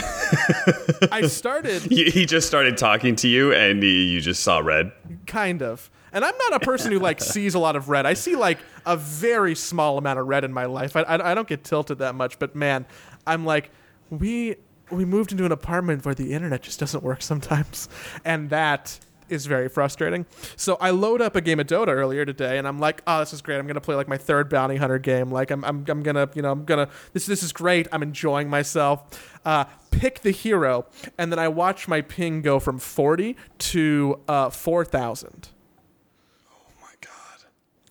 I 1.12 1.28
started 1.28 1.84
He 1.84 2.26
just 2.26 2.48
started 2.48 2.78
talking 2.78 3.16
to 3.18 3.28
you, 3.28 3.54
and 3.54 3.82
he, 3.82 4.06
you 4.06 4.22
just 4.22 4.44
saw 4.44 4.60
red. 4.60 4.92
kind 5.26 5.62
of. 5.62 5.90
And 6.16 6.24
I'm 6.24 6.38
not 6.38 6.54
a 6.54 6.60
person 6.62 6.94
who 6.94 7.00
like 7.00 7.20
sees 7.20 7.56
a 7.56 7.60
lot 7.60 7.76
of 7.76 7.90
red. 7.90 8.06
I 8.06 8.14
see 8.14 8.38
like 8.38 8.58
a 8.86 8.96
very 8.96 9.54
small 9.54 9.98
amount 9.98 10.18
of 10.18 10.28
red 10.28 10.46
in 10.46 10.54
my 10.54 10.64
life. 10.64 10.96
I, 10.96 11.02
I, 11.02 11.32
I 11.32 11.36
don't 11.36 11.48
get 11.48 11.66
tilted 11.66 12.00
that 12.00 12.16
much, 12.16 12.40
but 12.40 12.56
man, 12.56 12.86
I'm 13.28 13.46
like, 13.46 13.70
we 14.10 14.56
we 14.90 15.04
moved 15.04 15.34
into 15.34 15.46
an 15.46 15.52
apartment 15.52 16.06
where 16.06 16.16
the 16.16 16.32
internet 16.32 16.62
just 16.62 16.80
doesn't 16.80 17.04
work 17.04 17.22
sometimes, 17.22 17.90
and 18.26 18.50
that 18.50 18.98
is 19.28 19.46
very 19.46 19.68
frustrating. 19.68 20.26
So 20.56 20.78
I 20.80 20.92
load 20.92 21.22
up 21.22 21.36
a 21.36 21.42
game 21.42 21.60
of 21.60 21.68
Dota 21.68 21.90
earlier 21.90 22.24
today, 22.24 22.60
and 22.60 22.68
I'm 22.68 22.80
like, 22.80 23.02
oh, 23.08 23.20
this 23.20 23.34
is 23.34 23.42
great. 23.42 23.58
I'm 23.58 23.68
gonna 23.68 23.82
play 23.82 23.96
like 23.96 24.08
my 24.08 24.18
third 24.18 24.48
bounty 24.50 24.78
hunter 24.78 25.00
game. 25.00 25.32
Like 25.32 25.52
I'm 25.52 25.66
I'm, 25.66 25.84
I'm 25.86 26.02
gonna 26.02 26.30
you 26.34 26.42
know 26.42 26.52
I'm 26.52 26.64
gonna 26.64 26.88
this 27.12 27.26
this 27.26 27.44
is 27.44 27.52
great. 27.52 27.90
I'm 27.92 28.02
enjoying 28.02 28.50
myself. 28.50 29.38
Uh, 29.44 29.66
pick 29.92 30.22
the 30.22 30.32
hero, 30.32 30.86
and 31.18 31.30
then 31.30 31.40
I 31.40 31.50
watch 31.50 31.90
my 31.90 32.00
ping 32.00 32.42
go 32.42 32.62
from 32.62 32.80
40 32.80 33.36
to 33.58 34.20
uh, 34.30 34.50
4,000 34.50 35.30
my 35.30 35.40
god. 35.42 35.55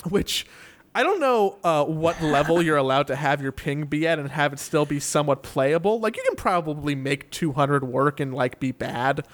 which 0.10 0.46
I 0.94 1.02
don't 1.02 1.18
know 1.20 1.58
uh, 1.64 1.84
what 1.84 2.22
level 2.22 2.62
you're 2.62 2.76
allowed 2.76 3.08
to 3.08 3.16
have 3.16 3.42
your 3.42 3.52
ping 3.52 3.86
be 3.86 4.06
at 4.06 4.18
and 4.18 4.30
have 4.30 4.52
it 4.52 4.60
still 4.60 4.86
be 4.86 5.00
somewhat 5.00 5.42
playable. 5.42 5.98
Like 5.98 6.16
you 6.16 6.22
can 6.24 6.36
probably 6.36 6.94
make 6.94 7.30
200 7.30 7.84
work 7.84 8.20
and 8.20 8.32
like 8.32 8.60
be 8.60 8.70
bad. 8.72 9.26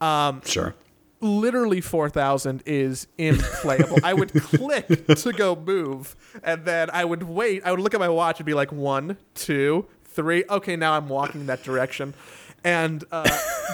Um, 0.00 0.42
Sure. 0.44 0.74
Literally 1.20 1.80
4000 1.80 2.62
is 2.64 3.08
implayable. 3.18 4.00
I 4.04 4.14
would 4.14 4.32
click 4.42 4.86
to 5.06 5.32
go 5.32 5.56
move, 5.56 6.14
and 6.44 6.64
then 6.64 6.90
I 6.92 7.04
would 7.04 7.24
wait. 7.24 7.62
I 7.64 7.72
would 7.72 7.80
look 7.80 7.92
at 7.92 7.98
my 7.98 8.08
watch 8.08 8.38
and 8.38 8.46
be 8.46 8.54
like 8.54 8.70
one, 8.70 9.16
two, 9.34 9.86
three. 10.04 10.44
Okay, 10.48 10.76
now 10.76 10.92
I'm 10.92 11.08
walking 11.08 11.46
that 11.46 11.64
direction. 11.64 12.14
And 12.68 13.02
uh, 13.10 13.22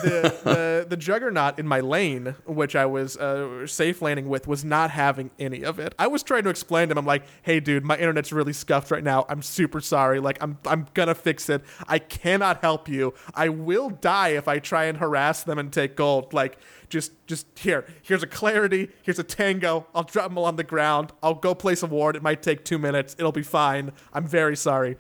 the, 0.05 0.41
the 0.45 0.87
the 0.89 0.97
juggernaut 0.97 1.59
in 1.59 1.67
my 1.67 1.81
lane, 1.81 2.37
which 2.47 2.77
I 2.77 2.87
was 2.87 3.17
uh, 3.17 3.67
safe 3.67 4.01
landing 4.01 4.29
with, 4.29 4.47
was 4.47 4.65
not 4.65 4.93
having 4.93 5.33
any 5.37 5.65
of 5.65 5.81
it. 5.81 5.97
I 5.99 6.07
was 6.07 6.23
trying 6.23 6.45
to 6.45 6.51
explain 6.51 6.89
to 6.89 6.93
him, 6.93 6.99
I'm 6.99 7.05
like, 7.05 7.25
"Hey, 7.43 7.59
dude, 7.59 7.85
my 7.85 7.97
internet's 7.99 8.33
really 8.33 8.53
scuffed 8.53 8.93
right 8.93 9.03
now. 9.03 9.27
I'm 9.29 9.43
super 9.43 9.81
sorry. 9.81 10.21
Like, 10.21 10.41
I'm 10.41 10.59
I'm 10.65 10.87
gonna 10.95 11.17
fix 11.17 11.49
it. 11.49 11.65
I 11.89 11.99
cannot 11.99 12.61
help 12.61 12.89
you. 12.89 13.15
I 13.35 13.49
will 13.49 13.91
die 13.91 14.29
if 14.29 14.47
I 14.47 14.61
try 14.61 14.85
and 14.85 14.99
harass 14.99 15.43
them 15.43 15.59
and 15.59 15.73
take 15.73 15.97
gold. 15.97 16.33
Like, 16.33 16.57
just 16.89 17.11
just 17.27 17.47
here. 17.59 17.85
Here's 18.03 18.23
a 18.23 18.29
clarity. 18.29 18.91
Here's 19.03 19.19
a 19.19 19.25
tango. 19.25 19.89
I'll 19.93 20.05
drop 20.05 20.29
them 20.29 20.39
on 20.39 20.55
the 20.55 20.63
ground. 20.63 21.13
I'll 21.21 21.35
go 21.35 21.53
place 21.53 21.83
a 21.83 21.87
ward. 21.87 22.15
It 22.15 22.23
might 22.23 22.43
take 22.43 22.65
two 22.65 22.79
minutes. 22.79 23.17
It'll 23.19 23.33
be 23.33 23.43
fine. 23.43 23.91
I'm 24.13 24.29
very 24.29 24.57
sorry." 24.57 24.99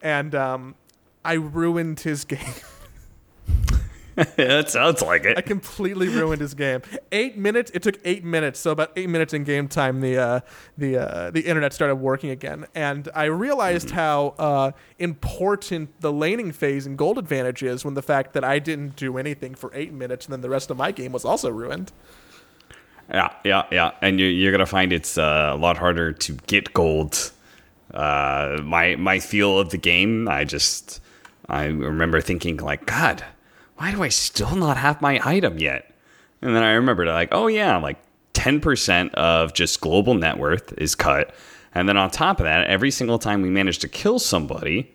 And 0.00 0.34
um, 0.34 0.76
I 1.22 1.34
ruined 1.34 2.00
his 2.00 2.24
game. 2.34 2.40
yeah, 4.38 4.60
it 4.60 4.70
sounds 4.70 5.02
like 5.02 5.24
it. 5.24 5.36
I 5.36 5.40
completely 5.40 6.08
ruined 6.08 6.40
his 6.40 6.54
game. 6.54 6.82
Eight 7.10 7.36
minutes. 7.36 7.70
It 7.74 7.82
took 7.82 7.98
eight 8.04 8.24
minutes. 8.24 8.60
So 8.60 8.70
about 8.70 8.92
eight 8.96 9.08
minutes 9.08 9.34
in 9.34 9.42
game 9.42 9.66
time, 9.66 10.00
the 10.00 10.18
uh, 10.18 10.40
the 10.78 10.98
uh, 10.98 11.30
the 11.30 11.40
internet 11.40 11.72
started 11.72 11.96
working 11.96 12.30
again, 12.30 12.66
and 12.74 13.08
I 13.14 13.24
realized 13.24 13.90
how 13.90 14.34
uh, 14.38 14.72
important 15.00 16.00
the 16.00 16.12
laning 16.12 16.52
phase 16.52 16.86
and 16.86 16.96
gold 16.96 17.18
advantage 17.18 17.62
is 17.62 17.84
when 17.84 17.94
the 17.94 18.02
fact 18.02 18.34
that 18.34 18.44
I 18.44 18.60
didn't 18.60 18.94
do 18.94 19.18
anything 19.18 19.54
for 19.56 19.72
eight 19.74 19.92
minutes, 19.92 20.26
and 20.26 20.32
then 20.32 20.42
the 20.42 20.50
rest 20.50 20.70
of 20.70 20.76
my 20.76 20.92
game 20.92 21.10
was 21.10 21.24
also 21.24 21.50
ruined. 21.50 21.90
Yeah, 23.10 23.34
yeah, 23.44 23.64
yeah. 23.72 23.90
And 24.00 24.20
you, 24.20 24.26
you're 24.26 24.52
gonna 24.52 24.64
find 24.64 24.92
it's 24.92 25.18
uh, 25.18 25.50
a 25.52 25.56
lot 25.56 25.76
harder 25.76 26.12
to 26.12 26.32
get 26.46 26.72
gold. 26.72 27.32
Uh, 27.92 28.60
my 28.62 28.94
my 28.96 29.18
feel 29.18 29.58
of 29.58 29.70
the 29.70 29.76
game, 29.76 30.28
I 30.28 30.44
just 30.44 31.00
I 31.48 31.64
remember 31.66 32.20
thinking 32.20 32.58
like, 32.58 32.86
God, 32.86 33.24
why 33.76 33.90
do 33.90 34.02
I 34.02 34.08
still 34.08 34.54
not 34.56 34.76
have 34.76 35.02
my 35.02 35.20
item 35.24 35.58
yet? 35.58 35.92
And 36.42 36.54
then 36.54 36.62
I 36.62 36.72
remembered 36.72 37.08
like, 37.08 37.30
oh 37.32 37.46
yeah, 37.46 37.76
like 37.78 37.98
ten 38.32 38.60
percent 38.60 39.14
of 39.14 39.54
just 39.54 39.80
global 39.80 40.14
net 40.14 40.38
worth 40.38 40.72
is 40.78 40.94
cut, 40.94 41.34
and 41.74 41.88
then 41.88 41.96
on 41.96 42.10
top 42.10 42.38
of 42.40 42.44
that, 42.44 42.66
every 42.66 42.90
single 42.90 43.18
time 43.18 43.42
we 43.42 43.50
manage 43.50 43.78
to 43.80 43.88
kill 43.88 44.18
somebody, 44.18 44.92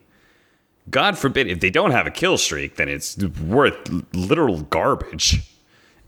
God 0.90 1.18
forbid 1.18 1.48
if 1.48 1.60
they 1.60 1.70
don't 1.70 1.92
have 1.92 2.08
a 2.08 2.12
kill 2.12 2.38
streak, 2.38 2.78
then 2.78 2.88
it's 2.90 3.18
worth 3.18 3.76
literal 4.14 4.62
garbage. 4.62 5.42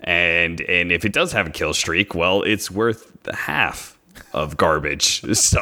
And 0.02 0.62
and 0.62 0.92
if 0.92 1.06
it 1.06 1.14
does 1.14 1.32
have 1.34 1.48
a 1.48 1.52
kill 1.52 1.74
streak, 1.74 2.16
well, 2.16 2.42
it's 2.44 2.72
worth 2.72 3.12
half 3.34 3.98
of 4.34 4.58
garbage. 4.58 5.24
So 5.36 5.60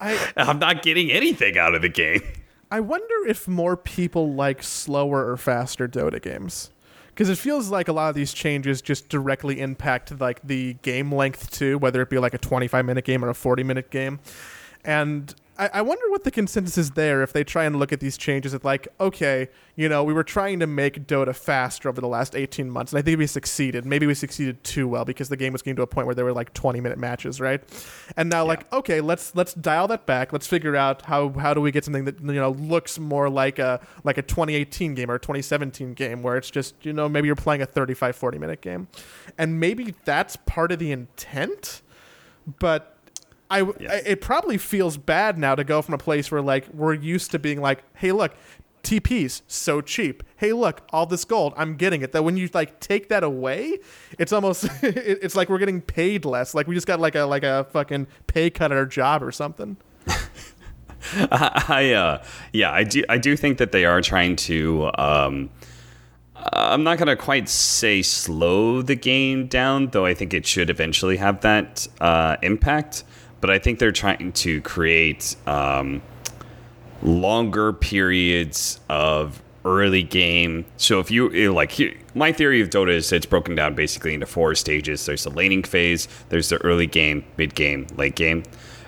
I 0.00 0.32
I'm 0.36 0.58
not 0.58 0.82
getting 0.82 1.10
anything 1.10 1.58
out 1.58 1.74
of 1.74 1.82
the 1.82 1.88
game. 1.88 2.22
I 2.70 2.80
wonder 2.80 3.26
if 3.26 3.46
more 3.46 3.76
people 3.76 4.34
like 4.34 4.62
slower 4.62 5.30
or 5.30 5.36
faster 5.36 5.86
Dota 5.86 6.20
games. 6.20 6.70
Because 7.08 7.30
it 7.30 7.38
feels 7.38 7.70
like 7.70 7.88
a 7.88 7.92
lot 7.92 8.10
of 8.10 8.14
these 8.14 8.34
changes 8.34 8.82
just 8.82 9.08
directly 9.08 9.60
impact 9.60 10.20
like 10.20 10.40
the 10.42 10.74
game 10.82 11.14
length 11.14 11.50
too, 11.50 11.78
whether 11.78 12.02
it 12.02 12.10
be 12.10 12.18
like 12.18 12.34
a 12.34 12.38
25 12.38 12.84
minute 12.84 13.04
game 13.04 13.24
or 13.24 13.30
a 13.30 13.34
40 13.34 13.62
minute 13.62 13.90
game. 13.90 14.20
And 14.84 15.34
I, 15.58 15.70
I 15.74 15.82
wonder 15.82 16.04
what 16.10 16.24
the 16.24 16.30
consensus 16.30 16.76
is 16.78 16.90
there 16.92 17.22
if 17.22 17.32
they 17.32 17.44
try 17.44 17.64
and 17.64 17.78
look 17.78 17.92
at 17.92 18.00
these 18.00 18.16
changes 18.16 18.54
at 18.54 18.64
like, 18.64 18.88
okay, 19.00 19.48
you 19.74 19.88
know, 19.88 20.04
we 20.04 20.12
were 20.12 20.24
trying 20.24 20.60
to 20.60 20.66
make 20.66 21.06
Dota 21.06 21.34
faster 21.34 21.88
over 21.88 22.00
the 22.00 22.08
last 22.08 22.34
18 22.34 22.70
months, 22.70 22.92
and 22.92 22.98
I 22.98 23.02
think 23.02 23.18
we 23.18 23.26
succeeded. 23.26 23.84
Maybe 23.84 24.06
we 24.06 24.14
succeeded 24.14 24.62
too 24.64 24.88
well 24.88 25.04
because 25.04 25.28
the 25.28 25.36
game 25.36 25.52
was 25.52 25.62
getting 25.62 25.76
to 25.76 25.82
a 25.82 25.86
point 25.86 26.06
where 26.06 26.14
there 26.14 26.24
were 26.24 26.32
like 26.32 26.54
20 26.54 26.80
minute 26.80 26.98
matches, 26.98 27.40
right? 27.40 27.62
And 28.16 28.30
now 28.30 28.44
like, 28.44 28.70
okay, 28.72 29.00
let's 29.00 29.34
let's 29.34 29.54
dial 29.54 29.88
that 29.88 30.06
back. 30.06 30.32
Let's 30.32 30.46
figure 30.46 30.76
out 30.76 31.02
how 31.02 31.30
how 31.30 31.54
do 31.54 31.60
we 31.60 31.70
get 31.70 31.84
something 31.84 32.04
that 32.04 32.20
you 32.20 32.34
know 32.34 32.50
looks 32.50 32.98
more 32.98 33.28
like 33.28 33.58
a 33.58 33.80
like 34.04 34.18
a 34.18 34.22
2018 34.22 34.94
game 34.94 35.10
or 35.10 35.14
a 35.14 35.20
2017 35.20 35.94
game 35.94 36.22
where 36.22 36.36
it's 36.36 36.50
just 36.50 36.74
you 36.84 36.92
know 36.92 37.08
maybe 37.08 37.26
you're 37.26 37.36
playing 37.36 37.62
a 37.62 37.66
35 37.66 38.16
40 38.16 38.38
minute 38.38 38.60
game, 38.60 38.88
and 39.38 39.60
maybe 39.60 39.94
that's 40.04 40.36
part 40.36 40.72
of 40.72 40.78
the 40.78 40.92
intent, 40.92 41.82
but 42.58 42.95
I, 43.50 43.60
Yes. 43.78 43.90
I- 43.90 44.08
it 44.08 44.20
probably 44.20 44.58
feels 44.58 44.96
bad 44.96 45.38
now 45.38 45.54
to 45.54 45.64
go 45.64 45.82
from 45.82 45.94
a 45.94 45.98
place 45.98 46.30
where 46.30 46.42
like 46.42 46.68
we're 46.74 46.94
used 46.94 47.30
to 47.32 47.38
being 47.38 47.60
like, 47.60 47.82
hey, 47.94 48.12
look, 48.12 48.34
TP's 48.82 49.42
so 49.48 49.80
cheap. 49.80 50.22
Hey, 50.36 50.52
look, 50.52 50.82
all 50.92 51.06
this 51.06 51.24
gold, 51.24 51.54
I'm 51.56 51.74
getting 51.76 52.02
it. 52.02 52.12
That 52.12 52.22
when 52.22 52.36
you 52.36 52.48
like 52.54 52.78
take 52.78 53.08
that 53.08 53.24
away, 53.24 53.78
it's 54.18 54.32
almost 54.32 54.64
it- 54.82 55.18
it's 55.22 55.34
like 55.34 55.48
we're 55.48 55.58
getting 55.58 55.80
paid 55.80 56.24
less. 56.24 56.54
Like 56.54 56.66
we 56.68 56.74
just 56.74 56.86
got 56.86 57.00
like 57.00 57.14
a 57.14 57.22
like 57.24 57.42
a 57.42 57.64
fucking 57.72 58.06
pay 58.28 58.48
cut 58.50 58.70
at 58.72 58.78
our 58.78 58.86
job 58.86 59.22
or 59.22 59.32
something. 59.32 59.76
I 61.30 61.92
uh 61.92 62.24
yeah, 62.52 62.70
I 62.72 62.82
do 62.84 63.04
I 63.08 63.18
do 63.18 63.36
think 63.36 63.58
that 63.58 63.70
they 63.72 63.84
are 63.84 64.00
trying 64.00 64.36
to 64.36 64.90
um 64.98 65.50
I'm 66.52 66.84
not 66.84 66.98
gonna 66.98 67.16
quite 67.16 67.48
say 67.48 68.02
slow 68.02 68.82
the 68.82 68.94
game 68.94 69.46
down, 69.46 69.88
though 69.88 70.04
I 70.04 70.14
think 70.14 70.34
it 70.34 70.46
should 70.46 70.68
eventually 70.70 71.16
have 71.16 71.40
that 71.40 71.86
uh, 72.00 72.36
impact. 72.42 73.04
But 73.46 73.54
I 73.54 73.60
think 73.60 73.78
they're 73.78 73.92
trying 73.92 74.32
to 74.32 74.60
create 74.62 75.36
um, 75.46 76.02
longer 77.00 77.72
periods 77.72 78.80
of 78.88 79.40
early 79.64 80.02
game. 80.02 80.64
So 80.78 80.98
if 80.98 81.12
you 81.12 81.52
like, 81.52 82.04
my 82.16 82.32
theory 82.32 82.60
of 82.60 82.70
Dota 82.70 82.90
is 82.90 83.12
it's 83.12 83.24
broken 83.24 83.54
down 83.54 83.76
basically 83.76 84.14
into 84.14 84.26
four 84.26 84.56
stages. 84.56 85.06
There's 85.06 85.22
the 85.22 85.30
laning 85.30 85.62
phase, 85.62 86.08
there's 86.28 86.48
the 86.48 86.56
early 86.64 86.88
game, 86.88 87.24
mid 87.36 87.54
game, 87.54 87.86
late 87.94 88.16
game, 88.16 88.42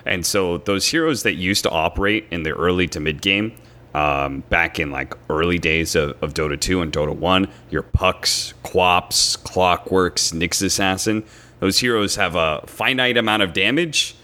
and 0.05 0.25
so 0.25 0.57
those 0.57 0.85
heroes 0.85 1.23
that 1.23 1.35
used 1.35 1.63
to 1.63 1.69
operate 1.69 2.25
in 2.29 2.43
the 2.43 2.51
early 2.51 2.89
to 2.89 2.99
mid 2.99 3.21
game 3.21 3.53
um, 3.93 4.41
back 4.49 4.77
in 4.77 4.91
like 4.91 5.13
early 5.29 5.57
days 5.57 5.95
of, 5.95 6.21
of 6.21 6.33
Dota 6.33 6.59
2 6.59 6.81
and 6.81 6.91
Dota 6.91 7.15
1, 7.15 7.47
your 7.69 7.83
Pucks, 7.83 8.53
QoPs, 8.65 9.37
Clockworks, 9.37 10.33
Nyx 10.33 10.61
Assassin, 10.61 11.23
those 11.61 11.79
heroes 11.79 12.17
have 12.17 12.35
a 12.35 12.61
finite 12.67 13.15
amount 13.15 13.41
of 13.41 13.53
damage 13.53 14.17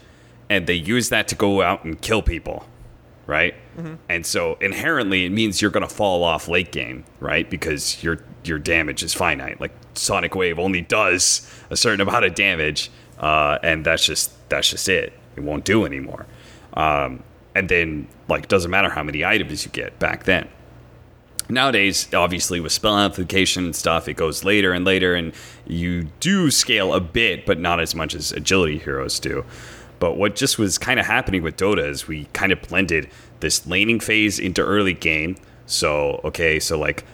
and 0.48 0.66
they 0.66 0.74
use 0.74 1.08
that 1.08 1.28
to 1.28 1.34
go 1.34 1.62
out 1.62 1.84
and 1.84 2.00
kill 2.00 2.22
people, 2.22 2.66
right? 3.26 3.54
Mm-hmm. 3.76 3.94
And 4.08 4.24
so 4.24 4.56
inherently 4.60 5.24
it 5.26 5.30
means 5.30 5.60
you're 5.60 5.70
going 5.70 5.86
to 5.86 5.94
fall 5.94 6.24
off 6.24 6.48
late 6.48 6.72
game, 6.72 7.04
right? 7.20 7.48
Because 7.48 8.02
your 8.02 8.20
your 8.44 8.58
damage 8.58 9.02
is 9.02 9.12
finite. 9.12 9.60
Like 9.60 9.72
Sonic 9.94 10.34
Wave 10.34 10.58
only 10.58 10.82
does 10.82 11.50
a 11.70 11.76
certain 11.76 12.00
amount 12.00 12.24
of 12.24 12.34
damage, 12.34 12.90
uh, 13.18 13.58
and 13.62 13.84
that's 13.84 14.04
just 14.04 14.32
that's 14.48 14.70
just 14.70 14.88
it. 14.88 15.12
It 15.36 15.42
won't 15.42 15.64
do 15.64 15.84
anymore. 15.84 16.26
Um, 16.74 17.22
and 17.54 17.68
then 17.68 18.06
like 18.28 18.48
doesn't 18.48 18.70
matter 18.70 18.90
how 18.90 19.02
many 19.02 19.24
items 19.24 19.64
you 19.64 19.70
get 19.72 19.98
back 19.98 20.24
then. 20.24 20.48
Nowadays, 21.48 22.12
obviously 22.12 22.58
with 22.58 22.72
spell 22.72 22.98
application 22.98 23.66
and 23.66 23.76
stuff, 23.76 24.08
it 24.08 24.14
goes 24.14 24.42
later 24.42 24.72
and 24.72 24.84
later, 24.84 25.14
and 25.14 25.32
you 25.66 26.04
do 26.18 26.50
scale 26.50 26.92
a 26.92 27.00
bit, 27.00 27.46
but 27.46 27.60
not 27.60 27.78
as 27.78 27.94
much 27.94 28.14
as 28.14 28.32
agility 28.32 28.78
heroes 28.78 29.20
do. 29.20 29.44
But 29.98 30.16
what 30.16 30.36
just 30.36 30.58
was 30.58 30.78
kind 30.78 31.00
of 31.00 31.06
happening 31.06 31.42
with 31.42 31.56
Dota 31.56 31.86
is 31.88 32.06
we 32.06 32.26
kind 32.32 32.52
of 32.52 32.60
blended 32.62 33.08
this 33.40 33.66
laning 33.66 34.00
phase 34.00 34.38
into 34.38 34.62
early 34.62 34.94
game. 34.94 35.36
So 35.66 36.20
okay, 36.24 36.60
so 36.60 36.78
like 36.78 37.04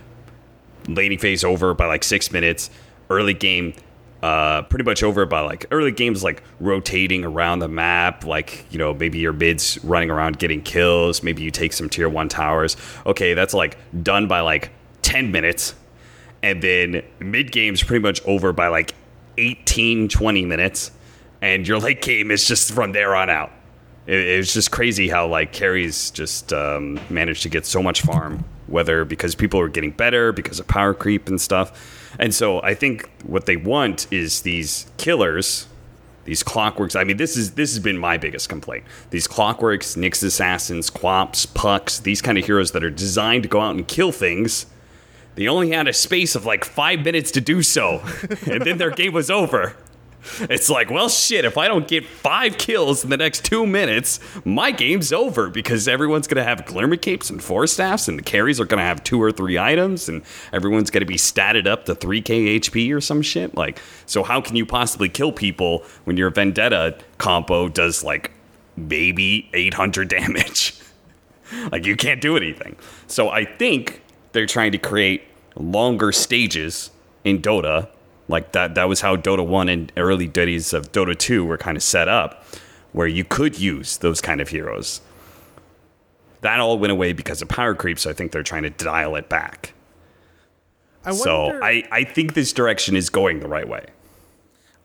laning 0.88 1.18
phase 1.18 1.44
over 1.44 1.74
by 1.74 1.86
like 1.86 2.04
six 2.04 2.32
minutes, 2.32 2.70
early 3.08 3.34
game 3.34 3.74
uh, 4.22 4.62
pretty 4.62 4.84
much 4.84 5.02
over 5.02 5.26
by 5.26 5.40
like 5.40 5.66
early 5.72 5.90
games, 5.90 6.22
like 6.22 6.42
rotating 6.60 7.24
around 7.24 7.58
the 7.58 7.68
map. 7.68 8.24
Like, 8.24 8.64
you 8.70 8.78
know, 8.78 8.94
maybe 8.94 9.18
your 9.18 9.32
mid's 9.32 9.82
running 9.84 10.10
around 10.10 10.38
getting 10.38 10.62
kills. 10.62 11.22
Maybe 11.22 11.42
you 11.42 11.50
take 11.50 11.72
some 11.72 11.88
tier 11.88 12.08
one 12.08 12.28
towers. 12.28 12.76
Okay, 13.04 13.34
that's 13.34 13.52
like 13.52 13.76
done 14.02 14.28
by 14.28 14.40
like 14.40 14.70
10 15.02 15.32
minutes. 15.32 15.74
And 16.42 16.62
then 16.62 17.02
mid 17.18 17.50
game's 17.52 17.82
pretty 17.82 18.02
much 18.02 18.22
over 18.24 18.52
by 18.52 18.68
like 18.68 18.94
18, 19.38 20.08
20 20.08 20.44
minutes. 20.44 20.92
And 21.42 21.68
your 21.68 21.78
late 21.78 22.00
game 22.00 22.30
is 22.30 22.46
just 22.46 22.72
from 22.72 22.92
there 22.92 23.14
on 23.14 23.28
out. 23.28 23.52
It, 24.06 24.18
it 24.18 24.36
was 24.38 24.54
just 24.54 24.70
crazy 24.70 25.08
how 25.08 25.26
like 25.26 25.52
carries 25.52 26.10
just 26.10 26.52
um, 26.54 26.98
managed 27.10 27.42
to 27.42 27.50
get 27.50 27.66
so 27.66 27.82
much 27.82 28.00
farm, 28.00 28.44
whether 28.68 29.04
because 29.04 29.34
people 29.34 29.60
are 29.60 29.68
getting 29.68 29.90
better, 29.90 30.32
because 30.32 30.58
of 30.58 30.66
power 30.66 30.94
creep 30.94 31.28
and 31.28 31.38
stuff 31.38 31.98
and 32.18 32.34
so 32.34 32.62
I 32.62 32.74
think 32.74 33.10
what 33.24 33.46
they 33.46 33.56
want 33.56 34.06
is 34.12 34.42
these 34.42 34.86
killers, 34.96 35.66
these 36.24 36.42
clockworks. 36.42 36.98
I 36.98 37.04
mean, 37.04 37.16
this 37.16 37.36
is 37.36 37.52
this 37.52 37.70
has 37.72 37.78
been 37.78 37.98
my 37.98 38.16
biggest 38.16 38.48
complaint. 38.48 38.84
These 39.10 39.26
clockworks, 39.26 39.96
Nyx 39.96 40.22
assassins, 40.22 40.90
QoPs, 40.90 41.52
pucks, 41.54 41.98
these 42.00 42.22
kind 42.22 42.38
of 42.38 42.44
heroes 42.44 42.72
that 42.72 42.84
are 42.84 42.90
designed 42.90 43.44
to 43.44 43.48
go 43.48 43.60
out 43.60 43.74
and 43.74 43.86
kill 43.86 44.12
things. 44.12 44.66
They 45.34 45.48
only 45.48 45.70
had 45.70 45.88
a 45.88 45.94
space 45.94 46.34
of 46.34 46.44
like 46.44 46.64
five 46.64 47.00
minutes 47.00 47.30
to 47.32 47.40
do 47.40 47.62
so, 47.62 48.02
and 48.46 48.62
then 48.62 48.78
their 48.78 48.90
game 48.90 49.14
was 49.14 49.30
over. 49.30 49.76
It's 50.40 50.70
like, 50.70 50.90
well, 50.90 51.08
shit, 51.08 51.44
if 51.44 51.58
I 51.58 51.68
don't 51.68 51.88
get 51.88 52.06
five 52.06 52.58
kills 52.58 53.04
in 53.04 53.10
the 53.10 53.16
next 53.16 53.44
two 53.44 53.66
minutes, 53.66 54.20
my 54.44 54.70
game's 54.70 55.12
over 55.12 55.48
because 55.48 55.88
everyone's 55.88 56.26
going 56.26 56.36
to 56.36 56.44
have 56.44 56.64
Glimmer 56.64 56.96
Capes 56.96 57.30
and 57.30 57.42
Force 57.42 57.72
Staffs, 57.72 58.08
and 58.08 58.18
the 58.18 58.22
carries 58.22 58.60
are 58.60 58.64
going 58.64 58.78
to 58.78 58.84
have 58.84 59.02
two 59.02 59.20
or 59.20 59.32
three 59.32 59.58
items, 59.58 60.08
and 60.08 60.22
everyone's 60.52 60.90
going 60.90 61.00
to 61.00 61.06
be 61.06 61.16
statted 61.16 61.66
up 61.66 61.84
to 61.86 61.94
3k 61.94 62.60
HP 62.60 62.94
or 62.94 63.00
some 63.00 63.22
shit. 63.22 63.54
Like, 63.54 63.80
so 64.06 64.22
how 64.22 64.40
can 64.40 64.56
you 64.56 64.64
possibly 64.64 65.08
kill 65.08 65.32
people 65.32 65.84
when 66.04 66.16
your 66.16 66.30
Vendetta 66.30 66.98
combo 67.18 67.68
does 67.68 68.04
like 68.04 68.30
maybe 68.76 69.50
800 69.52 70.08
damage? 70.08 70.78
like, 71.72 71.84
you 71.84 71.96
can't 71.96 72.20
do 72.20 72.36
anything. 72.36 72.76
So 73.06 73.28
I 73.28 73.44
think 73.44 74.02
they're 74.32 74.46
trying 74.46 74.72
to 74.72 74.78
create 74.78 75.24
longer 75.56 76.12
stages 76.12 76.90
in 77.24 77.40
Dota 77.42 77.88
like 78.28 78.52
that 78.52 78.74
that 78.74 78.88
was 78.88 79.00
how 79.00 79.16
Dota 79.16 79.46
1 79.46 79.68
and 79.68 79.92
early 79.96 80.26
days 80.26 80.72
of 80.72 80.92
Dota 80.92 81.16
2 81.16 81.44
were 81.44 81.58
kind 81.58 81.76
of 81.76 81.82
set 81.82 82.08
up 82.08 82.44
where 82.92 83.06
you 83.06 83.24
could 83.24 83.58
use 83.58 83.96
those 83.98 84.20
kind 84.20 84.40
of 84.40 84.48
heroes. 84.48 85.00
That 86.42 86.60
all 86.60 86.78
went 86.78 86.92
away 86.92 87.12
because 87.12 87.40
of 87.40 87.48
power 87.48 87.74
creep, 87.74 87.98
so 87.98 88.10
I 88.10 88.12
think 88.12 88.32
they're 88.32 88.42
trying 88.42 88.64
to 88.64 88.70
dial 88.70 89.16
it 89.16 89.28
back. 89.28 89.74
I 91.04 91.12
so 91.12 91.58
I, 91.62 91.84
I 91.90 92.04
think 92.04 92.34
this 92.34 92.52
direction 92.52 92.96
is 92.96 93.10
going 93.10 93.40
the 93.40 93.48
right 93.48 93.68
way. 93.68 93.86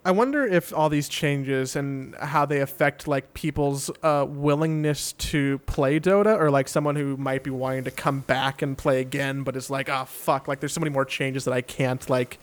I 0.05 0.11
wonder 0.11 0.45
if 0.45 0.73
all 0.73 0.87
these 0.87 1.09
changes 1.09 1.75
and 1.75 2.15
how 2.15 2.45
they 2.45 2.61
affect 2.61 3.09
like 3.09 3.33
people's 3.33 3.91
uh, 4.03 4.25
willingness 4.27 5.11
to 5.13 5.59
play 5.59 5.99
Dota, 5.99 6.39
or 6.39 6.49
like 6.49 6.69
someone 6.69 6.95
who 6.95 7.17
might 7.17 7.43
be 7.43 7.49
wanting 7.49 7.83
to 7.83 7.91
come 7.91 8.21
back 8.21 8.61
and 8.61 8.77
play 8.77 9.01
again, 9.01 9.43
but 9.43 9.55
is 9.57 9.69
like, 9.69 9.89
oh 9.89 10.05
fuck, 10.05 10.47
like 10.47 10.59
there's 10.59 10.73
so 10.73 10.79
many 10.79 10.91
more 10.91 11.05
changes 11.05 11.43
that 11.45 11.53
I 11.53 11.61
can't 11.61 12.09
like 12.09 12.39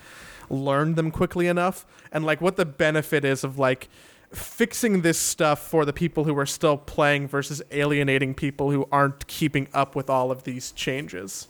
learn 0.51 0.95
them 0.95 1.11
quickly 1.11 1.47
enough 1.47 1.87
and 2.13 2.25
like 2.25 2.41
what 2.41 2.57
the 2.57 2.65
benefit 2.65 3.25
is 3.25 3.45
of 3.45 3.59
like 3.59 3.89
fixing 4.33 5.03
this 5.03 5.19
stuff 5.19 5.61
for 5.61 5.85
the 5.85 5.93
people 5.93 6.25
who 6.25 6.37
are 6.39 6.47
still 6.47 6.77
playing 6.77 7.29
versus 7.29 7.63
alienating 7.71 8.35
people 8.35 8.71
who 8.71 8.87
aren't 8.91 9.27
keeping 9.27 9.69
up 9.73 9.95
with 9.95 10.11
all 10.11 10.31
of 10.31 10.45
these 10.45 10.73
changes? 10.73 11.49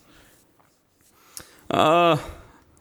Uh 1.71 2.19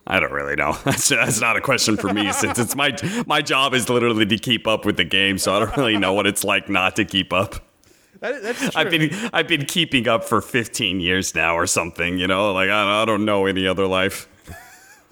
I 0.06 0.20
don't 0.20 0.34
really 0.34 0.56
know. 0.56 0.74
That's, 0.84 1.08
that's 1.08 1.40
not 1.40 1.56
a 1.56 1.62
question 1.62 1.96
for 1.96 2.14
me 2.14 2.32
since 2.34 2.60
it's 2.60 2.76
my 2.76 2.94
my 3.26 3.42
job 3.42 3.74
is 3.74 3.90
literally 3.90 4.26
to 4.26 4.38
keep 4.38 4.68
up 4.68 4.86
with 4.86 4.98
the 4.98 5.06
game, 5.06 5.38
so 5.38 5.56
I 5.56 5.60
don't 5.60 5.78
really 5.78 5.98
know 5.98 6.14
what 6.14 6.28
it's 6.28 6.44
like 6.44 6.70
not 6.70 6.98
to 6.98 7.06
keep 7.06 7.32
up. 7.32 7.56
That, 8.20 8.42
that's 8.42 8.60
true. 8.60 8.72
I've 8.76 8.90
been 8.90 9.12
I've 9.34 9.48
been 9.48 9.66
keeping 9.66 10.08
up 10.08 10.24
for 10.24 10.42
15 10.42 11.00
years 11.00 11.36
now 11.36 11.58
or 11.58 11.68
something, 11.68 12.18
you 12.18 12.28
know? 12.28 12.54
Like 12.54 12.70
I, 12.70 13.02
I 13.02 13.06
don't 13.06 13.26
know 13.26 13.46
any 13.46 13.68
other 13.68 13.86
life. 13.86 14.28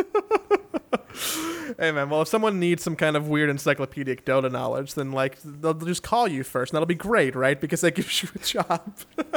hey 1.79 1.91
man, 1.91 2.09
well 2.09 2.21
if 2.21 2.27
someone 2.27 2.59
needs 2.59 2.83
some 2.83 2.95
kind 2.95 3.15
of 3.15 3.27
weird 3.27 3.49
encyclopedic 3.49 4.25
Dota 4.25 4.51
knowledge, 4.51 4.93
then 4.93 5.11
like 5.11 5.37
they'll 5.43 5.73
just 5.73 6.03
call 6.03 6.27
you 6.27 6.43
first, 6.43 6.71
and 6.71 6.75
that'll 6.75 6.87
be 6.87 6.95
great, 6.95 7.35
right? 7.35 7.59
Because 7.59 7.81
that 7.81 7.91
gives 7.95 8.23
you 8.23 8.29
a 8.35 8.39
job. 8.39 8.93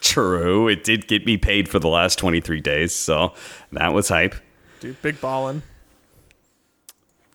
True, 0.00 0.68
it 0.68 0.84
did 0.84 1.06
get 1.08 1.24
me 1.26 1.36
paid 1.36 1.68
for 1.68 1.78
the 1.78 1.88
last 1.88 2.18
twenty 2.18 2.40
three 2.40 2.60
days, 2.60 2.94
so 2.94 3.32
that 3.72 3.92
was 3.92 4.08
hype. 4.08 4.34
Dude, 4.80 5.00
big 5.02 5.20
ballin'. 5.20 5.62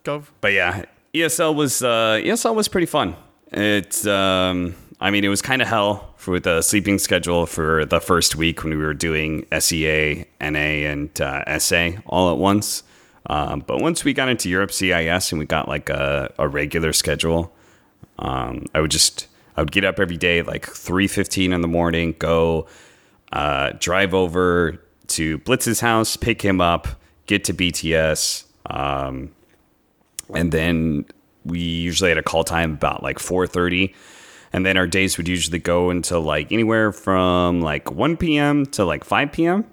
Go. 0.04 0.24
But 0.42 0.54
yeah, 0.54 0.86
ESL 1.14 1.56
was 1.56 1.82
uh, 1.82 2.20
ESL 2.22 2.56
was 2.56 2.68
pretty 2.68 2.88
fun. 2.88 3.16
It's 3.52 4.06
um, 4.06 4.76
I 5.02 5.12
mean, 5.12 5.24
it 5.24 5.30
was 5.30 5.42
kind 5.42 5.62
of 5.62 5.68
hell 5.68 6.14
for 6.18 6.40
the 6.40 6.62
sleeping 6.62 7.00
schedule 7.00 7.46
for 7.46 7.86
the 7.86 8.02
first 8.02 8.36
week 8.36 8.64
when 8.64 8.78
we 8.78 8.84
were 8.84 8.94
doing 8.94 9.46
SEA, 9.58 10.26
NA, 10.42 10.60
and 10.60 11.22
uh, 11.22 11.58
SA 11.58 11.92
all 12.06 12.30
at 12.32 12.38
once. 12.38 12.84
Um, 13.28 13.64
but 13.66 13.82
once 13.82 14.04
we 14.04 14.14
got 14.14 14.28
into 14.28 14.50
Europe 14.50 14.72
CIS 14.72 15.32
and 15.32 15.40
we 15.40 15.46
got 15.46 15.70
like 15.70 15.90
a, 15.90 16.34
a 16.38 16.48
regular 16.48 16.92
schedule, 16.92 17.54
um, 18.18 18.66
I 18.74 18.82
would 18.82 18.92
just 18.92 19.28
I 19.56 19.62
would 19.62 19.72
get 19.72 19.86
up 19.86 20.00
every 20.00 20.18
day 20.18 20.42
like 20.42 20.66
three 20.66 21.08
fifteen 21.08 21.54
in 21.54 21.62
the 21.62 21.68
morning, 21.68 22.16
go 22.20 22.68
uh, 23.32 23.72
drive 23.80 24.14
over 24.14 24.82
to 25.08 25.38
Blitz's 25.40 25.80
house, 25.80 26.18
pick 26.18 26.42
him 26.42 26.60
up, 26.60 26.88
get 27.26 27.46
to 27.46 27.54
BTS, 27.54 28.46
um, 28.66 29.32
and 30.34 30.52
then 30.52 31.06
we 31.46 31.60
usually 31.60 32.10
had 32.10 32.18
a 32.18 32.24
call 32.24 32.44
time 32.44 32.74
about 32.74 33.02
like 33.02 33.20
four 33.20 33.48
thirty 33.48 33.94
and 34.54 34.66
then 34.66 34.78
our 34.78 34.88
days 34.88 35.18
would 35.18 35.28
usually 35.28 35.60
go 35.60 35.90
until 35.90 36.22
like 36.22 36.52
anywhere 36.52 36.92
from 36.92 37.62
like 37.62 37.92
1 37.92 38.18
p.m. 38.18 38.66
to 38.68 38.86
like 38.86 39.04
5 39.04 39.32
p.m. 39.32 39.66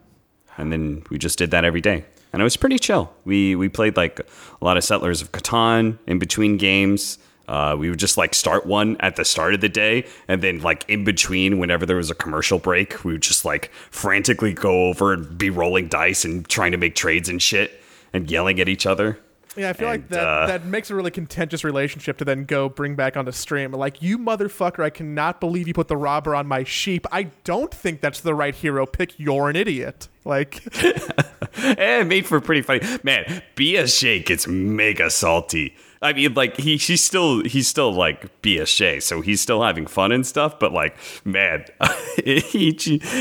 And 0.57 0.72
then 0.72 1.03
we 1.11 1.18
just 1.18 1.39
did 1.39 1.51
that 1.51 1.64
every 1.64 1.81
day. 1.81 2.05
And 2.33 2.41
it 2.43 2.45
was 2.45 2.57
pretty 2.57 2.79
chill. 2.79 3.12
We 3.24 3.57
we 3.57 3.68
played 3.68 3.97
like 3.97 4.20
a 4.20 4.64
lot 4.64 4.77
of 4.77 4.85
Settlers 4.85 5.22
of 5.22 5.33
Catan 5.33 5.99
in 6.07 6.18
between 6.18 6.57
games. 6.57 7.18
Uh, 7.49 7.77
we 7.79 7.89
would 7.89 7.99
just 7.99 8.16
like 8.18 8.35
start 8.35 8.66
one 8.66 8.97
at 9.01 9.16
the 9.16 9.24
start 9.24 9.55
of 9.55 9.61
the 9.61 9.68
day, 9.68 10.05
and 10.27 10.43
then 10.43 10.61
like 10.61 10.85
in 10.89 11.05
between, 11.05 11.59
whenever 11.59 11.87
there 11.87 11.97
was 11.97 12.11
a 12.11 12.14
commercial 12.14 12.59
break, 12.59 13.05
we 13.05 13.12
would 13.12 13.22
just 13.22 13.45
like 13.45 13.70
frantically 13.91 14.53
go 14.53 14.89
over 14.89 15.12
and 15.12 15.39
be 15.39 15.49
rolling 15.49 15.87
dice 15.89 16.24
and 16.24 16.47
trying 16.49 16.72
to 16.72 16.79
make 16.79 16.97
trades 16.97 17.29
and 17.29 17.41
shit 17.41 17.81
and 18.12 18.31
yelling 18.31 18.61
at 18.61 18.68
each 18.68 18.85
other. 18.85 19.18
Yeah, 19.57 19.71
I 19.71 19.73
feel 19.73 19.89
and, 19.89 20.03
like 20.03 20.09
that 20.11 20.27
uh, 20.27 20.47
that 20.47 20.65
makes 20.65 20.91
a 20.91 20.95
really 20.95 21.11
contentious 21.11 21.65
relationship 21.65 22.19
to 22.19 22.25
then 22.25 22.45
go 22.45 22.69
bring 22.69 22.95
back 22.95 23.17
onto 23.17 23.33
stream. 23.33 23.73
Like, 23.73 24.03
you 24.03 24.19
motherfucker, 24.19 24.85
I 24.85 24.91
cannot 24.91 25.41
believe 25.41 25.67
you 25.67 25.75
put 25.75 25.89
the 25.89 25.97
robber 25.97 26.35
on 26.35 26.47
my 26.47 26.65
sheep. 26.65 27.07
I 27.11 27.25
don't 27.45 27.73
think 27.73 28.01
that's 28.01 28.21
the 28.21 28.35
right 28.35 28.55
hero 28.55 28.87
pick. 28.87 29.19
You're 29.19 29.49
an 29.49 29.57
idiot. 29.57 30.09
Like, 30.25 30.63
it 30.75 32.07
made 32.09 32.27
for 32.27 32.41
pretty 32.41 32.63
funny. 32.63 32.81
Man, 33.03 33.43
BSJ 33.55 34.27
gets 34.27 34.47
mega 34.47 35.09
salty. 35.11 35.75
I 36.03 36.13
mean, 36.13 36.35
like 36.35 36.57
he 36.57 36.77
he's 36.77 37.03
still 37.03 37.43
he's 37.45 37.69
still 37.69 37.93
like 37.93 38.43
BSJ, 38.43 39.03
so 39.03 39.23
he's 39.23 39.41
still 39.41 39.63
having 39.63 39.87
fun 39.87 40.13
and 40.13 40.27
stuff. 40.27 40.59
But 40.59 40.73
like, 40.73 40.97
man, 41.25 41.65
he 42.25 42.77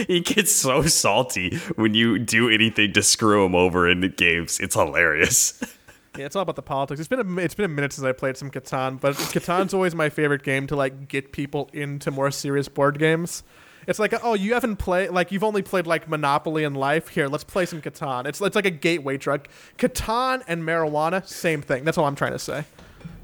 he 0.07 0.19
gets 0.19 0.51
so 0.51 0.83
salty 0.83 1.57
when 1.75 1.93
you 1.93 2.19
do 2.19 2.49
anything 2.49 2.93
to 2.93 3.03
screw 3.03 3.45
him 3.45 3.55
over 3.55 3.89
in 3.89 4.01
the 4.01 4.09
games. 4.09 4.59
It's 4.59 4.75
hilarious. 4.75 5.61
Yeah, 6.17 6.25
it's 6.25 6.35
all 6.35 6.41
about 6.41 6.55
the 6.55 6.61
politics. 6.61 6.99
It's 6.99 7.09
been 7.09 7.19
a 7.19 7.41
it's 7.41 7.55
been 7.55 7.65
a 7.65 7.73
minute 7.73 7.93
since 7.93 8.05
I 8.05 8.11
played 8.11 8.37
some 8.37 8.51
Catan, 8.51 8.99
but 8.99 9.15
Catan's 9.15 9.73
always 9.73 9.95
my 9.95 10.09
favorite 10.09 10.43
game 10.43 10.67
to 10.67 10.75
like 10.75 11.07
get 11.07 11.31
people 11.31 11.69
into 11.73 12.11
more 12.11 12.31
serious 12.31 12.67
board 12.67 12.99
games. 12.99 13.43
It's 13.87 13.99
like, 13.99 14.13
oh, 14.23 14.33
you 14.33 14.53
haven't 14.53 14.77
played 14.77 15.11
like 15.11 15.31
you've 15.31 15.43
only 15.43 15.61
played 15.61 15.85
like 15.85 16.09
Monopoly 16.09 16.63
in 16.63 16.73
life. 16.73 17.09
Here, 17.09 17.27
let's 17.27 17.43
play 17.43 17.65
some 17.65 17.81
Catan. 17.81 18.25
It's 18.25 18.41
it's 18.41 18.55
like 18.55 18.65
a 18.65 18.71
gateway 18.71 19.17
drug. 19.17 19.47
Catan 19.77 20.43
and 20.47 20.63
marijuana, 20.63 21.25
same 21.27 21.61
thing. 21.61 21.83
That's 21.83 21.97
all 21.97 22.05
I'm 22.05 22.15
trying 22.15 22.33
to 22.33 22.39
say. 22.39 22.65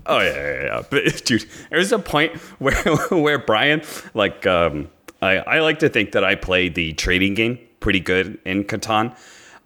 Oh 0.05 0.19
yeah, 0.19 0.35
yeah, 0.35 0.63
yeah. 0.63 0.83
But 0.89 1.25
dude, 1.25 1.45
there's 1.69 1.91
a 1.91 1.99
point 1.99 2.35
where 2.59 2.75
where 3.09 3.39
Brian, 3.39 3.81
like, 4.13 4.45
um, 4.45 4.89
I 5.21 5.37
I 5.37 5.59
like 5.59 5.79
to 5.79 5.89
think 5.89 6.11
that 6.11 6.23
I 6.23 6.35
play 6.35 6.69
the 6.69 6.93
trading 6.93 7.33
game 7.33 7.59
pretty 7.79 7.99
good 7.99 8.39
in 8.45 8.63
Catan. 8.63 9.15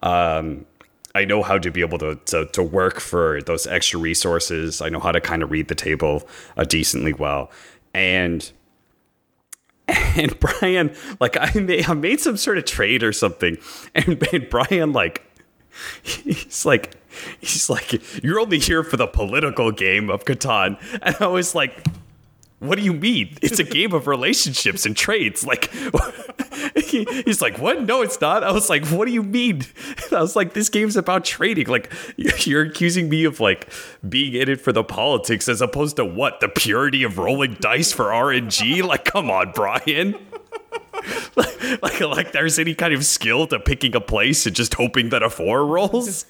Um, 0.01 0.65
I 1.16 1.24
know 1.24 1.41
how 1.41 1.57
to 1.57 1.72
be 1.72 1.80
able 1.80 1.97
to, 1.99 2.16
to, 2.26 2.45
to 2.47 2.61
work 2.61 2.99
for 2.99 3.41
those 3.41 3.66
extra 3.66 3.99
resources. 3.99 4.82
I 4.82 4.89
know 4.89 4.99
how 4.99 5.13
to 5.13 5.22
kind 5.22 5.41
of 5.41 5.49
read 5.49 5.70
the 5.70 5.76
table 5.76 6.28
uh, 6.57 6.66
decently 6.66 7.13
well, 7.13 7.49
and 7.93 8.51
and 9.88 10.38
Brian, 10.39 10.93
like 11.20 11.38
I 11.39 11.57
made, 11.59 11.89
I 11.89 11.93
made 11.93 12.20
some 12.20 12.38
sort 12.38 12.57
of 12.57 12.66
trade 12.66 13.01
or 13.01 13.13
something, 13.13 13.57
and, 13.95 14.22
and 14.34 14.49
Brian 14.49 14.91
like 14.91 15.24
he's 16.03 16.66
like 16.66 16.95
he's 17.39 17.70
like 17.70 18.24
you're 18.24 18.39
only 18.39 18.59
here 18.59 18.84
for 18.84 18.97
the 18.97 19.07
political 19.07 19.72
game 19.72 20.09
of 20.09 20.26
Catan, 20.26 20.78
and 21.01 21.16
I 21.20 21.28
was 21.28 21.55
like 21.55 21.86
what 22.68 22.78
do 22.78 22.84
you 22.84 22.93
mean? 22.93 23.38
It's 23.41 23.59
a 23.59 23.63
game 23.63 23.93
of 23.93 24.07
relationships 24.07 24.86
and 24.86 24.95
trades. 24.95 25.45
Like, 25.45 25.72
he, 26.76 27.05
he's 27.26 27.41
like, 27.41 27.57
what? 27.59 27.82
No, 27.82 28.01
it's 28.01 28.20
not. 28.22 28.43
I 28.43 28.51
was 28.51 28.70
like, 28.70 28.86
what 28.88 29.05
do 29.05 29.13
you 29.13 29.24
mean? 29.24 29.63
I 30.11 30.22
was 30.22 30.36
like, 30.36 30.53
this 30.53 30.70
game's 30.70 30.95
about 30.95 31.26
trading. 31.26 31.68
Like, 31.68 31.91
you're 32.18 32.63
accusing 32.63 33.09
me 33.09 33.26
of 33.26 33.39
like 33.39 33.70
being 34.07 34.34
in 34.34 34.49
it 34.49 34.61
for 34.61 34.72
the 34.72 34.84
politics 34.84 35.47
as 35.47 35.61
opposed 35.61 35.95
to 35.97 36.05
what? 36.05 36.39
The 36.39 36.49
purity 36.49 37.03
of 37.03 37.18
rolling 37.18 37.57
dice 37.59 37.91
for 37.91 38.05
RNG? 38.05 38.84
Like, 38.84 39.05
come 39.05 39.30
on, 39.30 39.51
Brian. 39.53 40.16
like, 41.36 41.82
like, 41.82 41.99
like, 42.01 42.32
there's 42.32 42.59
any 42.59 42.74
kind 42.74 42.93
of 42.93 43.05
skill 43.05 43.47
to 43.47 43.59
picking 43.59 43.95
a 43.95 44.01
place 44.01 44.45
and 44.45 44.55
just 44.55 44.74
hoping 44.74 45.09
that 45.09 45.24
a 45.24 45.30
four 45.30 45.66
rolls. 45.66 46.26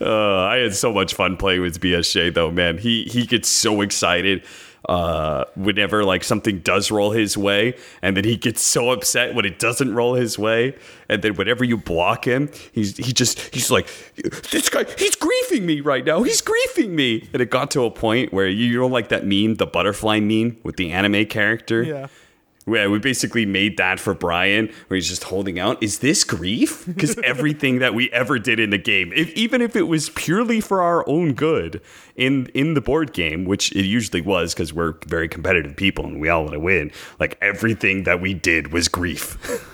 Uh, 0.00 0.40
I 0.42 0.56
had 0.56 0.74
so 0.74 0.92
much 0.92 1.14
fun 1.14 1.36
playing 1.36 1.62
with 1.62 1.80
BSJ 1.80 2.34
though, 2.34 2.50
man. 2.50 2.78
He 2.78 3.04
he 3.04 3.26
gets 3.26 3.48
so 3.48 3.80
excited 3.80 4.44
uh, 4.88 5.44
whenever 5.56 6.04
like 6.04 6.22
something 6.24 6.60
does 6.60 6.90
roll 6.90 7.10
his 7.10 7.36
way, 7.36 7.74
and 8.02 8.16
then 8.16 8.24
he 8.24 8.36
gets 8.36 8.62
so 8.62 8.90
upset 8.90 9.34
when 9.34 9.44
it 9.44 9.58
doesn't 9.58 9.94
roll 9.94 10.14
his 10.14 10.38
way, 10.38 10.76
and 11.08 11.22
then 11.22 11.34
whenever 11.34 11.64
you 11.64 11.76
block 11.76 12.26
him, 12.26 12.50
he's 12.72 12.96
he 12.96 13.12
just 13.12 13.40
he's 13.54 13.70
like, 13.70 13.88
this 14.50 14.68
guy 14.68 14.84
he's 14.98 15.16
griefing 15.16 15.62
me 15.62 15.80
right 15.80 16.04
now. 16.04 16.22
He's 16.22 16.40
griefing 16.42 16.90
me, 16.90 17.28
and 17.32 17.42
it 17.42 17.50
got 17.50 17.70
to 17.72 17.84
a 17.84 17.90
point 17.90 18.32
where 18.32 18.46
you 18.46 18.66
you 18.66 18.78
know 18.78 18.86
like 18.86 19.08
that 19.08 19.26
meme, 19.26 19.56
the 19.56 19.66
butterfly 19.66 20.20
meme 20.20 20.58
with 20.62 20.76
the 20.76 20.92
anime 20.92 21.26
character. 21.26 21.82
Yeah. 21.82 22.06
Yeah, 22.68 22.88
we 22.88 22.98
basically 22.98 23.46
made 23.46 23.76
that 23.76 24.00
for 24.00 24.12
Brian, 24.12 24.72
where 24.88 24.96
he's 24.96 25.08
just 25.08 25.24
holding 25.24 25.60
out. 25.60 25.80
Is 25.80 26.00
this 26.00 26.24
grief? 26.24 26.84
Because 26.84 27.16
everything 27.24 27.78
that 27.78 27.94
we 27.94 28.10
ever 28.10 28.40
did 28.40 28.58
in 28.58 28.70
the 28.70 28.78
game, 28.78 29.12
if, 29.14 29.30
even 29.34 29.62
if 29.62 29.76
it 29.76 29.82
was 29.82 30.10
purely 30.10 30.60
for 30.60 30.82
our 30.82 31.08
own 31.08 31.34
good 31.34 31.80
in 32.16 32.46
in 32.54 32.74
the 32.74 32.80
board 32.80 33.12
game, 33.12 33.44
which 33.44 33.70
it 33.72 33.84
usually 33.84 34.20
was, 34.20 34.52
because 34.52 34.72
we're 34.72 34.94
very 35.06 35.28
competitive 35.28 35.76
people 35.76 36.06
and 36.06 36.20
we 36.20 36.28
all 36.28 36.42
want 36.42 36.54
to 36.54 36.60
win, 36.60 36.90
like 37.20 37.38
everything 37.40 38.02
that 38.02 38.20
we 38.20 38.34
did 38.34 38.72
was 38.72 38.88
grief. 38.88 39.38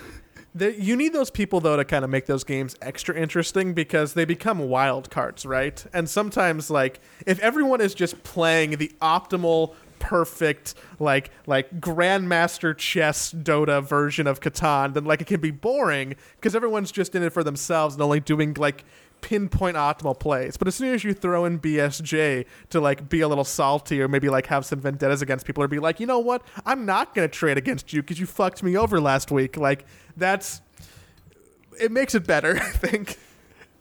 The, 0.55 0.79
you 0.79 0.95
need 0.95 1.13
those 1.13 1.31
people 1.31 1.59
though 1.61 1.77
to 1.77 1.83
kind 1.83 2.05
of 2.05 2.11
make 2.11 2.27
those 2.27 2.43
games 2.43 2.75
extra 2.79 3.15
interesting 3.15 3.73
because 3.73 4.13
they 4.13 4.23
become 4.23 4.59
wild 4.59 5.09
cards, 5.09 5.47
right? 5.47 5.83
And 5.93 6.07
sometimes, 6.07 6.69
like, 6.69 6.99
if 7.25 7.39
everyone 7.39 7.81
is 7.81 7.95
just 7.95 8.21
playing 8.23 8.77
the 8.77 8.91
optimal 9.01 9.73
perfect 10.03 10.75
like 10.99 11.31
like 11.47 11.79
grandmaster 11.79 12.77
chess 12.77 13.31
dota 13.31 13.81
version 13.81 14.27
of 14.27 14.41
catan 14.41 14.93
then 14.93 15.05
like 15.05 15.21
it 15.21 15.27
can 15.27 15.39
be 15.39 15.49
boring 15.49 16.13
because 16.35 16.53
everyone's 16.53 16.91
just 16.91 17.15
in 17.15 17.23
it 17.23 17.31
for 17.31 17.41
themselves 17.41 17.95
and 17.95 18.03
only 18.03 18.19
doing 18.19 18.53
like 18.55 18.83
pinpoint 19.21 19.77
optimal 19.77 20.19
plays. 20.19 20.57
But 20.57 20.67
as 20.67 20.75
soon 20.75 20.93
as 20.93 21.05
you 21.05 21.13
throw 21.13 21.45
in 21.45 21.57
bsj 21.57 22.45
to 22.71 22.81
like 22.81 23.07
be 23.07 23.21
a 23.21 23.27
little 23.29 23.45
salty 23.45 24.01
or 24.01 24.09
maybe 24.09 24.27
like 24.27 24.47
have 24.47 24.65
some 24.65 24.81
vendettas 24.81 25.21
against 25.21 25.45
people 25.45 25.63
or 25.63 25.69
be 25.69 25.79
like 25.79 26.01
you 26.01 26.05
know 26.05 26.19
what? 26.19 26.45
I'm 26.65 26.85
not 26.85 27.15
gonna 27.15 27.29
trade 27.29 27.57
against 27.57 27.93
you 27.93 28.01
because 28.01 28.19
you 28.19 28.25
fucked 28.25 28.61
me 28.61 28.75
over 28.75 28.99
last 28.99 29.31
week. 29.31 29.55
Like 29.55 29.85
that's 30.17 30.61
it 31.79 31.91
makes 31.91 32.13
it 32.13 32.27
better 32.27 32.55
i 32.61 32.69
think 32.69 33.17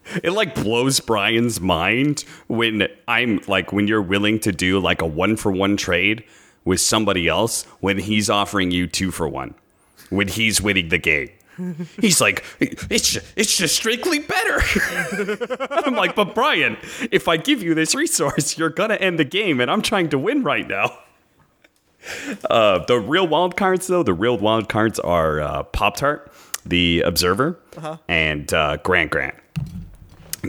it 0.23 0.31
like 0.31 0.55
blows 0.55 1.01
Brian's 1.01 1.61
mind 1.61 2.25
when 2.49 2.89
I'm 3.09 3.41
like 3.47 3.73
when 3.73 3.89
you're 3.89 4.03
willing 4.03 4.39
to 4.41 4.53
do 4.53 4.79
like 4.81 5.03
a 5.03 5.07
one 5.07 5.37
for 5.37 5.53
one 5.53 5.77
trade 5.77 6.25
with 6.65 6.81
somebody 6.81 7.29
else 7.29 7.65
when 7.81 7.99
he's 7.99 8.31
offering 8.31 8.71
you 8.71 8.87
two 8.87 9.11
for 9.11 9.29
one 9.29 9.55
when 10.11 10.29
he's 10.29 10.61
winning 10.61 10.89
the 10.89 10.99
game. 10.99 11.31
He's 12.01 12.21
like, 12.21 12.45
it's 12.61 13.19
it's 13.37 13.57
just 13.59 13.77
strictly 13.77 14.19
better. 14.21 14.61
I'm 15.85 15.95
like, 15.95 16.15
but 16.15 16.35
Brian, 16.35 16.79
if 17.11 17.29
I 17.29 17.37
give 17.37 17.63
you 17.63 17.75
this 17.75 17.95
resource, 17.95 18.57
you're 18.57 18.71
gonna 18.71 18.95
end 18.95 19.19
the 19.19 19.25
game, 19.25 19.61
and 19.61 19.71
I'm 19.71 19.83
trying 19.83 20.09
to 20.11 20.19
win 20.19 20.43
right 20.43 20.67
now. 20.67 20.99
Uh, 22.49 22.85
the 22.87 22.99
real 22.99 23.29
wild 23.29 23.57
cards, 23.57 23.87
though, 23.87 24.03
the 24.03 24.15
real 24.15 24.39
wild 24.39 24.69
cards 24.69 24.99
are 24.99 25.41
uh, 25.41 25.63
Pop 25.65 25.97
Tart, 25.97 26.33
the 26.65 27.03
Observer, 27.03 27.59
uh-huh. 27.77 27.99
and 28.09 28.53
uh, 28.53 28.79
Grant 28.79 29.11
Grant. 29.11 29.37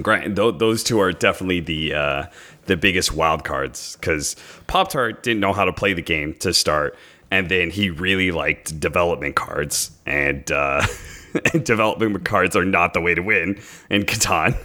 Grant, 0.01 0.35
th- 0.35 0.55
those 0.57 0.83
two 0.83 0.99
are 0.99 1.11
definitely 1.11 1.59
the 1.59 1.93
uh, 1.93 2.25
the 2.65 2.75
biggest 2.75 3.13
wild 3.13 3.43
cards 3.43 3.95
because 3.99 4.35
Pop 4.67 4.89
Tart 4.89 5.21
didn't 5.21 5.39
know 5.39 5.53
how 5.53 5.65
to 5.65 5.73
play 5.73 5.93
the 5.93 6.01
game 6.01 6.33
to 6.35 6.53
start, 6.53 6.97
and 7.29 7.49
then 7.49 7.69
he 7.69 7.89
really 7.89 8.31
liked 8.31 8.79
development 8.79 9.35
cards, 9.35 9.91
and, 10.05 10.51
uh, 10.51 10.85
and 11.53 11.63
development 11.63 12.25
cards 12.25 12.55
are 12.55 12.65
not 12.65 12.93
the 12.93 13.01
way 13.01 13.13
to 13.13 13.21
win 13.21 13.59
in 13.89 14.03
Catan. 14.03 14.55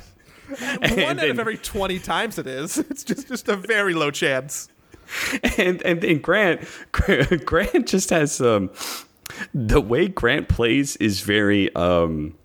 One 0.49 0.79
and 0.81 1.01
out 1.01 1.17
then, 1.17 1.31
of 1.31 1.39
every 1.39 1.59
twenty 1.59 1.99
times 1.99 2.39
it 2.39 2.47
is. 2.47 2.79
It's 2.91 3.05
just 3.05 3.29
just 3.29 3.49
a 3.49 3.57
very 3.57 3.93
low 3.93 4.11
chance. 4.11 4.69
And 5.59 5.83
and 5.83 6.01
then 6.01 6.19
Grant 6.21 6.67
Grant 7.45 7.87
just 7.87 8.09
has 8.11 8.41
um 8.41 8.71
the 9.53 9.81
way 9.81 10.09
Grant 10.09 10.49
plays 10.49 10.97
is 10.97 11.21
very 11.21 11.75
um 11.75 12.38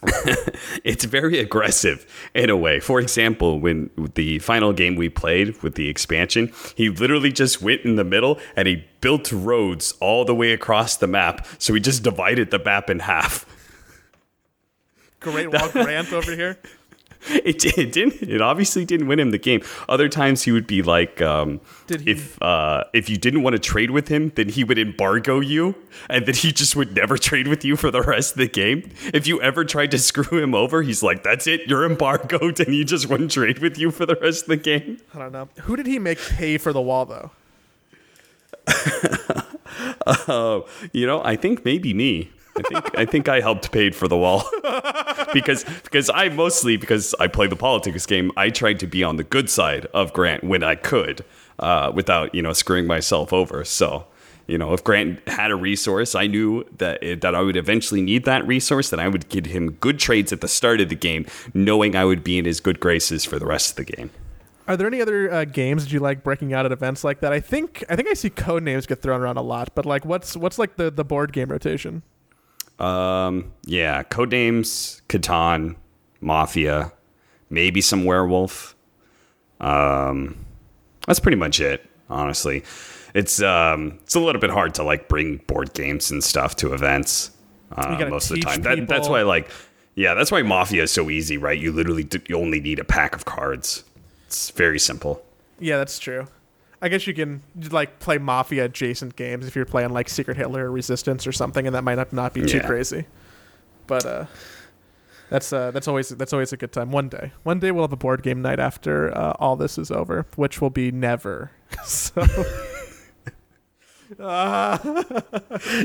it's 0.84 1.04
very 1.04 1.38
aggressive 1.38 2.06
in 2.34 2.50
a 2.50 2.56
way. 2.56 2.78
For 2.78 3.00
example, 3.00 3.58
when 3.58 3.90
the 4.14 4.38
final 4.38 4.72
game 4.72 4.94
we 4.94 5.08
played 5.08 5.60
with 5.62 5.74
the 5.74 5.88
expansion, 5.88 6.52
he 6.76 6.88
literally 6.88 7.32
just 7.32 7.60
went 7.60 7.82
in 7.82 7.96
the 7.96 8.04
middle 8.04 8.38
and 8.54 8.68
he 8.68 8.84
built 9.00 9.32
roads 9.32 9.94
all 10.00 10.24
the 10.24 10.34
way 10.34 10.52
across 10.52 10.96
the 10.96 11.08
map. 11.08 11.46
So 11.58 11.74
he 11.74 11.80
just 11.80 12.04
divided 12.04 12.50
the 12.50 12.60
map 12.60 12.90
in 12.90 13.00
half. 13.00 13.44
Great 15.20 15.50
Wall 15.52 15.68
Grant 15.70 16.12
over 16.12 16.32
here. 16.34 16.58
it, 17.30 17.64
it 17.78 17.92
didn't. 17.92 18.22
It 18.22 18.40
obviously 18.40 18.84
didn't 18.84 19.08
win 19.08 19.18
him 19.18 19.30
the 19.30 19.38
game. 19.38 19.62
Other 19.88 20.08
times 20.08 20.42
he 20.42 20.52
would 20.52 20.66
be 20.66 20.82
like, 20.82 21.20
um, 21.20 21.60
if 21.88 22.40
uh, 22.42 22.84
if 22.92 23.08
you 23.08 23.16
didn't 23.16 23.42
want 23.42 23.54
to 23.54 23.58
trade 23.58 23.90
with 23.90 24.08
him, 24.08 24.32
then 24.36 24.48
he 24.48 24.64
would 24.64 24.78
embargo 24.78 25.40
you, 25.40 25.74
and 26.08 26.26
then 26.26 26.34
he 26.34 26.52
just 26.52 26.76
would 26.76 26.94
never 26.94 27.18
trade 27.18 27.48
with 27.48 27.64
you 27.64 27.76
for 27.76 27.90
the 27.90 28.02
rest 28.02 28.32
of 28.32 28.38
the 28.38 28.48
game. 28.48 28.90
If 29.12 29.26
you 29.26 29.42
ever 29.42 29.64
tried 29.64 29.90
to 29.92 29.98
screw 29.98 30.42
him 30.42 30.54
over, 30.54 30.82
he's 30.82 31.02
like, 31.02 31.22
"That's 31.22 31.46
it, 31.46 31.66
you're 31.66 31.84
embargoed," 31.84 32.60
and 32.64 32.72
he 32.72 32.84
just 32.84 33.08
wouldn't 33.08 33.32
trade 33.32 33.58
with 33.58 33.78
you 33.78 33.90
for 33.90 34.06
the 34.06 34.16
rest 34.16 34.42
of 34.42 34.48
the 34.48 34.56
game. 34.56 34.98
I 35.14 35.18
don't 35.18 35.32
know. 35.32 35.48
Who 35.62 35.76
did 35.76 35.86
he 35.86 35.98
make 35.98 36.18
pay 36.18 36.58
for 36.58 36.72
the 36.72 36.82
wall 36.82 37.04
though? 37.04 37.30
uh, 40.06 40.60
you 40.92 41.06
know, 41.06 41.22
I 41.24 41.36
think 41.36 41.64
maybe 41.64 41.94
me. 41.94 42.30
I 42.58 42.62
think 42.62 42.98
I 42.98 43.04
think 43.04 43.28
I 43.28 43.40
helped 43.40 43.70
paid 43.72 43.94
for 43.94 44.08
the 44.08 44.16
wall 44.16 44.48
because 45.32 45.64
because 45.84 46.10
I 46.12 46.28
mostly 46.28 46.76
because 46.76 47.14
I 47.20 47.28
play 47.28 47.46
the 47.46 47.56
politics 47.56 48.06
game. 48.06 48.32
I 48.36 48.50
tried 48.50 48.80
to 48.80 48.86
be 48.86 49.04
on 49.04 49.16
the 49.16 49.24
good 49.24 49.48
side 49.48 49.86
of 49.94 50.12
Grant 50.12 50.44
when 50.44 50.62
I 50.62 50.74
could, 50.74 51.24
uh, 51.58 51.92
without 51.94 52.34
you 52.34 52.42
know 52.42 52.52
screwing 52.52 52.86
myself 52.86 53.32
over. 53.32 53.64
So 53.64 54.06
you 54.48 54.56
know, 54.56 54.72
if 54.72 54.82
Grant 54.82 55.26
had 55.28 55.50
a 55.50 55.56
resource, 55.56 56.14
I 56.14 56.26
knew 56.26 56.64
that 56.78 57.00
that 57.20 57.34
I 57.34 57.42
would 57.42 57.56
eventually 57.56 58.00
need 58.00 58.24
that 58.24 58.46
resource. 58.46 58.90
That 58.90 58.98
I 58.98 59.06
would 59.06 59.28
give 59.28 59.46
him 59.46 59.72
good 59.72 59.98
trades 59.98 60.32
at 60.32 60.40
the 60.40 60.48
start 60.48 60.80
of 60.80 60.88
the 60.88 60.96
game, 60.96 61.26
knowing 61.54 61.94
I 61.94 62.04
would 62.04 62.24
be 62.24 62.38
in 62.38 62.46
his 62.46 62.58
good 62.58 62.80
graces 62.80 63.24
for 63.24 63.38
the 63.38 63.46
rest 63.46 63.70
of 63.70 63.76
the 63.76 63.84
game. 63.84 64.10
Are 64.66 64.76
there 64.76 64.86
any 64.86 65.00
other 65.00 65.32
uh, 65.32 65.44
games 65.44 65.84
that 65.84 65.92
you 65.92 66.00
like 66.00 66.22
breaking 66.22 66.52
out 66.52 66.66
at 66.66 66.72
events 66.72 67.04
like 67.04 67.20
that? 67.20 67.32
I 67.32 67.40
think 67.40 67.84
I 67.88 67.96
think 67.96 68.08
I 68.08 68.14
see 68.14 68.30
Codenames 68.30 68.86
get 68.86 69.02
thrown 69.02 69.20
around 69.20 69.36
a 69.36 69.42
lot, 69.42 69.74
but 69.74 69.86
like, 69.86 70.04
what's 70.04 70.36
what's 70.36 70.58
like 70.58 70.76
the 70.76 70.90
the 70.90 71.04
board 71.04 71.32
game 71.32 71.48
rotation? 71.48 72.02
Um, 72.78 73.52
yeah, 73.64 74.02
Codenames, 74.04 75.02
Catan, 75.08 75.76
Mafia, 76.20 76.92
maybe 77.50 77.80
some 77.80 78.04
Werewolf. 78.04 78.76
Um, 79.60 80.44
that's 81.06 81.20
pretty 81.20 81.36
much 81.36 81.60
it, 81.60 81.88
honestly. 82.08 82.62
It's 83.14 83.42
um, 83.42 83.98
it's 84.02 84.14
a 84.14 84.20
little 84.20 84.40
bit 84.40 84.50
hard 84.50 84.74
to 84.74 84.82
like 84.82 85.08
bring 85.08 85.38
board 85.46 85.72
games 85.74 86.10
and 86.10 86.22
stuff 86.22 86.56
to 86.56 86.74
events 86.74 87.30
uh, 87.72 88.06
most 88.08 88.30
of 88.30 88.36
the 88.36 88.42
time. 88.42 88.62
That, 88.62 88.86
that's 88.86 89.08
why 89.08 89.22
like 89.22 89.50
yeah, 89.94 90.14
that's 90.14 90.30
why 90.30 90.42
Mafia 90.42 90.84
is 90.84 90.92
so 90.92 91.10
easy, 91.10 91.36
right? 91.36 91.58
You 91.58 91.72
literally 91.72 92.08
you 92.28 92.36
only 92.36 92.60
need 92.60 92.78
a 92.78 92.84
pack 92.84 93.16
of 93.16 93.24
cards. 93.24 93.82
It's 94.26 94.50
very 94.50 94.78
simple. 94.78 95.24
Yeah, 95.58 95.78
that's 95.78 95.98
true. 95.98 96.28
I 96.80 96.88
guess 96.88 97.06
you 97.06 97.14
can 97.14 97.42
like 97.70 97.98
play 97.98 98.18
mafia 98.18 98.64
adjacent 98.66 99.16
games 99.16 99.46
if 99.46 99.56
you're 99.56 99.64
playing 99.64 99.90
like 99.90 100.08
Secret 100.08 100.36
Hitler 100.36 100.66
or 100.66 100.70
Resistance 100.70 101.26
or 101.26 101.32
something, 101.32 101.66
and 101.66 101.74
that 101.74 101.82
might 101.82 101.96
not, 101.96 102.12
not 102.12 102.32
be 102.34 102.42
too 102.42 102.58
Yeah. 102.58 102.66
crazy. 102.66 103.06
But 103.88 104.06
uh, 104.06 104.26
that's 105.30 105.52
uh, 105.52 105.70
that's 105.72 105.88
always 105.88 106.10
that's 106.10 106.32
always 106.32 106.52
a 106.52 106.56
good 106.56 106.72
time. 106.72 106.92
One 106.92 107.08
day, 107.08 107.32
one 107.42 107.58
day 107.58 107.70
we'll 107.72 107.84
have 107.84 107.92
a 107.92 107.96
board 107.96 108.22
game 108.22 108.42
night 108.42 108.60
after 108.60 109.16
uh, 109.16 109.32
all 109.40 109.56
this 109.56 109.76
is 109.78 109.90
over, 109.90 110.26
which 110.36 110.60
will 110.60 110.70
be 110.70 110.90
never. 110.92 111.50
so 111.84 112.22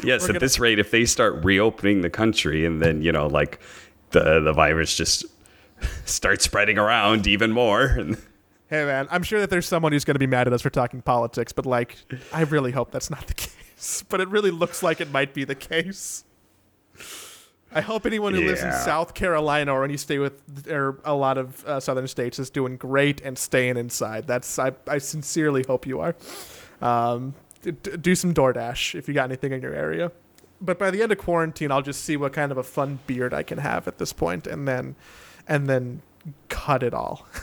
Yes, 0.04 0.30
at 0.30 0.40
this 0.40 0.60
rate, 0.60 0.80
if 0.80 0.92
they 0.92 1.06
start 1.06 1.44
reopening 1.44 2.02
the 2.02 2.10
country 2.10 2.66
and 2.66 2.82
then 2.82 3.02
you 3.02 3.12
know, 3.12 3.28
like 3.28 3.60
the 4.12 4.40
the 4.40 4.54
virus 4.54 4.96
just 4.96 5.26
starts 6.06 6.46
spreading 6.46 6.78
around 6.78 7.28
even 7.28 7.52
more, 7.52 7.82
and 7.84 8.18
hey 8.74 8.86
man, 8.86 9.08
I'm 9.12 9.22
sure 9.22 9.40
that 9.40 9.52
there's 9.52 9.68
someone 9.68 9.92
who's 9.92 10.04
going 10.04 10.16
to 10.16 10.20
be 10.20 10.26
mad 10.26 10.48
at 10.48 10.54
us 10.54 10.64
for 10.64 10.72
talking 10.72 11.04
politics, 11.04 11.54
but 11.54 11.68
like, 11.68 11.96
I 12.34 12.42
really 12.42 12.72
hope 12.72 12.90
that's 12.90 13.12
not 13.12 13.28
the 13.28 13.34
case. 13.36 14.04
But 14.10 14.20
it 14.20 14.28
really 14.30 14.50
looks 14.50 14.82
like 14.82 15.00
it 15.00 15.12
might 15.12 15.36
be 15.36 15.44
the 15.44 15.54
case. 15.54 16.26
I 17.72 17.82
hope 17.82 18.08
anyone 18.08 18.34
who 18.34 18.42
lives 18.42 18.64
in 18.64 18.72
South 18.72 19.14
Carolina 19.14 19.72
or 19.74 19.84
any 19.84 19.98
state 19.98 20.18
with 20.18 20.68
or 20.68 21.00
a 21.06 21.14
lot 21.14 21.38
of 21.38 21.64
uh, 21.66 21.80
southern 21.80 22.08
states 22.08 22.40
is 22.40 22.50
doing 22.50 22.78
great 22.78 23.22
and 23.22 23.38
staying 23.38 23.78
inside. 23.78 24.26
That's 24.26 24.58
I, 24.58 24.72
I 24.88 24.98
sincerely 24.98 25.64
hope 25.68 25.86
you 25.86 26.00
are. 26.00 26.16
Um, 26.82 27.36
d- 27.62 27.72
do 27.72 28.16
some 28.16 28.34
DoorDash 28.34 28.96
if 28.96 29.08
you 29.08 29.14
got 29.14 29.26
anything 29.26 29.52
in 29.52 29.62
your 29.62 29.74
area. 29.74 30.12
But 30.62 30.80
by 30.80 30.90
the 30.90 31.04
end 31.04 31.12
of 31.12 31.20
quarantine, 31.20 31.72
I'll 31.72 31.82
just 31.82 32.04
see 32.04 32.18
what 32.18 32.34
kind 32.34 32.52
of 32.52 32.58
a 32.58 32.64
fun 32.64 33.00
beard 33.06 33.34
I 33.36 33.44
can 33.44 33.60
have 33.60 33.88
at 33.88 34.00
this 34.00 34.14
point, 34.14 34.48
and 34.48 34.68
then 34.68 34.96
and 35.48 35.68
then 35.68 36.02
cut 36.50 36.82
it 36.82 36.94
all. 36.94 37.28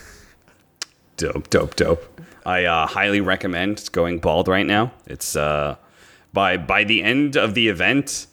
dope, 1.21 1.51
dope, 1.51 1.77
dope. 1.77 2.21
I 2.47 2.65
uh, 2.65 2.87
highly 2.87 3.21
recommend 3.21 3.91
going 3.93 4.19
bald 4.19 4.49
right 4.49 4.67
now. 4.67 4.93
It's 5.07 5.37
uh, 5.37 5.77
by 6.33 6.57
by 6.57 6.85
the 6.85 7.03
end 7.03 7.37
of 7.37 7.53
the 7.55 7.69
event, 7.69 8.27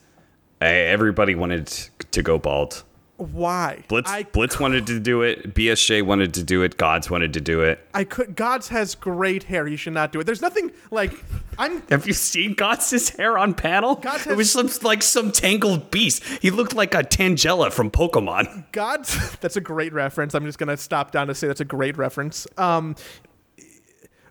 eh, 0.62 0.66
everybody 0.66 1.34
wanted 1.34 1.66
to 1.66 2.22
go 2.22 2.38
bald. 2.38 2.82
Why? 3.18 3.82
Blitz 3.88 4.08
I 4.08 4.22
Blitz 4.22 4.60
wanted 4.60 4.86
to 4.86 5.00
do 5.00 5.22
it. 5.22 5.52
BSJ 5.52 6.02
wanted 6.02 6.34
to 6.34 6.44
do 6.44 6.62
it. 6.62 6.76
Gods 6.76 7.10
wanted 7.10 7.32
to 7.32 7.40
do 7.40 7.62
it. 7.62 7.84
I 7.92 8.04
could. 8.04 8.36
Gods 8.36 8.68
has 8.68 8.94
great 8.94 9.42
hair. 9.42 9.66
You 9.66 9.76
should 9.76 9.92
not 9.92 10.12
do 10.12 10.20
it. 10.20 10.24
There's 10.24 10.40
nothing 10.40 10.70
like. 10.92 11.12
I'm. 11.58 11.82
Have 11.90 12.06
you 12.06 12.12
seen 12.12 12.54
Gods' 12.54 13.08
hair 13.08 13.36
on 13.36 13.54
panel? 13.54 13.96
Gods 13.96 14.22
has, 14.22 14.32
it 14.32 14.36
was 14.36 14.52
some, 14.52 14.70
like 14.84 15.02
some 15.02 15.32
tangled 15.32 15.90
beast. 15.90 16.22
He 16.40 16.52
looked 16.52 16.74
like 16.74 16.94
a 16.94 17.02
Tangela 17.02 17.72
from 17.72 17.90
Pokemon. 17.90 18.70
Gods. 18.70 19.36
That's 19.40 19.56
a 19.56 19.60
great 19.60 19.92
reference. 19.92 20.36
I'm 20.36 20.44
just 20.44 20.58
gonna 20.58 20.76
stop 20.76 21.10
down 21.10 21.26
to 21.26 21.34
say 21.34 21.48
that's 21.48 21.60
a 21.60 21.64
great 21.64 21.98
reference. 21.98 22.46
Um, 22.56 22.94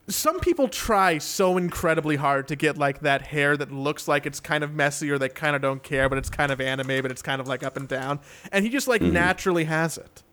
some 0.10 0.40
people 0.40 0.68
try 0.68 1.18
so 1.18 1.58
incredibly 1.58 2.16
hard 2.16 2.48
to 2.48 2.56
get 2.56 2.78
like 2.78 3.02
that 3.02 3.24
hair 3.24 3.58
that 3.58 3.72
looks 3.72 4.08
like 4.08 4.26
it's 4.26 4.40
kind 4.40 4.64
of 4.64 4.74
messy 4.74 5.12
or 5.12 5.18
they 5.18 5.30
kind 5.30 5.56
of 5.56 5.62
don't 5.62 5.84
care, 5.84 6.08
but 6.08 6.18
it's 6.18 6.30
kind 6.30 6.52
of 6.52 6.62
anime, 6.62 7.02
but 7.02 7.12
it's 7.12 7.22
kind 7.22 7.42
of 7.42 7.48
like 7.48 7.64
up 7.64 7.76
and 7.76 7.88
down, 7.88 8.20
and 8.52 8.64
he 8.64 8.72
just 8.72 8.88
like 8.88 9.02
mm-hmm. 9.02 9.14
naturally 9.14 9.66
has 9.66 9.98
it. 9.98 10.24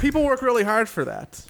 People 0.00 0.24
work 0.24 0.42
really 0.42 0.64
hard 0.64 0.88
for 0.88 1.04
that. 1.04 1.46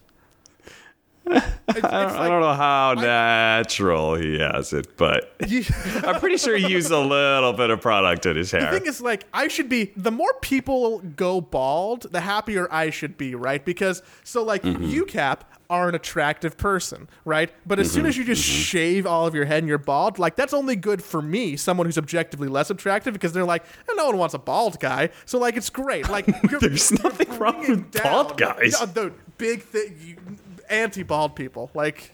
It's, 1.29 1.79
it's 1.79 1.85
I 1.85 2.07
like- 2.21 2.29
don't 2.31 2.41
know 2.41 2.55
how 2.55 2.95
natural 2.95 4.15
he 4.15 4.39
has 4.39 4.73
it, 4.73 4.97
but 4.97 5.35
you- 5.47 5.65
I'm 6.05 6.21
pretty 6.21 6.37
sure 6.37 6.57
he 6.57 6.69
used 6.69 6.91
a 6.91 6.99
little 6.99 7.53
bit 7.53 7.71
of 7.71 7.81
product 7.81 8.25
in 8.27 8.37
his 8.37 8.51
hair. 8.51 8.71
The 8.71 8.79
thing 8.79 8.89
is, 8.89 9.01
like, 9.01 9.25
I 9.35 9.49
should 9.49 9.69
be. 9.69 9.93
The 9.97 10.11
more 10.13 10.33
people 10.41 11.01
go 11.01 11.41
bald, 11.41 12.11
the 12.13 12.21
happier 12.21 12.69
I 12.73 12.91
should 12.91 13.17
be, 13.19 13.35
right? 13.35 13.65
Because 13.65 14.03
so, 14.25 14.43
like, 14.45 14.65
you 14.65 15.05
Cap 15.05 15.53
are 15.69 15.89
an 15.89 15.97
attractive 15.97 16.57
person, 16.57 17.09
right? 17.25 17.51
But 17.67 17.81
as 17.81 17.91
soon 17.91 18.07
as 18.07 18.17
you 18.17 18.25
just 18.25 18.43
shave 18.45 19.05
all 19.05 19.27
of 19.27 19.35
your 19.35 19.45
head 19.47 19.59
and 19.59 19.69
you're 19.69 19.79
bald, 19.79 20.19
like, 20.21 20.37
that's 20.37 20.55
only 20.55 20.77
good 20.77 21.03
for 21.03 21.21
me, 21.21 21.57
someone 21.57 21.87
who's 21.87 21.99
objectively 21.99 22.47
less 22.49 22.71
attractive, 22.71 23.13
because 23.13 23.33
they're 23.33 23.45
like, 23.45 23.65
"Eh, 23.89 23.93
no 23.97 24.07
one 24.07 24.17
wants 24.17 24.35
a 24.35 24.39
bald 24.39 24.79
guy, 24.79 25.11
so 25.25 25.39
like, 25.39 25.57
it's 25.57 25.71
great. 25.71 26.09
Like, 26.09 26.27
There's 26.61 26.93
nothing 27.03 27.37
wrong 27.39 27.59
with 27.69 27.91
bald 28.03 28.37
down- 28.39 28.57
guys. 28.59 28.77
No, 28.81 28.87
dude, 28.87 29.15
big 29.39 29.63
thing, 29.63 30.39
anti-bald 30.71 31.37
people, 31.37 31.71
like. 31.75 32.13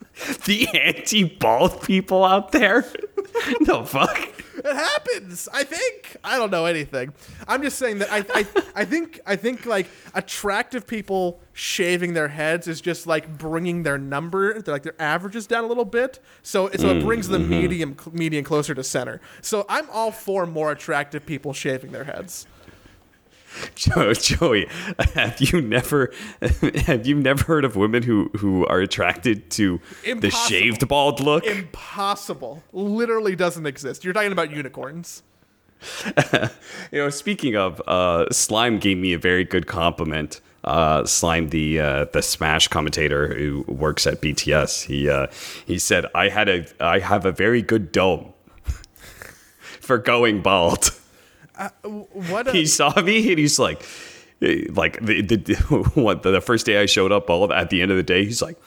the 0.46 0.66
anti-bald 0.68 1.82
people 1.82 2.24
out 2.24 2.52
there. 2.52 2.84
no 3.60 3.84
fuck? 3.84 4.30
It 4.64 4.76
happens. 4.76 5.48
I 5.52 5.64
think. 5.64 6.16
I 6.22 6.36
don't 6.36 6.50
know 6.50 6.66
anything. 6.66 7.14
I'm 7.48 7.62
just 7.62 7.78
saying 7.78 7.98
that 7.98 8.12
I, 8.12 8.24
I, 8.34 8.46
I 8.74 8.84
think 8.84 9.20
I 9.26 9.36
think 9.36 9.64
like 9.64 9.86
attractive 10.14 10.86
people 10.86 11.40
shaving 11.52 12.12
their 12.14 12.28
heads 12.28 12.68
is 12.68 12.80
just 12.80 13.06
like 13.06 13.38
bringing 13.38 13.82
their 13.82 13.96
number, 13.96 14.60
their, 14.60 14.74
like 14.74 14.82
their 14.82 15.00
averages 15.00 15.46
down 15.46 15.64
a 15.64 15.66
little 15.66 15.84
bit. 15.84 16.20
So 16.42 16.70
so 16.70 16.88
it 16.90 17.02
brings 17.02 17.28
the 17.28 17.38
mm-hmm. 17.38 17.50
medium 17.50 17.96
median 18.12 18.44
closer 18.44 18.74
to 18.74 18.84
center. 18.84 19.20
So 19.40 19.64
I'm 19.68 19.88
all 19.90 20.12
for 20.12 20.46
more 20.46 20.72
attractive 20.72 21.24
people 21.24 21.52
shaving 21.52 21.92
their 21.92 22.04
heads. 22.04 22.46
Joe, 23.74 24.14
Joey, 24.14 24.66
have 25.14 25.40
you 25.40 25.60
never 25.60 26.12
have 26.86 27.06
you 27.06 27.16
never 27.16 27.44
heard 27.44 27.64
of 27.64 27.76
women 27.76 28.02
who 28.02 28.30
who 28.36 28.66
are 28.66 28.80
attracted 28.80 29.50
to 29.52 29.80
the 30.04 30.30
shaved 30.30 30.86
bald 30.88 31.20
look? 31.20 31.44
Impossible. 31.44 32.62
Literally 32.72 33.34
doesn't 33.36 33.66
exist. 33.66 34.04
You're 34.04 34.12
talking 34.12 34.32
about 34.32 34.50
unicorns. 34.50 35.22
You 36.92 36.98
know, 36.98 37.10
speaking 37.10 37.56
of, 37.56 37.80
uh, 37.86 38.26
Slime 38.30 38.78
gave 38.78 38.98
me 38.98 39.12
a 39.12 39.18
very 39.18 39.44
good 39.44 39.66
compliment. 39.66 40.40
Uh, 40.64 41.06
Slime, 41.06 41.48
the 41.48 41.80
uh, 41.80 42.04
the 42.12 42.20
Smash 42.20 42.68
commentator 42.68 43.34
who 43.34 43.64
works 43.66 44.06
at 44.06 44.20
BTS, 44.20 44.86
he 44.86 45.08
uh, 45.08 45.28
he 45.64 45.78
said, 45.78 46.04
"I 46.14 46.28
had 46.28 46.48
a 46.48 46.66
I 46.80 46.98
have 46.98 47.24
a 47.24 47.32
very 47.32 47.62
good 47.62 47.92
dome 47.92 48.32
for 49.80 49.98
going 49.98 50.42
bald." 50.42 50.90
What 51.82 52.48
a, 52.48 52.52
he 52.52 52.66
saw 52.66 53.00
me 53.02 53.28
and 53.30 53.38
he's 53.38 53.58
like, 53.58 53.82
like 54.40 55.04
the, 55.04 55.22
the 55.22 55.54
what 55.94 56.22
the, 56.22 56.40
first 56.40 56.66
day 56.66 56.80
I 56.80 56.86
showed 56.86 57.12
up, 57.12 57.28
all 57.28 57.52
at 57.52 57.70
the 57.70 57.82
end 57.82 57.90
of 57.90 57.96
the 57.96 58.02
day, 58.02 58.24
he's 58.24 58.42
like, 58.42 58.58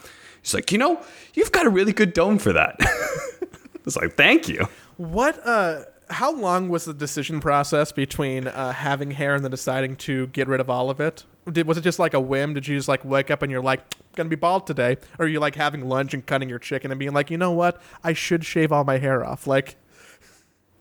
he's 0.41 0.53
like, 0.53 0.71
you 0.71 0.77
know, 0.77 1.01
you've 1.33 1.51
got 1.51 1.65
a 1.65 1.69
really 1.69 1.93
good 1.93 2.13
dome 2.13 2.37
for 2.37 2.53
that. 2.53 2.75
I 2.81 3.85
was 3.85 3.95
like, 3.95 4.15
thank 4.15 4.47
you. 4.47 4.67
What 4.97 5.45
uh 5.45 5.83
how 6.09 6.31
long 6.31 6.69
was 6.69 6.85
the 6.85 6.93
decision 6.93 7.39
process 7.39 7.91
between 7.91 8.47
uh, 8.47 8.71
having 8.71 9.11
hair 9.11 9.35
and 9.35 9.43
then 9.43 9.51
deciding 9.51 9.95
to 9.95 10.27
get 10.27 10.47
rid 10.47 10.59
of 10.59 10.69
all 10.69 10.89
of 10.89 10.99
it? 10.99 11.23
Did 11.51 11.67
was 11.67 11.77
it 11.77 11.81
just 11.81 11.99
like 11.99 12.13
a 12.13 12.19
whim? 12.19 12.53
Did 12.53 12.67
you 12.67 12.77
just 12.77 12.87
like 12.87 13.03
wake 13.03 13.31
up 13.31 13.41
and 13.41 13.51
you're 13.51 13.61
like 13.61 13.81
gonna 14.15 14.29
be 14.29 14.35
bald 14.35 14.67
today, 14.67 14.97
or 15.19 15.25
are 15.25 15.27
you 15.27 15.39
like 15.39 15.55
having 15.55 15.89
lunch 15.89 16.13
and 16.13 16.25
cutting 16.25 16.49
your 16.49 16.59
chicken 16.59 16.91
and 16.91 16.99
being 16.99 17.13
like, 17.13 17.29
you 17.31 17.37
know 17.37 17.51
what, 17.51 17.81
I 18.03 18.13
should 18.13 18.45
shave 18.45 18.71
all 18.71 18.83
my 18.83 18.97
hair 18.97 19.25
off? 19.25 19.47
Like, 19.47 19.75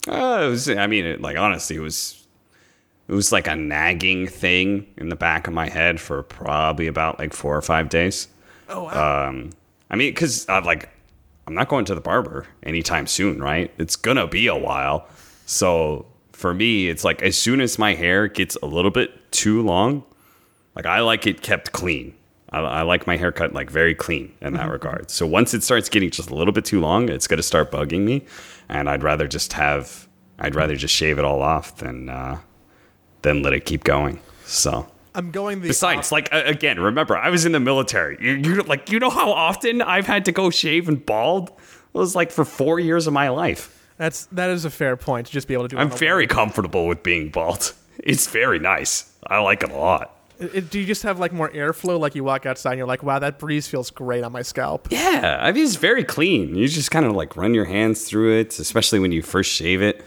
Uh, 0.09 0.43
it 0.45 0.49
was, 0.49 0.69
I 0.69 0.87
mean, 0.87 1.05
it, 1.05 1.21
like 1.21 1.37
honestly, 1.37 1.77
it 1.77 1.81
was 1.81 2.27
it 3.09 3.13
was 3.13 3.33
like 3.33 3.47
a 3.47 3.57
nagging 3.57 4.27
thing 4.27 4.87
in 4.97 5.09
the 5.09 5.17
back 5.17 5.47
of 5.47 5.55
my 5.55 5.69
head 5.69 6.01
for 6.01 6.23
probably 6.23 6.87
about 6.87 7.19
like 7.19 7.33
four 7.33 7.57
or 7.57 7.63
five 7.63 7.89
days. 7.89 8.29
oh, 8.69 8.85
wow. 8.85 9.29
Um, 9.29 9.51
I 9.91 9.97
mean, 9.97 10.13
because 10.13 10.49
I'm 10.49 10.65
like, 10.65 10.89
I'm 11.47 11.55
not 11.55 11.69
going 11.69 11.85
to 11.87 11.95
the 11.95 12.01
barber 12.01 12.47
anytime 12.63 13.07
soon, 13.07 13.43
right? 13.43 13.71
It's 13.79 13.97
gonna 13.97 14.27
be 14.27 14.47
a 14.47 14.57
while. 14.57 15.07
So 15.47 16.07
for 16.33 16.55
me, 16.55 16.89
it's 16.89 17.05
like 17.05 17.23
as 17.23 17.37
soon 17.37 17.61
as 17.61 17.79
my 17.79 17.95
hair 17.95 18.29
gets 18.29 18.57
a 18.63 18.67
little 18.67 18.91
bit 18.91 19.31
too 19.33 19.63
long, 19.63 20.05
like 20.75 20.87
I 20.87 21.01
like 21.01 21.27
it 21.27 21.43
kept 21.43 21.73
clean. 21.73 22.15
I, 22.51 22.61
I 22.61 22.83
like 22.83 23.07
my 23.07 23.17
haircut 23.17 23.53
like 23.53 23.71
very 23.71 23.95
clean 23.95 24.33
in 24.41 24.55
that 24.55 24.71
regard. 24.71 25.11
So 25.11 25.27
once 25.27 25.53
it 25.55 25.63
starts 25.63 25.89
getting 25.89 26.11
just 26.11 26.31
a 26.31 26.35
little 26.35 26.53
bit 26.53 26.65
too 26.65 26.81
long, 26.81 27.09
it's 27.09 27.27
gonna 27.27 27.43
start 27.43 27.71
bugging 27.71 28.03
me, 28.03 28.25
and 28.73 28.89
I'd 28.89 29.03
rather 29.03 29.29
just 29.29 29.53
have, 29.53 30.09
I'd 30.39 30.55
rather 30.55 30.75
just 30.75 30.95
shave 30.95 31.19
it 31.19 31.25
all 31.25 31.43
off 31.43 31.77
than 31.77 32.09
uh, 32.09 32.39
than 33.21 33.43
let 33.43 33.53
it 33.53 33.65
keep 33.65 33.85
going. 33.85 34.21
So. 34.45 34.89
I'm 35.15 35.31
going 35.31 35.61
the 35.61 35.69
Besides, 35.69 36.11
like 36.11 36.33
uh, 36.33 36.43
again, 36.47 36.81
remember 36.81 37.15
I 37.15 37.29
was 37.29 37.45
in 37.45 37.53
the 37.53 37.61
military. 37.61 38.17
You, 38.19 38.33
you 38.33 38.63
like 38.63 38.91
you 38.91 38.99
know 38.99 39.11
how 39.11 39.31
often 39.31 39.83
I've 39.83 40.07
had 40.07 40.25
to 40.25 40.33
go 40.33 40.49
shave 40.49 40.89
and 40.89 41.05
bald. 41.05 41.51
It 41.51 41.99
was 41.99 42.17
like 42.17 42.31
for 42.31 42.47
four 42.47 42.81
years 42.81 43.07
of 43.07 43.13
my 43.13 43.29
life. 43.29 43.79
That's 43.99 44.25
that 44.33 44.49
is 44.49 44.65
a 44.65 44.71
fair 44.71 44.97
point 44.97 45.27
to 45.27 45.33
just 45.33 45.49
be 45.49 45.53
able 45.53 45.65
to 45.65 45.69
do. 45.69 45.77
I'm 45.77 45.91
very 45.91 46.27
comfortable 46.27 46.87
with 46.87 47.03
being 47.03 47.29
bald. 47.29 47.75
It's 47.99 48.27
very 48.27 48.59
nice. 48.59 49.13
I 49.27 49.41
like 49.41 49.63
it 49.63 49.71
a 49.71 49.77
lot. 49.77 50.17
It- 50.43 50.71
do 50.71 50.79
you 50.81 50.87
just 50.87 51.03
have 51.05 51.19
like 51.19 51.33
more 51.33 51.51
airflow? 51.51 51.99
Like 51.99 52.15
you 52.15 52.25
walk 52.25 52.47
outside 52.47 52.73
and 52.73 52.79
you're 52.79 52.87
like, 52.87 53.03
wow, 53.03 53.19
that 53.19 53.39
breeze 53.39 53.67
feels 53.69 53.91
great 53.91 54.25
on 54.25 54.33
my 54.33 54.43
scalp. 54.43 54.89
Yeah, 54.91 55.39
I 55.41 55.53
mean 55.53 55.65
it's 55.65 55.77
very 55.77 56.05
clean. 56.05 56.55
You 56.55 56.69
just 56.69 56.91
kind 56.91 57.07
of 57.07 57.13
like 57.13 57.37
run 57.37 57.55
your 57.55 57.65
hands 57.67 58.05
through 58.05 58.39
it, 58.39 58.59
especially 58.59 58.99
when 58.99 59.13
you 59.13 59.23
first 59.23 59.51
shave 59.51 59.83
it. 59.83 60.05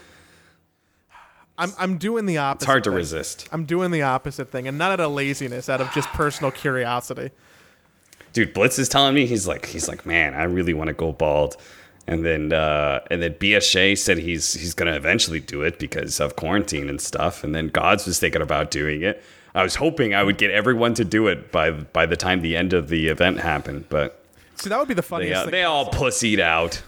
I'm 1.58 1.72
I'm 1.78 1.98
doing 1.98 2.26
the 2.26 2.38
opposite. 2.38 2.64
It's 2.64 2.66
hard 2.66 2.84
to 2.84 2.90
thing. 2.90 2.96
resist. 2.96 3.48
I'm 3.50 3.64
doing 3.64 3.90
the 3.90 4.02
opposite 4.02 4.50
thing, 4.52 4.68
and 4.68 4.76
not 4.76 4.92
out 4.92 5.00
of 5.00 5.12
laziness, 5.12 5.68
out 5.68 5.80
of 5.80 5.90
just 5.92 6.08
personal 6.10 6.50
curiosity. 6.50 7.30
dude 8.34 8.52
blitz 8.52 8.78
is 8.78 8.88
telling 8.90 9.14
me 9.14 9.24
he's 9.26 9.46
like 9.48 9.64
he's 9.66 9.88
like 9.88 10.04
man 10.04 10.34
i 10.34 10.42
really 10.42 10.74
want 10.74 10.88
to 10.88 10.92
go 10.92 11.10
bald 11.12 11.56
and 12.06 12.22
then 12.26 12.52
uh 12.52 13.00
and 13.10 13.22
then 13.22 13.32
bsj 13.34 13.96
said 13.96 14.18
he's 14.18 14.52
he's 14.52 14.74
gonna 14.74 14.92
eventually 14.94 15.40
do 15.40 15.62
it 15.62 15.78
because 15.78 16.20
of 16.20 16.36
quarantine 16.36 16.90
and 16.90 17.00
stuff 17.00 17.42
and 17.42 17.54
then 17.54 17.68
gods 17.68 18.04
was 18.04 18.18
thinking 18.20 18.42
about 18.42 18.70
doing 18.70 19.00
it 19.00 19.22
i 19.56 19.62
was 19.64 19.74
hoping 19.74 20.14
i 20.14 20.22
would 20.22 20.38
get 20.38 20.50
everyone 20.52 20.94
to 20.94 21.04
do 21.04 21.26
it 21.26 21.50
by 21.50 21.70
by 21.72 22.06
the 22.06 22.16
time 22.16 22.40
the 22.42 22.56
end 22.56 22.72
of 22.72 22.88
the 22.88 23.08
event 23.08 23.40
happened 23.40 23.84
but 23.88 24.22
See, 24.58 24.70
that 24.70 24.78
would 24.78 24.88
be 24.88 24.94
the 24.94 25.02
They, 25.02 25.06
funniest 25.08 25.38
uh, 25.40 25.42
thing. 25.44 25.50
they 25.52 25.64
all 25.64 25.90
pussied 25.90 26.38
out. 26.38 26.82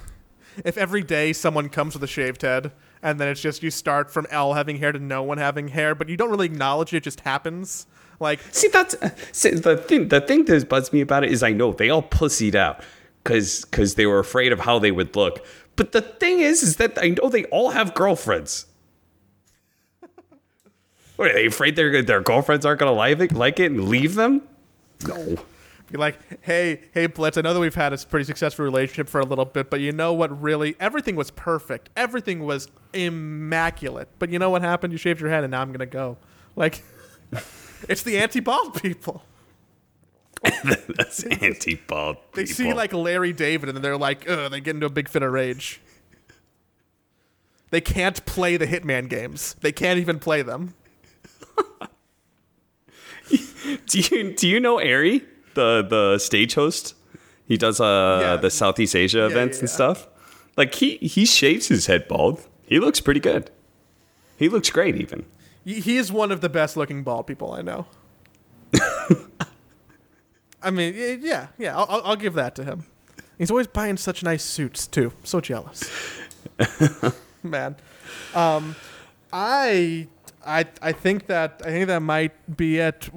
if 0.64 0.78
every 0.78 1.02
day 1.02 1.32
someone 1.34 1.68
comes 1.68 1.92
with 1.94 2.02
a 2.02 2.06
shaved 2.06 2.40
head 2.42 2.72
and 3.02 3.20
then 3.20 3.28
it's 3.28 3.42
just 3.42 3.62
you 3.62 3.70
start 3.70 4.10
from 4.10 4.26
L 4.30 4.54
having 4.54 4.76
hair 4.78 4.90
to 4.90 4.98
no 4.98 5.22
one 5.22 5.36
having 5.38 5.68
hair, 5.68 5.94
but 5.94 6.08
you 6.08 6.16
don't 6.16 6.30
really 6.30 6.46
acknowledge 6.46 6.94
it, 6.94 6.96
it 6.98 7.02
just 7.04 7.20
happens. 7.20 7.86
Like 8.20 8.40
See, 8.52 8.68
that's 8.68 8.96
see, 9.32 9.50
the 9.50 9.76
thing. 9.76 10.08
The 10.08 10.20
thing 10.22 10.46
that 10.46 10.68
bugs 10.68 10.92
me 10.94 11.00
about 11.02 11.24
it 11.24 11.30
is 11.30 11.42
I 11.42 11.52
know 11.52 11.72
they 11.72 11.90
all 11.90 12.02
pussied 12.02 12.54
out 12.54 12.82
because 13.22 13.66
because 13.66 13.94
they 13.96 14.06
were 14.06 14.18
afraid 14.18 14.50
of 14.50 14.60
how 14.60 14.78
they 14.78 14.90
would 14.90 15.14
look. 15.14 15.44
But 15.76 15.92
the 15.92 16.00
thing 16.00 16.40
is, 16.40 16.62
is 16.62 16.76
that 16.76 16.98
I 17.00 17.08
know 17.20 17.28
they 17.28 17.44
all 17.56 17.70
have 17.70 17.94
girlfriends. 17.94 18.64
What, 21.18 21.32
are 21.32 21.34
they 21.34 21.46
afraid 21.46 21.74
their 21.74 22.00
their 22.00 22.20
girlfriends 22.20 22.64
aren't 22.64 22.78
gonna 22.78 22.92
like 22.92 23.18
it, 23.18 23.32
like 23.32 23.58
it 23.58 23.72
and 23.72 23.88
leave 23.88 24.14
them? 24.14 24.40
No. 25.04 25.36
be 25.90 25.98
like, 25.98 26.16
hey, 26.44 26.82
hey 26.94 27.08
Blitz, 27.08 27.36
I 27.36 27.40
know 27.40 27.52
that 27.52 27.58
we've 27.58 27.74
had 27.74 27.92
a 27.92 27.98
pretty 27.98 28.22
successful 28.22 28.64
relationship 28.64 29.08
for 29.08 29.20
a 29.20 29.24
little 29.24 29.44
bit, 29.44 29.68
but 29.68 29.80
you 29.80 29.90
know 29.90 30.12
what 30.12 30.40
really 30.40 30.76
everything 30.78 31.16
was 31.16 31.32
perfect. 31.32 31.90
Everything 31.96 32.44
was 32.44 32.68
immaculate. 32.92 34.08
But 34.20 34.30
you 34.30 34.38
know 34.38 34.48
what 34.48 34.62
happened? 34.62 34.92
You 34.92 34.96
shaved 34.96 35.20
your 35.20 35.28
head 35.28 35.42
and 35.42 35.50
now 35.50 35.60
I'm 35.60 35.72
gonna 35.72 35.86
go. 35.86 36.18
Like 36.54 36.84
it's 37.88 38.04
the 38.04 38.16
anti 38.16 38.38
bald 38.38 38.80
people. 38.80 39.24
That's 40.96 41.24
anti-bald. 41.24 42.18
They 42.34 42.46
see 42.46 42.72
like 42.72 42.92
Larry 42.92 43.32
David 43.32 43.70
and 43.70 43.78
they're 43.78 43.96
like, 43.96 44.30
ugh, 44.30 44.52
they 44.52 44.60
get 44.60 44.76
into 44.76 44.86
a 44.86 44.90
big 44.90 45.08
fit 45.08 45.24
of 45.24 45.32
rage. 45.32 45.80
They 47.70 47.80
can't 47.80 48.24
play 48.24 48.56
the 48.56 48.68
Hitman 48.68 49.08
games. 49.08 49.56
They 49.62 49.72
can't 49.72 49.98
even 49.98 50.20
play 50.20 50.42
them. 50.42 50.74
Do 53.86 54.00
you 54.00 54.34
do 54.34 54.48
you 54.48 54.60
know 54.60 54.78
Ari, 54.78 55.22
the 55.54 55.86
the 55.88 56.18
stage 56.18 56.54
host? 56.54 56.94
He 57.46 57.56
does 57.56 57.80
uh 57.80 58.18
Yeah. 58.22 58.36
the 58.36 58.50
Southeast 58.50 58.94
Asia 58.96 59.26
events 59.26 59.58
yeah, 59.58 59.62
and 59.62 59.68
yeah. 59.68 59.74
stuff. 59.74 60.08
Like 60.56 60.74
he 60.74 60.96
he 60.98 61.24
shaves 61.26 61.68
his 61.68 61.86
head 61.86 62.08
bald. 62.08 62.46
He 62.66 62.78
looks 62.78 63.00
pretty 63.00 63.20
good. 63.20 63.50
He 64.38 64.48
looks 64.48 64.70
great 64.70 64.96
even. 64.96 65.24
He 65.64 65.96
is 65.98 66.10
one 66.12 66.32
of 66.32 66.40
the 66.40 66.48
best 66.48 66.76
looking 66.76 67.02
bald 67.02 67.26
people 67.26 67.52
I 67.52 67.62
know. 67.62 67.86
I 70.62 70.70
mean, 70.70 70.94
yeah, 71.22 71.48
yeah, 71.58 71.76
I'll, 71.76 71.86
I'll- 71.88 72.02
I'll 72.04 72.16
give 72.16 72.34
that 72.34 72.54
to 72.56 72.64
him. 72.64 72.84
He's 73.38 73.50
always 73.50 73.68
buying 73.68 73.96
such 73.96 74.22
nice 74.24 74.42
suits 74.42 74.86
too. 74.86 75.12
So 75.22 75.40
jealous, 75.40 75.88
man. 77.42 77.76
Um, 78.34 78.74
I, 79.32 80.08
I, 80.46 80.66
I 80.80 80.92
think 80.92 81.26
that 81.26 81.60
I 81.64 81.70
think 81.70 81.88
that 81.88 82.00
might 82.00 82.56
be 82.56 82.78
it. 82.78 83.10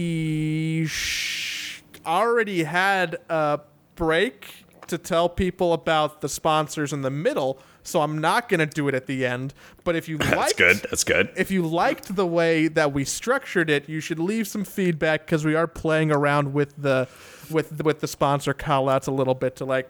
We 0.00 0.86
sh- 0.88 1.82
already 2.06 2.64
had 2.64 3.16
a 3.28 3.60
break 3.94 4.64
to 4.88 4.98
tell 4.98 5.28
people 5.28 5.72
about 5.72 6.20
the 6.20 6.28
sponsors 6.28 6.92
in 6.92 7.02
the 7.02 7.10
middle, 7.10 7.60
so 7.84 8.00
I'm 8.02 8.18
not 8.18 8.48
gonna 8.48 8.66
do 8.66 8.88
it 8.88 8.94
at 8.94 9.06
the 9.06 9.24
end. 9.24 9.54
But 9.84 9.94
if 9.94 10.08
you 10.08 10.18
That's 10.18 10.36
liked, 10.36 10.56
good. 10.56 10.76
That's 10.90 11.04
good. 11.04 11.30
if 11.36 11.50
you 11.50 11.62
liked 11.62 12.16
the 12.16 12.26
way 12.26 12.66
that 12.68 12.92
we 12.92 13.04
structured 13.04 13.70
it, 13.70 13.88
you 13.88 14.00
should 14.00 14.18
leave 14.18 14.48
some 14.48 14.64
feedback 14.64 15.26
because 15.26 15.44
we 15.44 15.54
are 15.54 15.66
playing 15.68 16.10
around 16.10 16.52
with 16.52 16.74
the 16.76 17.08
with 17.50 17.82
with 17.84 18.00
the 18.00 18.08
sponsor 18.08 18.52
call 18.54 18.88
outs 18.88 19.06
a 19.06 19.12
little 19.12 19.34
bit 19.34 19.56
to 19.56 19.64
like 19.64 19.88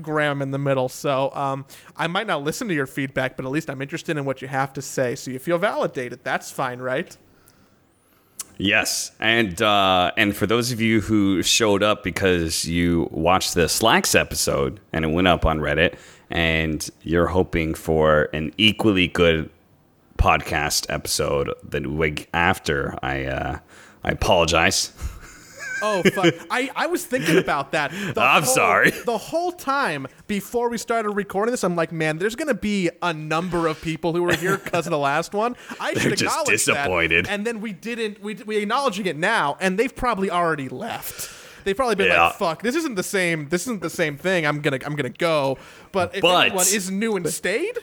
Graham 0.00 0.40
in 0.42 0.50
the 0.50 0.58
middle. 0.58 0.88
So 0.88 1.30
um, 1.34 1.66
I 1.96 2.06
might 2.06 2.26
not 2.26 2.42
listen 2.42 2.68
to 2.68 2.74
your 2.74 2.86
feedback, 2.86 3.36
but 3.36 3.44
at 3.44 3.50
least 3.50 3.68
I'm 3.68 3.82
interested 3.82 4.16
in 4.16 4.24
what 4.24 4.40
you 4.42 4.48
have 4.48 4.72
to 4.74 4.82
say. 4.82 5.14
So 5.14 5.30
you 5.30 5.38
feel 5.38 5.58
validated. 5.58 6.20
That's 6.24 6.50
fine, 6.50 6.78
right? 6.78 7.16
Yes, 8.58 9.12
and 9.18 9.60
uh, 9.60 10.12
and 10.16 10.36
for 10.36 10.46
those 10.46 10.72
of 10.72 10.80
you 10.80 11.00
who 11.00 11.42
showed 11.42 11.82
up 11.82 12.04
because 12.04 12.64
you 12.64 13.08
watched 13.10 13.54
the 13.54 13.68
Slacks 13.68 14.14
episode 14.14 14.78
and 14.92 15.04
it 15.04 15.08
went 15.08 15.26
up 15.26 15.46
on 15.46 15.58
Reddit, 15.58 15.96
and 16.30 16.88
you're 17.02 17.26
hoping 17.26 17.74
for 17.74 18.28
an 18.32 18.52
equally 18.58 19.08
good 19.08 19.50
podcast 20.18 20.86
episode 20.90 21.50
the 21.68 21.80
week 21.88 22.28
after, 22.34 22.96
I 23.02 23.24
uh, 23.24 23.58
I 24.04 24.10
apologize. 24.10 24.92
Oh, 25.82 26.02
fuck. 26.04 26.34
I, 26.50 26.70
I 26.76 26.86
was 26.86 27.04
thinking 27.04 27.38
about 27.38 27.72
that. 27.72 27.90
The 27.90 28.20
I'm 28.22 28.42
whole- 28.44 28.54
sorry. 28.54 28.90
The 28.90 29.18
whole 29.18 29.52
time 29.52 30.06
before 30.28 30.68
we 30.68 30.78
started 30.78 31.10
recording 31.10 31.50
this, 31.52 31.64
I'm 31.64 31.74
like, 31.76 31.92
man, 31.92 32.18
there's 32.18 32.36
going 32.36 32.48
to 32.48 32.54
be 32.54 32.88
a 33.02 33.12
number 33.12 33.66
of 33.66 33.80
people 33.82 34.12
who 34.12 34.22
were 34.22 34.34
here 34.34 34.56
because 34.58 34.86
of 34.86 34.90
the 34.92 34.98
last 34.98 35.34
one. 35.34 35.56
I 35.80 35.94
should 35.94 36.16
just 36.16 36.46
disappointed. 36.46 37.26
That. 37.26 37.32
And 37.32 37.46
then 37.46 37.60
we 37.60 37.72
didn't. 37.72 38.22
We 38.22 38.34
we 38.34 38.56
acknowledging 38.58 39.06
it 39.06 39.16
now, 39.16 39.56
and 39.60 39.78
they've 39.78 39.94
probably 39.94 40.30
already 40.30 40.68
left. 40.68 41.30
They've 41.64 41.76
probably 41.76 41.94
been 41.96 42.08
Yeah. 42.08 42.26
like, 42.26 42.36
"Fuck, 42.36 42.62
this 42.62 42.74
isn't 42.74 42.96
the 42.96 43.02
same. 43.02 43.48
This 43.48 43.62
isn't 43.62 43.82
the 43.82 43.90
same 43.90 44.16
thing. 44.16 44.46
I'm 44.46 44.60
gonna 44.60 44.78
I'm 44.84 44.96
gonna 44.96 45.08
go." 45.10 45.58
But 45.92 46.14
if 46.14 46.22
But- 46.22 46.46
anyone 46.46 46.64
is 46.66 46.90
new 46.90 47.16
and 47.16 47.28
stayed, 47.28 47.78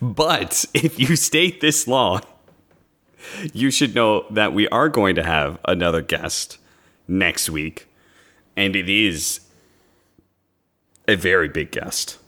But 0.00 0.64
if 0.74 0.98
you 0.98 1.16
stayed 1.16 1.60
this 1.60 1.86
long, 1.88 2.22
you 3.52 3.70
should 3.70 3.94
know 3.94 4.26
that 4.30 4.52
we 4.52 4.68
are 4.68 4.88
going 4.88 5.14
to 5.16 5.22
have 5.22 5.58
another 5.66 6.02
guest 6.02 6.58
next 7.08 7.50
week, 7.50 7.88
and 8.56 8.74
it 8.76 8.88
is 8.88 9.40
a 11.06 11.16
very 11.16 11.48
big 11.48 11.70
guest. 11.70 12.18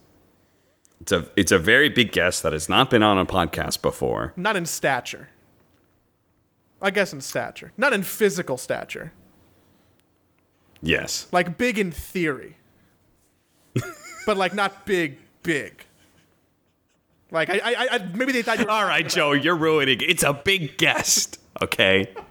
It's 1.01 1.13
a 1.13 1.27
it's 1.37 1.53
a 1.53 1.59
very 1.59 1.89
big 1.89 2.13
guest 2.13 2.43
that 2.43 2.53
has 2.53 2.69
not 2.69 2.91
been 2.91 3.03
on 3.03 3.19
a 3.19 3.27
podcast 3.27 3.83
before. 3.83 4.33
not 4.37 4.57
in 4.57 4.67
stature. 4.67 5.29
I 6.81 6.91
guess 6.91 7.13
in 7.13 7.21
stature, 7.23 7.73
not 7.77 7.93
in 7.93 8.03
physical 8.03 8.57
stature. 8.59 9.13
Yes. 10.83 11.27
like 11.33 11.57
big 11.59 11.79
in 11.79 11.91
theory, 11.91 12.57
but 14.27 14.37
like 14.37 14.55
not 14.55 14.85
big, 14.87 15.19
big. 15.43 15.85
Like 17.31 17.51
I, 17.51 17.59
I, 17.65 17.89
I 17.93 17.99
maybe 18.15 18.33
they 18.33 18.43
thought 18.43 18.59
you 18.59 18.65
were 18.65 18.71
All 18.71 18.85
right, 18.85 19.09
Joe, 19.09 19.33
you're 19.33 19.57
ruining. 19.57 20.01
it. 20.01 20.09
It's 20.11 20.23
a 20.23 20.33
big 20.33 20.79
guest. 20.79 21.39
Okay. 21.63 22.09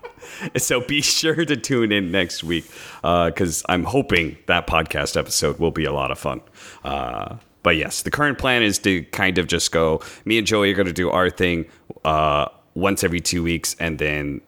So 0.57 0.81
be 0.81 1.01
sure 1.01 1.45
to 1.45 1.55
tune 1.55 1.91
in 1.91 2.11
next 2.11 2.43
week 2.43 2.65
because 3.03 3.63
I'm 3.69 3.83
hoping 3.83 4.37
that 4.47 4.65
podcast 4.65 5.15
episode 5.17 5.59
will 5.59 5.69
be 5.71 5.85
a 5.85 5.91
lot 5.91 6.09
of 6.09 6.17
fun. 6.17 6.41
Uh, 6.83 7.35
but 7.61 7.75
yes, 7.75 8.01
the 8.01 8.09
current 8.09 8.39
plan 8.39 8.63
is 8.63 8.79
to 8.79 9.03
kind 9.05 9.37
of 9.37 9.45
just 9.45 9.71
go. 9.71 10.01
Me 10.23 10.39
and 10.39 10.47
Joey 10.47 10.71
are 10.71 10.73
going 10.73 10.87
to 10.87 10.93
do 10.93 11.11
our 11.11 11.29
thing 11.29 11.65
uh, 12.03 12.47
once 12.73 13.03
every 13.03 13.19
two 13.19 13.43
weeks, 13.43 13.75
and 13.79 13.99
then 13.99 14.41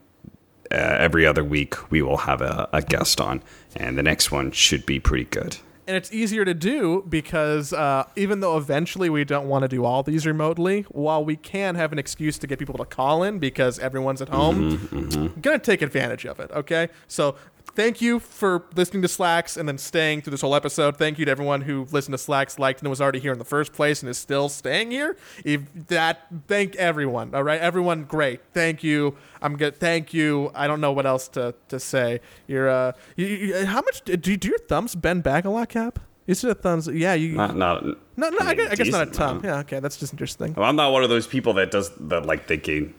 uh, 0.71 0.75
every 0.75 1.27
other 1.27 1.43
week 1.43 1.91
we 1.91 2.01
will 2.01 2.17
have 2.17 2.41
a, 2.41 2.67
a 2.73 2.81
guest 2.81 3.21
on, 3.21 3.43
and 3.75 3.97
the 3.99 4.03
next 4.03 4.31
one 4.31 4.51
should 4.51 4.83
be 4.85 4.99
pretty 4.99 5.25
good. 5.25 5.57
And 5.87 5.95
it's 5.95 6.11
easier 6.11 6.43
to 6.45 6.53
do 6.53 7.03
because 7.07 7.71
uh, 7.73 8.03
even 8.15 8.41
though 8.41 8.57
eventually 8.57 9.09
we 9.09 9.23
don't 9.23 9.47
want 9.47 9.63
to 9.63 9.67
do 9.67 9.85
all 9.85 10.03
these 10.03 10.25
remotely, 10.25 10.81
while 10.89 11.23
we 11.23 11.35
can 11.35 11.75
have 11.75 11.91
an 11.91 11.99
excuse 11.99 12.37
to 12.39 12.47
get 12.47 12.59
people 12.59 12.77
to 12.77 12.85
call 12.85 13.23
in 13.23 13.39
because 13.39 13.79
everyone's 13.79 14.21
at 14.21 14.29
home, 14.29 14.87
I'm 14.91 15.41
gonna 15.41 15.59
take 15.59 15.81
advantage 15.81 16.25
of 16.25 16.39
it. 16.39 16.51
Okay, 16.51 16.89
so. 17.07 17.35
Thank 17.75 18.01
you 18.01 18.19
for 18.19 18.63
listening 18.75 19.01
to 19.03 19.07
Slacks 19.07 19.55
and 19.55 19.67
then 19.67 19.77
staying 19.77 20.21
through 20.21 20.31
this 20.31 20.41
whole 20.41 20.55
episode. 20.55 20.97
Thank 20.97 21.19
you 21.19 21.25
to 21.25 21.31
everyone 21.31 21.61
who 21.61 21.87
listened 21.91 22.13
to 22.13 22.17
Slacks, 22.17 22.57
liked, 22.57 22.81
and 22.81 22.89
was 22.89 22.99
already 22.99 23.19
here 23.19 23.31
in 23.31 23.39
the 23.39 23.45
first 23.45 23.73
place 23.73 24.01
and 24.01 24.09
is 24.09 24.17
still 24.17 24.49
staying 24.49 24.91
here. 24.91 25.15
If 25.45 25.61
that, 25.87 26.27
thank 26.47 26.75
everyone. 26.75 27.35
All 27.35 27.43
right, 27.43 27.61
everyone, 27.61 28.05
great. 28.05 28.41
Thank 28.53 28.83
you. 28.83 29.15
I'm 29.41 29.57
good. 29.57 29.79
Thank 29.79 30.13
you. 30.13 30.51
I 30.55 30.67
don't 30.67 30.81
know 30.81 30.91
what 30.91 31.05
else 31.05 31.27
to, 31.29 31.53
to 31.69 31.79
say. 31.79 32.21
You're 32.47 32.69
uh, 32.69 32.93
you, 33.15 33.27
you, 33.27 33.65
how 33.65 33.81
much 33.81 34.01
do, 34.01 34.17
do 34.17 34.47
your 34.47 34.59
thumbs 34.59 34.95
bend 34.95 35.23
back 35.23 35.45
a 35.45 35.49
lot, 35.49 35.69
Cap? 35.69 35.99
Is 36.25 36.43
it 36.43 36.49
a 36.49 36.55
thumbs? 36.55 36.87
Yeah, 36.87 37.13
you. 37.13 37.33
Not, 37.33 37.55
not, 37.55 37.83
no, 37.85 37.95
no, 38.17 38.37
I, 38.39 38.47
mean, 38.47 38.57
guess, 38.57 38.71
I 38.71 38.75
guess 38.75 38.87
not 38.89 39.07
a 39.07 39.11
thumb. 39.11 39.29
amount. 39.29 39.45
Yeah, 39.45 39.59
okay, 39.59 39.79
that's 39.79 39.97
just 39.97 40.13
interesting. 40.13 40.53
I'm 40.57 40.75
not 40.75 40.91
one 40.91 41.03
of 41.03 41.09
those 41.09 41.25
people 41.25 41.53
that 41.53 41.71
does 41.71 41.91
that 41.95 42.25
like 42.25 42.47
can 42.47 42.93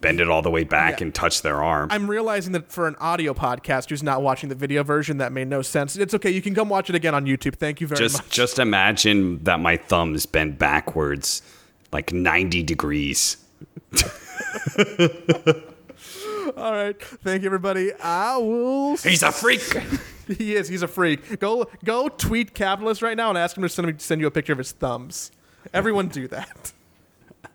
bend 0.00 0.20
it 0.20 0.28
all 0.28 0.42
the 0.42 0.50
way 0.50 0.64
back 0.64 1.00
Yeah. 1.00 1.04
and 1.06 1.14
touch 1.14 1.42
their 1.42 1.62
arm. 1.62 1.88
I'm 1.90 2.08
realizing 2.10 2.52
that 2.52 2.70
for 2.72 2.86
an 2.88 2.96
audio 3.00 3.34
podcast 3.34 3.90
who's 3.90 4.02
not 4.02 4.22
watching 4.22 4.48
the 4.48 4.54
video 4.54 4.82
version, 4.82 5.18
that 5.18 5.32
made 5.32 5.48
no 5.48 5.62
sense. 5.62 5.96
It's 5.96 6.14
okay. 6.14 6.30
You 6.30 6.40
can 6.42 6.54
come 6.54 6.68
watch 6.68 6.88
it 6.88 6.94
again 6.96 7.14
on 7.14 7.26
YouTube. 7.26 7.56
Thank 7.56 7.80
you 7.80 7.86
very 7.86 7.98
just 7.98 8.18
much. 8.18 8.30
just 8.30 8.58
imagine 8.58 9.42
that 9.44 9.60
my 9.60 9.76
thumbs 9.76 10.26
bend 10.26 10.58
backwards 10.58 11.42
like 11.92 12.12
90 12.12 12.62
degrees 12.62 13.36
All 16.56 16.72
right. 16.72 17.00
Thank 17.00 17.42
you, 17.42 17.46
everybody. 17.46 17.92
I 18.02 18.36
will. 18.38 18.96
he's 18.96 19.22
a 19.22 19.30
freak 19.32 19.62
He 20.38 20.54
is. 20.54 20.68
He's 20.68 20.82
a 20.82 20.88
freak. 20.88 21.40
Go 21.40 21.66
go 21.84 22.08
tweet 22.08 22.54
capitalist 22.54 23.02
right 23.02 23.16
now 23.16 23.30
and 23.30 23.38
ask 23.38 23.56
him 23.56 23.62
to 23.64 23.68
send 23.68 23.88
me 23.88 23.94
send 23.98 24.20
you 24.20 24.26
a 24.28 24.30
picture 24.30 24.52
of 24.52 24.58
his 24.58 24.70
thumbs. 24.72 25.30
Everyone 25.74 26.08
do 26.08 26.28
that. 26.28 26.72